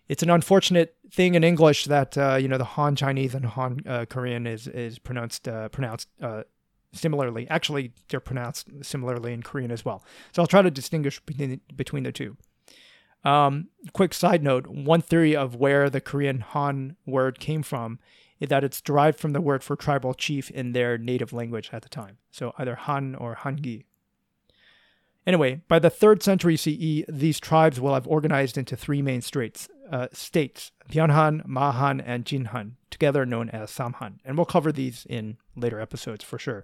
It's 0.07 0.23
an 0.23 0.29
unfortunate 0.29 0.95
thing 1.11 1.33
in 1.35 1.43
English 1.43 1.85
that 1.85 2.17
uh, 2.17 2.35
you 2.35 2.47
know 2.47 2.57
the 2.57 2.63
Han 2.63 2.95
Chinese 2.95 3.33
and 3.33 3.45
Han 3.45 3.81
uh, 3.87 4.05
Korean 4.05 4.45
is 4.47 4.67
is 4.67 4.99
pronounced 4.99 5.47
uh, 5.47 5.69
pronounced 5.69 6.07
uh, 6.21 6.43
similarly. 6.93 7.47
Actually, 7.49 7.91
they're 8.09 8.19
pronounced 8.19 8.67
similarly 8.81 9.33
in 9.33 9.43
Korean 9.43 9.71
as 9.71 9.83
well. 9.83 10.03
So 10.31 10.41
I'll 10.41 10.47
try 10.47 10.61
to 10.61 10.71
distinguish 10.71 11.19
between 11.21 11.59
between 11.75 12.03
the 12.03 12.11
two. 12.11 12.37
Um, 13.23 13.69
quick 13.93 14.13
side 14.13 14.43
note: 14.43 14.67
one 14.67 15.01
theory 15.01 15.35
of 15.35 15.55
where 15.55 15.89
the 15.89 16.01
Korean 16.01 16.39
Han 16.39 16.95
word 17.05 17.39
came 17.39 17.63
from 17.63 17.99
that 18.39 18.63
it's 18.63 18.81
derived 18.81 19.19
from 19.19 19.33
the 19.33 19.41
word 19.41 19.63
for 19.63 19.75
tribal 19.75 20.13
chief 20.13 20.51
in 20.51 20.73
their 20.73 20.97
native 20.97 21.31
language 21.31 21.69
at 21.71 21.81
the 21.81 21.89
time. 21.89 22.17
So 22.31 22.53
either 22.57 22.75
Han 22.75 23.15
or 23.15 23.35
Hangi. 23.35 23.85
Anyway, 25.25 25.61
by 25.67 25.79
the 25.79 25.89
3rd 25.89 26.21
century 26.21 26.55
CE, 26.55 27.03
these 27.09 27.39
tribes 27.39 27.81
will 27.81 27.95
have 27.95 28.07
organized 28.07 28.57
into 28.57 28.75
three 28.75 29.01
main 29.01 29.21
straits, 29.21 29.67
uh, 29.89 30.07
states 30.11 30.71
Byunhan, 30.89 31.45
Mahan, 31.47 31.99
and 31.99 32.25
Jinhan, 32.25 32.73
together 32.91 33.25
known 33.25 33.49
as 33.49 33.71
Samhan. 33.71 34.19
And 34.23 34.37
we'll 34.37 34.45
cover 34.45 34.71
these 34.71 35.05
in 35.09 35.37
later 35.55 35.79
episodes 35.79 36.23
for 36.23 36.37
sure. 36.37 36.63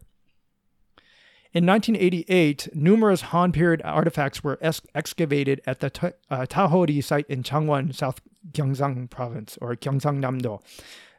In 1.53 1.65
1988, 1.65 2.69
numerous 2.73 3.21
Han 3.21 3.51
period 3.51 3.81
artifacts 3.83 4.43
were 4.43 4.59
ex- 4.61 4.81
excavated 4.93 5.59
at 5.65 5.79
the 5.79 5.89
Ta- 5.89 6.11
uh, 6.29 6.45
Tahori 6.45 7.03
site 7.03 7.25
in 7.27 7.43
Changwon, 7.43 7.93
South 7.93 8.21
Gyeongsang 8.51 9.09
province, 9.09 9.57
or 9.59 9.75
Gyeongsangnam-do 9.75 10.59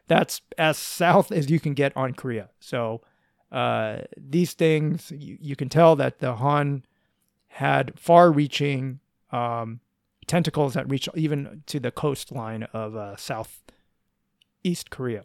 that's 0.07 0.41
as 0.57 0.77
south 0.77 1.31
as 1.31 1.49
you 1.49 1.59
can 1.59 1.73
get 1.73 1.95
on 1.95 2.13
Korea. 2.13 2.49
So 2.59 3.01
uh, 3.51 3.99
these 4.17 4.53
things, 4.53 5.11
you, 5.15 5.37
you, 5.39 5.55
can 5.55 5.69
tell 5.69 5.95
that 5.95 6.19
the 6.19 6.35
Han 6.35 6.83
had 7.47 7.97
far-reaching 7.99 8.99
um, 9.31 9.79
tentacles 10.25 10.73
that 10.73 10.89
reach 10.89 11.07
even 11.15 11.63
to 11.67 11.79
the 11.79 11.91
coastline 11.91 12.63
of 12.73 12.95
uh, 12.95 13.15
southeast 13.15 14.89
Korea. 14.89 15.23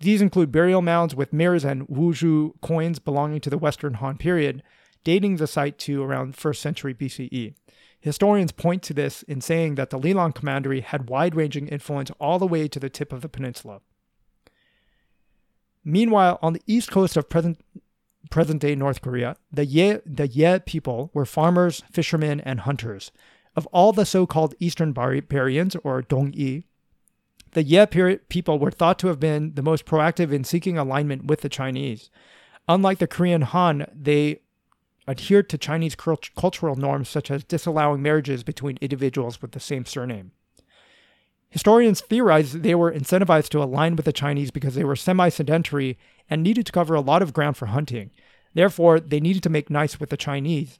These 0.00 0.22
include 0.22 0.50
burial 0.50 0.80
mounds 0.80 1.14
with 1.14 1.34
mirrors 1.34 1.64
and 1.64 1.86
Wuzhu 1.86 2.54
coins 2.62 2.98
belonging 2.98 3.40
to 3.42 3.50
the 3.50 3.58
Western 3.58 3.94
Han 3.94 4.16
period, 4.16 4.62
dating 5.04 5.36
the 5.36 5.46
site 5.46 5.78
to 5.80 6.02
around 6.02 6.36
1st 6.36 6.56
century 6.56 6.94
BCE. 6.94 7.54
Historians 8.00 8.52
point 8.52 8.82
to 8.84 8.94
this 8.94 9.22
in 9.24 9.42
saying 9.42 9.74
that 9.74 9.90
the 9.90 9.98
Lilang 9.98 10.34
Commandery 10.34 10.80
had 10.80 11.10
wide 11.10 11.34
ranging 11.34 11.68
influence 11.68 12.10
all 12.18 12.38
the 12.38 12.46
way 12.46 12.66
to 12.66 12.80
the 12.80 12.88
tip 12.88 13.12
of 13.12 13.20
the 13.20 13.28
peninsula. 13.28 13.82
Meanwhile, 15.84 16.38
on 16.42 16.52
the 16.52 16.62
east 16.66 16.90
coast 16.90 17.16
of 17.16 17.28
present 17.28 17.58
present 18.30 18.60
day 18.60 18.74
North 18.74 19.02
Korea, 19.02 19.36
the 19.52 19.64
Ye, 19.64 19.98
the 20.06 20.28
Ye 20.28 20.58
people 20.60 21.10
were 21.12 21.26
farmers, 21.26 21.82
fishermen, 21.90 22.40
and 22.40 22.60
hunters. 22.60 23.10
Of 23.56 23.66
all 23.68 23.92
the 23.92 24.06
so 24.06 24.26
called 24.26 24.54
Eastern 24.60 24.92
barbarians, 24.92 25.74
or 25.82 26.02
Dongyi, 26.02 26.64
the 27.52 27.64
Ye 27.64 27.86
people 28.28 28.58
were 28.58 28.70
thought 28.70 28.98
to 29.00 29.08
have 29.08 29.18
been 29.18 29.54
the 29.54 29.62
most 29.62 29.84
proactive 29.84 30.32
in 30.32 30.44
seeking 30.44 30.78
alignment 30.78 31.26
with 31.26 31.40
the 31.40 31.48
Chinese. 31.48 32.10
Unlike 32.68 32.98
the 32.98 33.08
Korean 33.08 33.42
Han, 33.42 33.86
they 33.92 34.42
adhered 35.08 35.48
to 35.48 35.58
Chinese 35.58 35.96
cultural 35.96 36.76
norms 36.76 37.08
such 37.08 37.30
as 37.30 37.42
disallowing 37.42 38.00
marriages 38.00 38.44
between 38.44 38.78
individuals 38.80 39.42
with 39.42 39.52
the 39.52 39.60
same 39.60 39.84
surname. 39.84 40.30
Historians 41.50 42.00
theorize 42.00 42.52
they 42.52 42.76
were 42.76 42.92
incentivized 42.92 43.48
to 43.48 43.62
align 43.62 43.96
with 43.96 44.04
the 44.04 44.12
Chinese 44.12 44.50
because 44.50 44.76
they 44.76 44.84
were 44.84 44.96
semi 44.96 45.28
sedentary 45.28 45.98
and 46.28 46.42
needed 46.42 46.64
to 46.66 46.72
cover 46.72 46.94
a 46.94 47.00
lot 47.00 47.22
of 47.22 47.32
ground 47.32 47.56
for 47.56 47.66
hunting. 47.66 48.10
Therefore, 48.54 49.00
they 49.00 49.20
needed 49.20 49.42
to 49.42 49.50
make 49.50 49.68
nice 49.68 49.98
with 49.98 50.10
the 50.10 50.16
Chinese. 50.16 50.78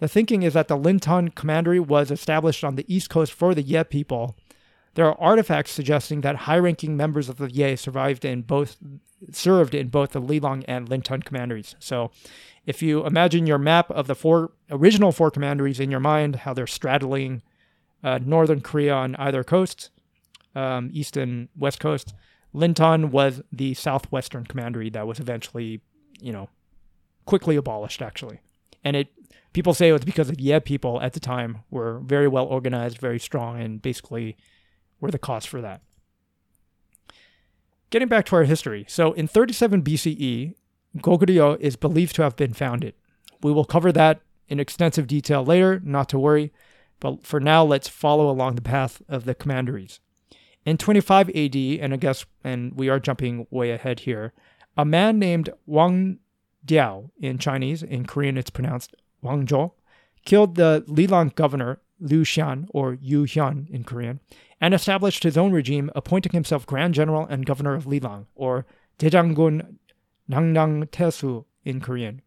The 0.00 0.08
thinking 0.08 0.42
is 0.42 0.54
that 0.54 0.68
the 0.68 0.76
Lintun 0.76 1.34
Commandery 1.34 1.80
was 1.80 2.10
established 2.10 2.64
on 2.64 2.76
the 2.76 2.84
east 2.92 3.10
coast 3.10 3.32
for 3.32 3.54
the 3.54 3.62
Ye 3.62 3.82
people. 3.84 4.36
There 4.94 5.06
are 5.06 5.20
artifacts 5.20 5.72
suggesting 5.72 6.20
that 6.20 6.36
high-ranking 6.36 6.96
members 6.96 7.28
of 7.28 7.38
the 7.38 7.50
Ye 7.52 7.76
survived 7.76 8.24
in 8.24 8.42
both 8.42 8.76
served 9.32 9.74
in 9.74 9.88
both 9.88 10.12
the 10.12 10.20
Lilang 10.20 10.64
and 10.68 10.88
Lintun 10.88 11.24
commanderies. 11.24 11.74
So, 11.78 12.10
if 12.66 12.82
you 12.82 13.04
imagine 13.04 13.46
your 13.46 13.58
map 13.58 13.90
of 13.90 14.06
the 14.06 14.14
four 14.14 14.52
original 14.70 15.10
four 15.10 15.30
commanderies 15.30 15.80
in 15.80 15.90
your 15.90 16.00
mind, 16.00 16.36
how 16.36 16.54
they're 16.54 16.66
straddling 16.66 17.42
uh, 18.04 18.18
northern 18.24 18.60
Korea 18.60 18.94
on 18.94 19.16
either 19.16 19.42
coast, 19.42 19.90
um, 20.54 20.90
east 20.92 21.16
and 21.16 21.48
west 21.56 21.80
coast. 21.80 22.14
Lintun 22.54 23.10
was 23.10 23.42
the 23.52 23.74
southwestern 23.74 24.44
commandery 24.44 24.90
that 24.90 25.06
was 25.06 25.20
eventually, 25.20 25.80
you 26.20 26.32
know, 26.32 26.48
quickly 27.26 27.56
abolished 27.56 28.00
actually. 28.00 28.40
And 28.84 28.96
it 28.96 29.08
people 29.52 29.74
say 29.74 29.88
it 29.88 29.92
was 29.92 30.04
because 30.04 30.28
the 30.28 30.40
Ye 30.40 30.58
people 30.60 31.00
at 31.00 31.12
the 31.12 31.20
time 31.20 31.58
were 31.70 32.00
very 32.00 32.28
well 32.28 32.46
organized, 32.46 32.98
very 32.98 33.18
strong, 33.18 33.60
and 33.60 33.82
basically 33.82 34.36
were 35.00 35.10
the 35.10 35.18
cause 35.18 35.44
for 35.44 35.60
that. 35.60 35.82
Getting 37.90 38.08
back 38.08 38.26
to 38.26 38.36
our 38.36 38.44
history. 38.44 38.84
So 38.88 39.12
in 39.12 39.26
37 39.26 39.82
BCE, 39.82 40.54
Goguryeo 40.98 41.58
is 41.60 41.76
believed 41.76 42.14
to 42.16 42.22
have 42.22 42.36
been 42.36 42.52
founded. 42.52 42.94
We 43.42 43.52
will 43.52 43.64
cover 43.64 43.92
that 43.92 44.20
in 44.48 44.60
extensive 44.60 45.06
detail 45.06 45.44
later, 45.44 45.80
not 45.84 46.08
to 46.10 46.18
worry, 46.18 46.52
but 47.00 47.24
for 47.24 47.40
now 47.40 47.64
let's 47.64 47.88
follow 47.88 48.30
along 48.30 48.56
the 48.56 48.62
path 48.62 49.02
of 49.08 49.24
the 49.24 49.34
commanderies. 49.34 50.00
In 50.68 50.76
25 50.76 51.30
AD, 51.30 51.56
and 51.56 51.94
I 51.94 51.96
guess, 51.96 52.26
and 52.44 52.74
we 52.74 52.90
are 52.90 53.00
jumping 53.00 53.46
way 53.50 53.70
ahead 53.70 54.00
here, 54.00 54.34
a 54.76 54.84
man 54.84 55.18
named 55.18 55.48
Wang 55.64 56.18
Diao 56.66 57.08
in 57.18 57.38
Chinese, 57.38 57.82
in 57.82 58.04
Korean 58.04 58.36
it's 58.36 58.50
pronounced 58.50 58.94
Wang 59.22 59.46
Zhou, 59.46 59.72
killed 60.26 60.56
the 60.56 60.84
Lilang 60.86 61.34
governor 61.34 61.80
Liu 62.00 62.22
Xian, 62.22 62.66
or 62.68 62.98
Yu 63.00 63.22
Hyun 63.22 63.66
in 63.70 63.82
Korean, 63.82 64.20
and 64.60 64.74
established 64.74 65.22
his 65.22 65.38
own 65.38 65.52
regime, 65.52 65.90
appointing 65.96 66.32
himself 66.32 66.66
Grand 66.66 66.92
General 66.92 67.24
and 67.24 67.46
Governor 67.46 67.74
of 67.74 67.86
Lilang, 67.86 68.26
or 68.34 68.66
Daejanggun 68.98 69.76
Nangnang 70.30 70.90
Taesu 70.90 71.46
in 71.64 71.80
Korean. 71.80 72.20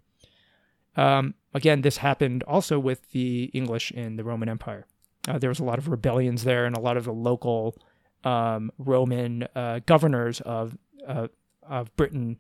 Um, 0.96 1.36
again, 1.54 1.84
this 1.84 1.98
happened 1.98 2.42
also 2.48 2.80
with 2.80 3.12
the 3.12 3.52
English 3.54 3.92
in 3.92 4.16
the 4.16 4.24
Roman 4.24 4.50
Empire. 4.50 4.88
Uh, 5.28 5.38
there 5.38 5.52
was 5.52 5.60
a 5.60 5.64
lot 5.64 5.78
of 5.78 5.90
rebellions 5.90 6.44
there, 6.44 6.66
and 6.66 6.76
a 6.76 6.82
lot 6.82 6.98
of 6.98 7.06
the 7.06 7.14
local 7.14 7.76
um, 8.24 8.72
Roman 8.78 9.48
uh, 9.56 9.80
governors 9.86 10.42
of 10.42 10.78
uh, 11.08 11.28
of 11.68 11.96
Britain 11.96 12.38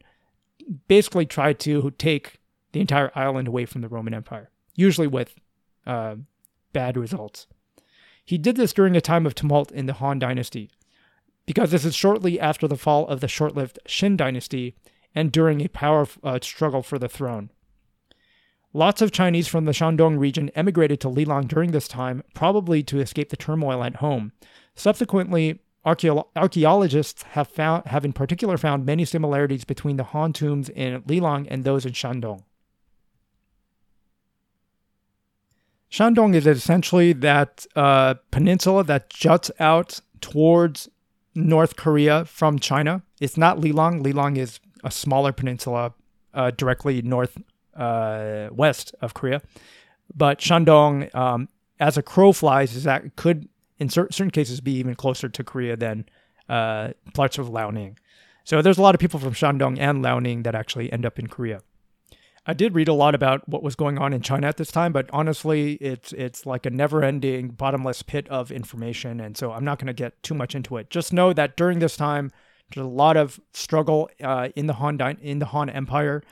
basically 0.88 1.26
tried 1.26 1.60
to 1.60 1.92
take 1.98 2.40
the 2.72 2.80
entire 2.80 3.12
island 3.16 3.48
away 3.48 3.66
from 3.66 3.82
the 3.82 3.90
Roman 3.90 4.14
Empire, 4.14 4.50
usually 4.76 5.08
with 5.08 5.36
uh, 5.86 6.16
bad 6.74 6.98
results. 6.98 7.48
He 8.24 8.38
did 8.38 8.56
this 8.56 8.74
during 8.74 8.96
a 8.96 9.02
time 9.02 9.26
of 9.26 9.36
tumult 9.36 9.72
in 9.72 9.88
the 9.88 9.94
Han 9.94 10.20
Dynasty, 10.20 10.70
because 11.46 11.72
this 11.72 11.86
is 11.86 11.96
shortly 11.96 12.40
after 12.40 12.68
the 12.68 12.78
fall 12.78 13.08
of 13.08 13.20
the 13.20 13.28
short-lived 13.28 13.80
Xin 13.88 14.16
Dynasty 14.16 14.76
and 15.14 15.32
during 15.32 15.62
a 15.62 15.68
power 15.68 16.08
uh, 16.24 16.40
struggle 16.42 16.84
for 16.84 17.00
the 17.00 17.10
throne. 17.10 17.50
Lots 18.74 19.02
of 19.02 19.12
Chinese 19.12 19.50
from 19.50 19.66
the 19.66 19.74
Shandong 19.74 20.18
region 20.18 20.50
emigrated 20.56 21.02
to 21.02 21.10
Lilang 21.10 21.48
during 21.48 21.72
this 21.72 21.90
time, 21.90 22.24
probably 22.34 22.84
to 22.84 23.00
escape 23.00 23.30
the 23.30 23.36
turmoil 23.36 23.84
at 23.84 23.98
home. 23.98 24.32
Subsequently, 24.76 25.60
archaeologists 25.86 27.24
have 27.24 27.48
found 27.48 27.88
have 27.88 28.06
in 28.06 28.14
particular 28.14 28.58
found 28.58 28.86
many 28.86 29.06
similarities 29.06 29.64
between 29.64 29.98
the 29.98 30.04
Han 30.06 30.34
tombs 30.34 30.70
in 30.70 31.02
Lilang 31.04 31.48
and 31.50 31.64
those 31.64 31.86
in 31.86 31.94
Shandong. 31.94 32.44
Shandong 35.92 36.36
is 36.36 36.48
essentially 36.48 37.12
that 37.14 37.66
uh, 37.76 38.14
peninsula 38.32 38.84
that 38.86 39.10
juts 39.10 39.52
out 39.60 40.00
towards 40.22 40.88
North 41.36 41.76
Korea 41.76 42.26
from 42.26 42.60
China. 42.60 43.04
It's 43.20 43.38
not 43.38 43.58
Lilang. 43.58 44.02
Lilang 44.04 44.38
is 44.38 44.60
a 44.84 44.92
smaller 44.92 45.34
peninsula 45.34 45.94
uh, 46.34 46.52
directly 46.52 47.02
north 47.02 47.38
uh, 47.76 48.48
west 48.52 48.96
of 49.02 49.14
Korea. 49.14 49.42
But 50.16 50.40
Shandong, 50.40 51.14
um, 51.16 51.50
as 51.80 51.98
a 51.98 52.02
crow 52.02 52.32
flies, 52.32 52.76
is 52.76 52.84
that 52.84 53.16
could 53.16 53.50
in 53.82 53.90
cer- 53.90 54.12
certain 54.12 54.32
cases 54.32 54.62
be 54.62 54.74
even 54.74 54.96
closer 54.96 55.28
to 55.28 55.44
Korea 55.44 55.76
than 55.76 56.06
uh, 56.48 56.90
parts 57.14 57.38
of 57.38 57.50
Liaoning. 57.50 57.98
So 58.44 58.62
there's 58.62 58.78
a 58.78 58.82
lot 58.82 58.96
of 58.96 59.02
people 59.02 59.20
from 59.20 59.34
Shandong 59.34 59.80
and 59.80 60.04
Liaoning 60.04 60.44
that 60.44 60.56
actually 60.56 60.92
end 60.94 61.06
up 61.06 61.18
in 61.20 61.28
Korea. 61.28 61.62
I 62.46 62.54
did 62.54 62.74
read 62.74 62.88
a 62.88 62.94
lot 62.94 63.14
about 63.14 63.48
what 63.48 63.62
was 63.62 63.76
going 63.76 63.98
on 64.00 64.14
in 64.14 64.22
China 64.22 64.48
at 64.48 64.58
this 64.58 64.72
time, 64.72 64.92
but 64.94 65.10
honestly, 65.14 65.74
it's 65.74 66.12
it's 66.14 66.46
like 66.46 66.66
a 66.66 66.72
never-ending, 66.72 67.50
bottomless 67.50 68.02
pit 68.02 68.28
of 68.30 68.52
information, 68.52 69.20
and 69.20 69.38
so 69.38 69.52
I'm 69.52 69.64
not 69.64 69.78
going 69.78 69.94
to 69.96 70.04
get 70.04 70.22
too 70.24 70.34
much 70.34 70.56
into 70.56 70.78
it. 70.78 70.90
Just 70.90 71.14
know 71.14 71.34
that 71.34 71.56
during 71.56 71.80
this 71.80 71.96
time, 71.96 72.32
there's 72.74 72.86
a 72.86 72.90
lot 72.90 73.16
of 73.16 73.40
struggle 73.54 74.10
uh, 74.24 74.50
in 74.56 74.66
the 74.66 74.74
Han 74.74 75.00
in 75.22 75.38
the 75.38 75.46
Han 75.48 75.70
Empire. 75.70 76.24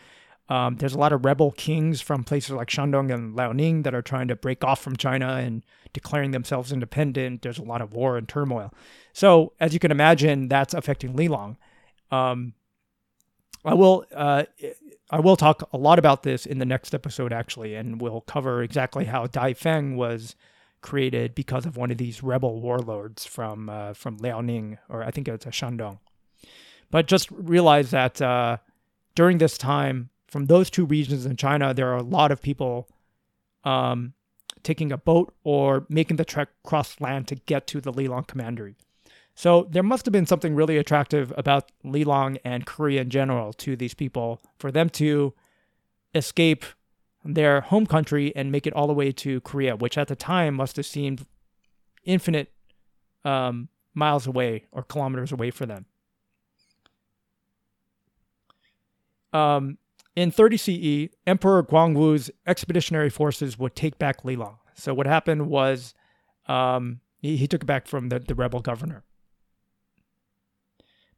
Um, 0.49 0.77
there's 0.77 0.95
a 0.95 0.97
lot 0.97 1.13
of 1.13 1.23
rebel 1.25 1.51
kings 1.51 2.01
from 2.01 2.23
places 2.23 2.51
like 2.51 2.69
Shandong 2.69 3.13
and 3.13 3.35
Liaoning 3.35 3.83
that 3.83 3.93
are 3.93 4.01
trying 4.01 4.27
to 4.29 4.35
break 4.35 4.63
off 4.63 4.81
from 4.81 4.97
China 4.97 5.35
and 5.35 5.63
declaring 5.93 6.31
themselves 6.31 6.71
independent. 6.71 7.43
There's 7.43 7.59
a 7.59 7.63
lot 7.63 7.81
of 7.81 7.93
war 7.93 8.17
and 8.17 8.27
turmoil. 8.27 8.73
So, 9.13 9.53
as 9.59 9.73
you 9.73 9.79
can 9.79 9.91
imagine, 9.91 10.47
that's 10.47 10.73
affecting 10.73 11.13
Lilang. 11.13 11.57
Um, 12.11 12.53
I 13.63 13.75
will 13.75 14.05
uh, 14.13 14.43
I 15.11 15.19
will 15.19 15.35
talk 15.35 15.67
a 15.71 15.77
lot 15.77 15.99
about 15.99 16.23
this 16.23 16.45
in 16.45 16.59
the 16.59 16.65
next 16.65 16.95
episode, 16.95 17.33
actually, 17.33 17.75
and 17.75 18.01
we'll 18.01 18.21
cover 18.21 18.63
exactly 18.63 19.05
how 19.05 19.27
Daifang 19.27 19.95
was 19.95 20.35
created 20.81 21.35
because 21.35 21.65
of 21.65 21.75
one 21.75 21.91
of 21.91 21.97
these 21.97 22.23
rebel 22.23 22.61
warlords 22.61 23.25
from 23.25 23.69
uh, 23.69 23.93
from 23.93 24.17
Liaoning, 24.17 24.77
or 24.87 25.03
I 25.03 25.11
think 25.11 25.27
it's 25.27 25.45
a 25.45 25.49
Shandong. 25.49 25.99
But 26.89 27.07
just 27.07 27.29
realize 27.31 27.91
that 27.91 28.21
uh, 28.21 28.57
during 29.13 29.37
this 29.37 29.57
time, 29.57 30.09
from 30.29 30.45
those 30.45 30.69
two 30.69 30.85
regions 30.85 31.25
in 31.25 31.35
China, 31.35 31.73
there 31.73 31.89
are 31.91 31.97
a 31.97 32.03
lot 32.03 32.31
of 32.31 32.41
people 32.41 32.87
um, 33.63 34.13
taking 34.63 34.91
a 34.91 34.97
boat 34.97 35.33
or 35.43 35.85
making 35.89 36.17
the 36.17 36.25
trek 36.25 36.49
across 36.63 37.01
land 37.01 37.27
to 37.27 37.35
get 37.35 37.67
to 37.67 37.81
the 37.81 37.91
Lilang 37.91 38.27
Commandery. 38.27 38.75
So 39.35 39.67
there 39.69 39.83
must 39.83 40.05
have 40.05 40.11
been 40.11 40.25
something 40.25 40.53
really 40.53 40.77
attractive 40.77 41.33
about 41.37 41.71
Lilang 41.83 42.37
and 42.43 42.65
Korea 42.65 43.01
in 43.01 43.09
general 43.09 43.53
to 43.53 43.75
these 43.75 43.93
people 43.93 44.41
for 44.57 44.71
them 44.71 44.89
to 44.91 45.33
escape 46.13 46.65
their 47.23 47.61
home 47.61 47.85
country 47.85 48.35
and 48.35 48.51
make 48.51 48.67
it 48.67 48.73
all 48.73 48.87
the 48.87 48.93
way 48.93 49.11
to 49.11 49.41
Korea, 49.41 49.75
which 49.75 49.97
at 49.97 50.07
the 50.09 50.15
time 50.15 50.55
must 50.55 50.75
have 50.75 50.85
seemed 50.85 51.25
infinite 52.03 52.51
um, 53.23 53.69
miles 53.93 54.27
away 54.27 54.65
or 54.71 54.83
kilometers 54.83 55.31
away 55.31 55.51
for 55.51 55.65
them. 55.65 55.85
Um, 59.31 59.77
in 60.19 60.31
30 60.31 60.57
CE, 60.57 61.15
Emperor 61.25 61.63
Guangwu's 61.63 62.29
expeditionary 62.45 63.09
forces 63.09 63.57
would 63.57 63.73
take 63.73 63.97
back 63.97 64.23
Lilang. 64.23 64.57
So 64.73 64.93
what 64.93 65.07
happened 65.07 65.47
was 65.47 65.93
um, 66.45 66.99
he, 67.19 67.37
he 67.37 67.47
took 67.47 67.63
it 67.63 67.67
back 67.67 67.87
from 67.87 68.09
the, 68.09 68.19
the 68.19 68.35
rebel 68.35 68.59
governor. 68.59 69.05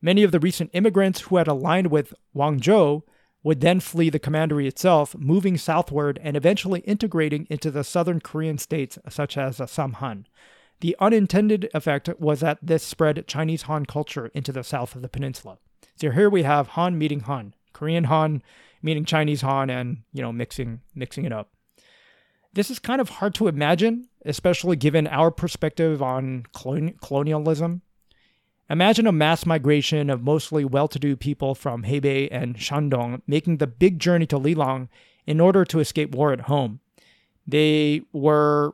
Many 0.03 0.21
of 0.21 0.31
the 0.31 0.39
recent 0.39 0.69
immigrants 0.73 1.21
who 1.21 1.37
had 1.37 1.47
aligned 1.47 1.87
with 1.87 2.13
Wang 2.33 2.59
Zhou 2.59 3.01
would 3.43 3.61
then 3.61 3.79
flee 3.79 4.11
the 4.11 4.19
commandery 4.19 4.67
itself, 4.67 5.15
moving 5.17 5.57
southward 5.57 6.19
and 6.21 6.37
eventually 6.37 6.81
integrating 6.81 7.47
into 7.49 7.71
the 7.71 7.83
southern 7.83 8.19
Korean 8.19 8.59
states 8.59 8.99
such 9.09 9.35
as 9.35 9.57
Samhan. 9.57 10.25
The 10.81 10.95
unintended 10.99 11.69
effect 11.73 12.07
was 12.19 12.41
that 12.41 12.59
this 12.61 12.83
spread 12.83 13.25
Chinese 13.27 13.63
Han 13.63 13.87
culture 13.87 14.27
into 14.35 14.51
the 14.51 14.63
south 14.63 14.95
of 14.95 15.01
the 15.01 15.09
peninsula. 15.09 15.57
So 15.95 16.11
here 16.11 16.29
we 16.29 16.43
have 16.43 16.69
Han 16.69 16.99
meeting 16.99 17.21
Han, 17.21 17.55
Korean 17.73 18.03
Han 18.03 18.43
meeting 18.81 19.05
Chinese 19.05 19.41
Han, 19.41 19.69
and 19.69 20.03
you 20.13 20.21
know 20.21 20.31
mixing 20.31 20.81
mixing 20.95 21.25
it 21.25 21.33
up. 21.33 21.51
This 22.53 22.69
is 22.69 22.79
kind 22.79 22.99
of 22.99 23.09
hard 23.09 23.33
to 23.35 23.47
imagine, 23.47 24.09
especially 24.25 24.75
given 24.75 25.07
our 25.07 25.31
perspective 25.31 26.01
on 26.01 26.45
colonialism 26.53 27.81
Imagine 28.71 29.05
a 29.05 29.11
mass 29.11 29.45
migration 29.45 30.09
of 30.09 30.23
mostly 30.23 30.63
well 30.63 30.87
to 30.87 30.97
do 30.97 31.17
people 31.17 31.55
from 31.55 31.83
Hebei 31.83 32.29
and 32.31 32.55
Shandong 32.55 33.21
making 33.27 33.57
the 33.57 33.67
big 33.67 33.99
journey 33.99 34.25
to 34.27 34.37
Lilang 34.39 34.87
in 35.27 35.41
order 35.41 35.65
to 35.65 35.81
escape 35.81 36.15
war 36.15 36.31
at 36.31 36.41
home. 36.41 36.79
They 37.45 38.03
were 38.13 38.71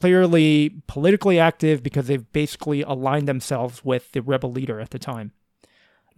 clearly 0.00 0.82
politically 0.88 1.38
active 1.38 1.84
because 1.84 2.08
they've 2.08 2.32
basically 2.32 2.82
aligned 2.82 3.28
themselves 3.28 3.84
with 3.84 4.10
the 4.10 4.22
rebel 4.22 4.50
leader 4.50 4.80
at 4.80 4.90
the 4.90 4.98
time. 4.98 5.30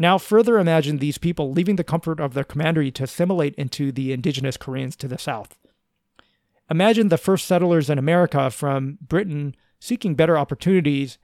Now, 0.01 0.17
further 0.17 0.59
imagine 0.59 0.97
these 0.97 1.19
people 1.19 1.53
leaving 1.53 1.77
the 1.77 1.85
comfort 1.85 2.21
of 2.21 2.33
their 2.33 2.43
commandery 2.43 2.91
to 2.93 3.03
assimilate 3.03 3.55
into 3.57 3.93
the 3.93 4.15
indigenous 4.15 4.57
Koreans 4.57 4.97
to 4.97 5.07
the 5.07 5.19
south. 5.19 5.59
Imagine 6.71 7.09
the 7.09 7.19
first 7.19 7.45
settlers 7.45 7.91
in 7.91 7.99
America 7.99 8.51
from 8.51 8.97
Britain 9.03 9.55
seeking 9.79 10.15
better 10.15 10.39
opportunities 10.39 11.19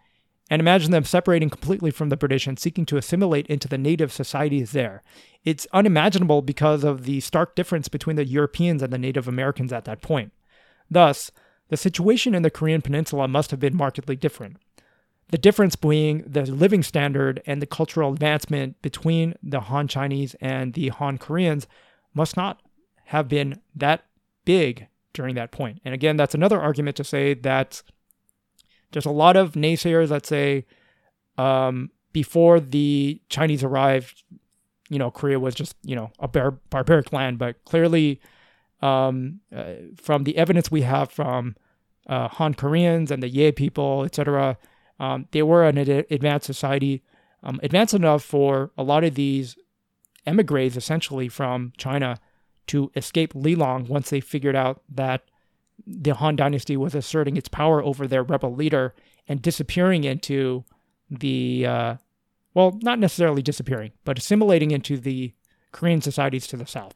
and 0.51 0.61
imagine 0.61 0.91
them 0.91 1.05
separating 1.05 1.49
completely 1.49 1.91
from 1.91 2.11
the 2.11 2.19
British 2.19 2.47
and 2.47 2.59
seeking 2.59 2.85
to 2.85 2.99
assimilate 2.99 3.47
into 3.47 3.67
the 3.67 3.79
native 3.79 4.13
societies 4.13 4.73
there. 4.73 5.03
It's 5.43 5.67
unimaginable 5.73 6.43
because 6.43 6.85
of 6.85 7.05
the 7.05 7.21
stark 7.21 7.55
difference 7.55 7.89
between 7.89 8.17
the 8.17 8.27
Europeans 8.27 8.83
and 8.83 8.93
the 8.93 8.99
Native 8.99 9.27
Americans 9.27 9.73
at 9.73 9.87
that 9.87 10.03
point. 10.03 10.35
Thus, 10.91 11.31
the 11.71 11.79
situation 11.79 12.35
in 12.35 12.43
the 12.43 12.51
Korean 12.51 12.83
Peninsula 12.83 13.27
must 13.27 13.53
have 13.53 13.59
been 13.59 13.75
markedly 13.75 14.17
different. 14.17 14.59
The 15.31 15.39
difference 15.39 15.75
being 15.75 16.23
the 16.27 16.43
living 16.47 16.83
standard 16.83 17.43
and 17.47 17.61
the 17.61 17.67
cultural 17.67 18.13
advancement 18.13 18.81
between 18.81 19.35
the 19.43 19.61
Han 19.61 19.89
Chinese 19.89 20.37
and 20.41 20.75
the 20.75 20.89
Han 20.89 21.19
Koreans 21.19 21.67
must 22.15 22.37
not 22.37 22.63
have 23.07 23.29
been 23.29 23.61
that 23.75 24.05
big 24.45 24.87
during 25.13 25.35
that 25.35 25.51
point. 25.51 25.81
And 25.85 25.95
again, 25.95 26.17
that's 26.17 26.35
another 26.35 26.61
argument 26.61 26.97
to 26.97 27.05
say 27.05 27.35
that 27.35 27.83
there's 28.93 29.07
a 29.07 29.11
lot 29.11 29.37
of 29.37 29.53
naysayers 29.53 30.09
that 30.09 30.27
say 30.27 30.65
um, 31.39 31.91
before 32.13 32.61
the 32.61 33.21
Chinese 33.29 33.65
arrived, 33.65 34.23
you 34.89 34.99
know, 34.99 35.11
Korea 35.11 35.41
was 35.41 35.55
just, 35.55 35.75
you 35.83 35.97
know, 35.97 36.11
a 36.19 36.29
bar- 36.29 36.59
barbaric 36.71 37.13
land. 37.13 37.39
But 37.39 37.65
clearly, 37.65 38.21
um, 38.81 39.41
uh, 39.55 39.75
from 39.97 40.25
the 40.25 40.37
evidence 40.37 40.71
we 40.71 40.83
have 40.83 41.11
from 41.11 41.57
uh, 42.07 42.29
Han 42.29 42.55
Koreans 42.55 43.11
and 43.11 43.23
the 43.23 43.29
Ye 43.29 43.53
people, 43.53 44.05
etc., 44.05 44.57
um, 44.99 45.27
they 45.31 45.43
were 45.43 45.65
an 45.65 45.79
ad- 45.79 46.07
advanced 46.11 46.47
society, 46.47 47.03
um, 47.43 47.61
advanced 47.63 47.95
enough 47.95 48.23
for 48.23 48.71
a 48.77 48.83
lot 48.83 49.05
of 49.05 49.15
these 49.15 49.57
emigres, 50.27 50.77
essentially 50.77 51.29
from 51.29 51.73
China, 51.77 52.19
to 52.69 52.91
escape 52.97 53.35
Lilang 53.35 53.89
once 53.89 54.11
they 54.11 54.21
figured 54.21 54.57
out 54.57 54.83
that 54.89 55.23
the 55.87 56.15
Han 56.15 56.37
Dynasty 56.37 56.77
was 56.77 56.95
asserting 56.95 57.37
its 57.37 57.49
power 57.49 57.83
over 57.83 58.07
their 58.07 58.23
rebel 58.23 58.55
leader 58.55 58.95
and 59.29 59.43
disappearing 59.43 60.05
into 60.05 60.65
the, 61.11 61.67
uh, 61.67 61.97
well, 62.55 62.79
not 62.83 62.99
necessarily 62.99 63.43
disappearing, 63.43 63.93
but 64.05 64.19
assimilating 64.19 64.71
into 64.71 64.97
the 64.97 65.33
Korean 65.73 66.01
societies 66.01 66.47
to 66.49 66.57
the 66.57 66.67
south, 66.67 66.95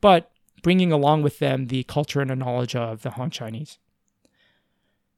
but 0.00 0.30
bringing 0.62 0.92
along 0.92 1.22
with 1.22 1.38
them 1.38 1.66
the 1.66 1.82
culture 1.84 2.20
and 2.20 2.30
the 2.30 2.36
knowledge 2.36 2.76
of 2.76 3.02
the 3.02 3.10
Han 3.10 3.30
Chinese. 3.30 3.78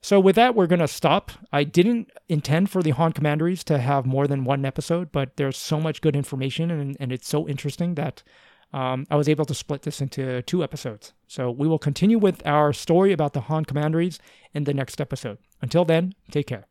So, 0.04 0.20
with 0.20 0.36
that, 0.36 0.54
we're 0.54 0.66
going 0.66 0.80
to 0.80 0.86
stop. 0.86 1.30
I 1.50 1.64
didn't 1.64 2.10
intend 2.28 2.68
for 2.68 2.82
the 2.82 2.90
Han 2.90 3.14
Commanderies 3.14 3.64
to 3.64 3.78
have 3.78 4.04
more 4.04 4.26
than 4.26 4.44
one 4.44 4.66
episode, 4.66 5.10
but 5.10 5.38
there's 5.38 5.56
so 5.56 5.80
much 5.80 6.02
good 6.02 6.14
information 6.14 6.70
and, 6.70 6.94
and 7.00 7.10
it's 7.10 7.26
so 7.26 7.48
interesting 7.48 7.94
that 7.94 8.22
um, 8.74 9.06
I 9.10 9.16
was 9.16 9.30
able 9.30 9.46
to 9.46 9.54
split 9.54 9.80
this 9.80 10.02
into 10.02 10.42
two 10.42 10.62
episodes. 10.62 11.14
So 11.26 11.50
we 11.50 11.66
will 11.66 11.78
continue 11.78 12.18
with 12.18 12.46
our 12.46 12.74
story 12.74 13.14
about 13.14 13.32
the 13.32 13.40
Han 13.48 13.64
Commanderies 13.64 14.18
in 14.52 14.64
the 14.64 14.74
next 14.74 15.00
episode. 15.00 15.38
Until 15.62 15.86
then, 15.86 16.12
take 16.30 16.48
care. 16.48 16.66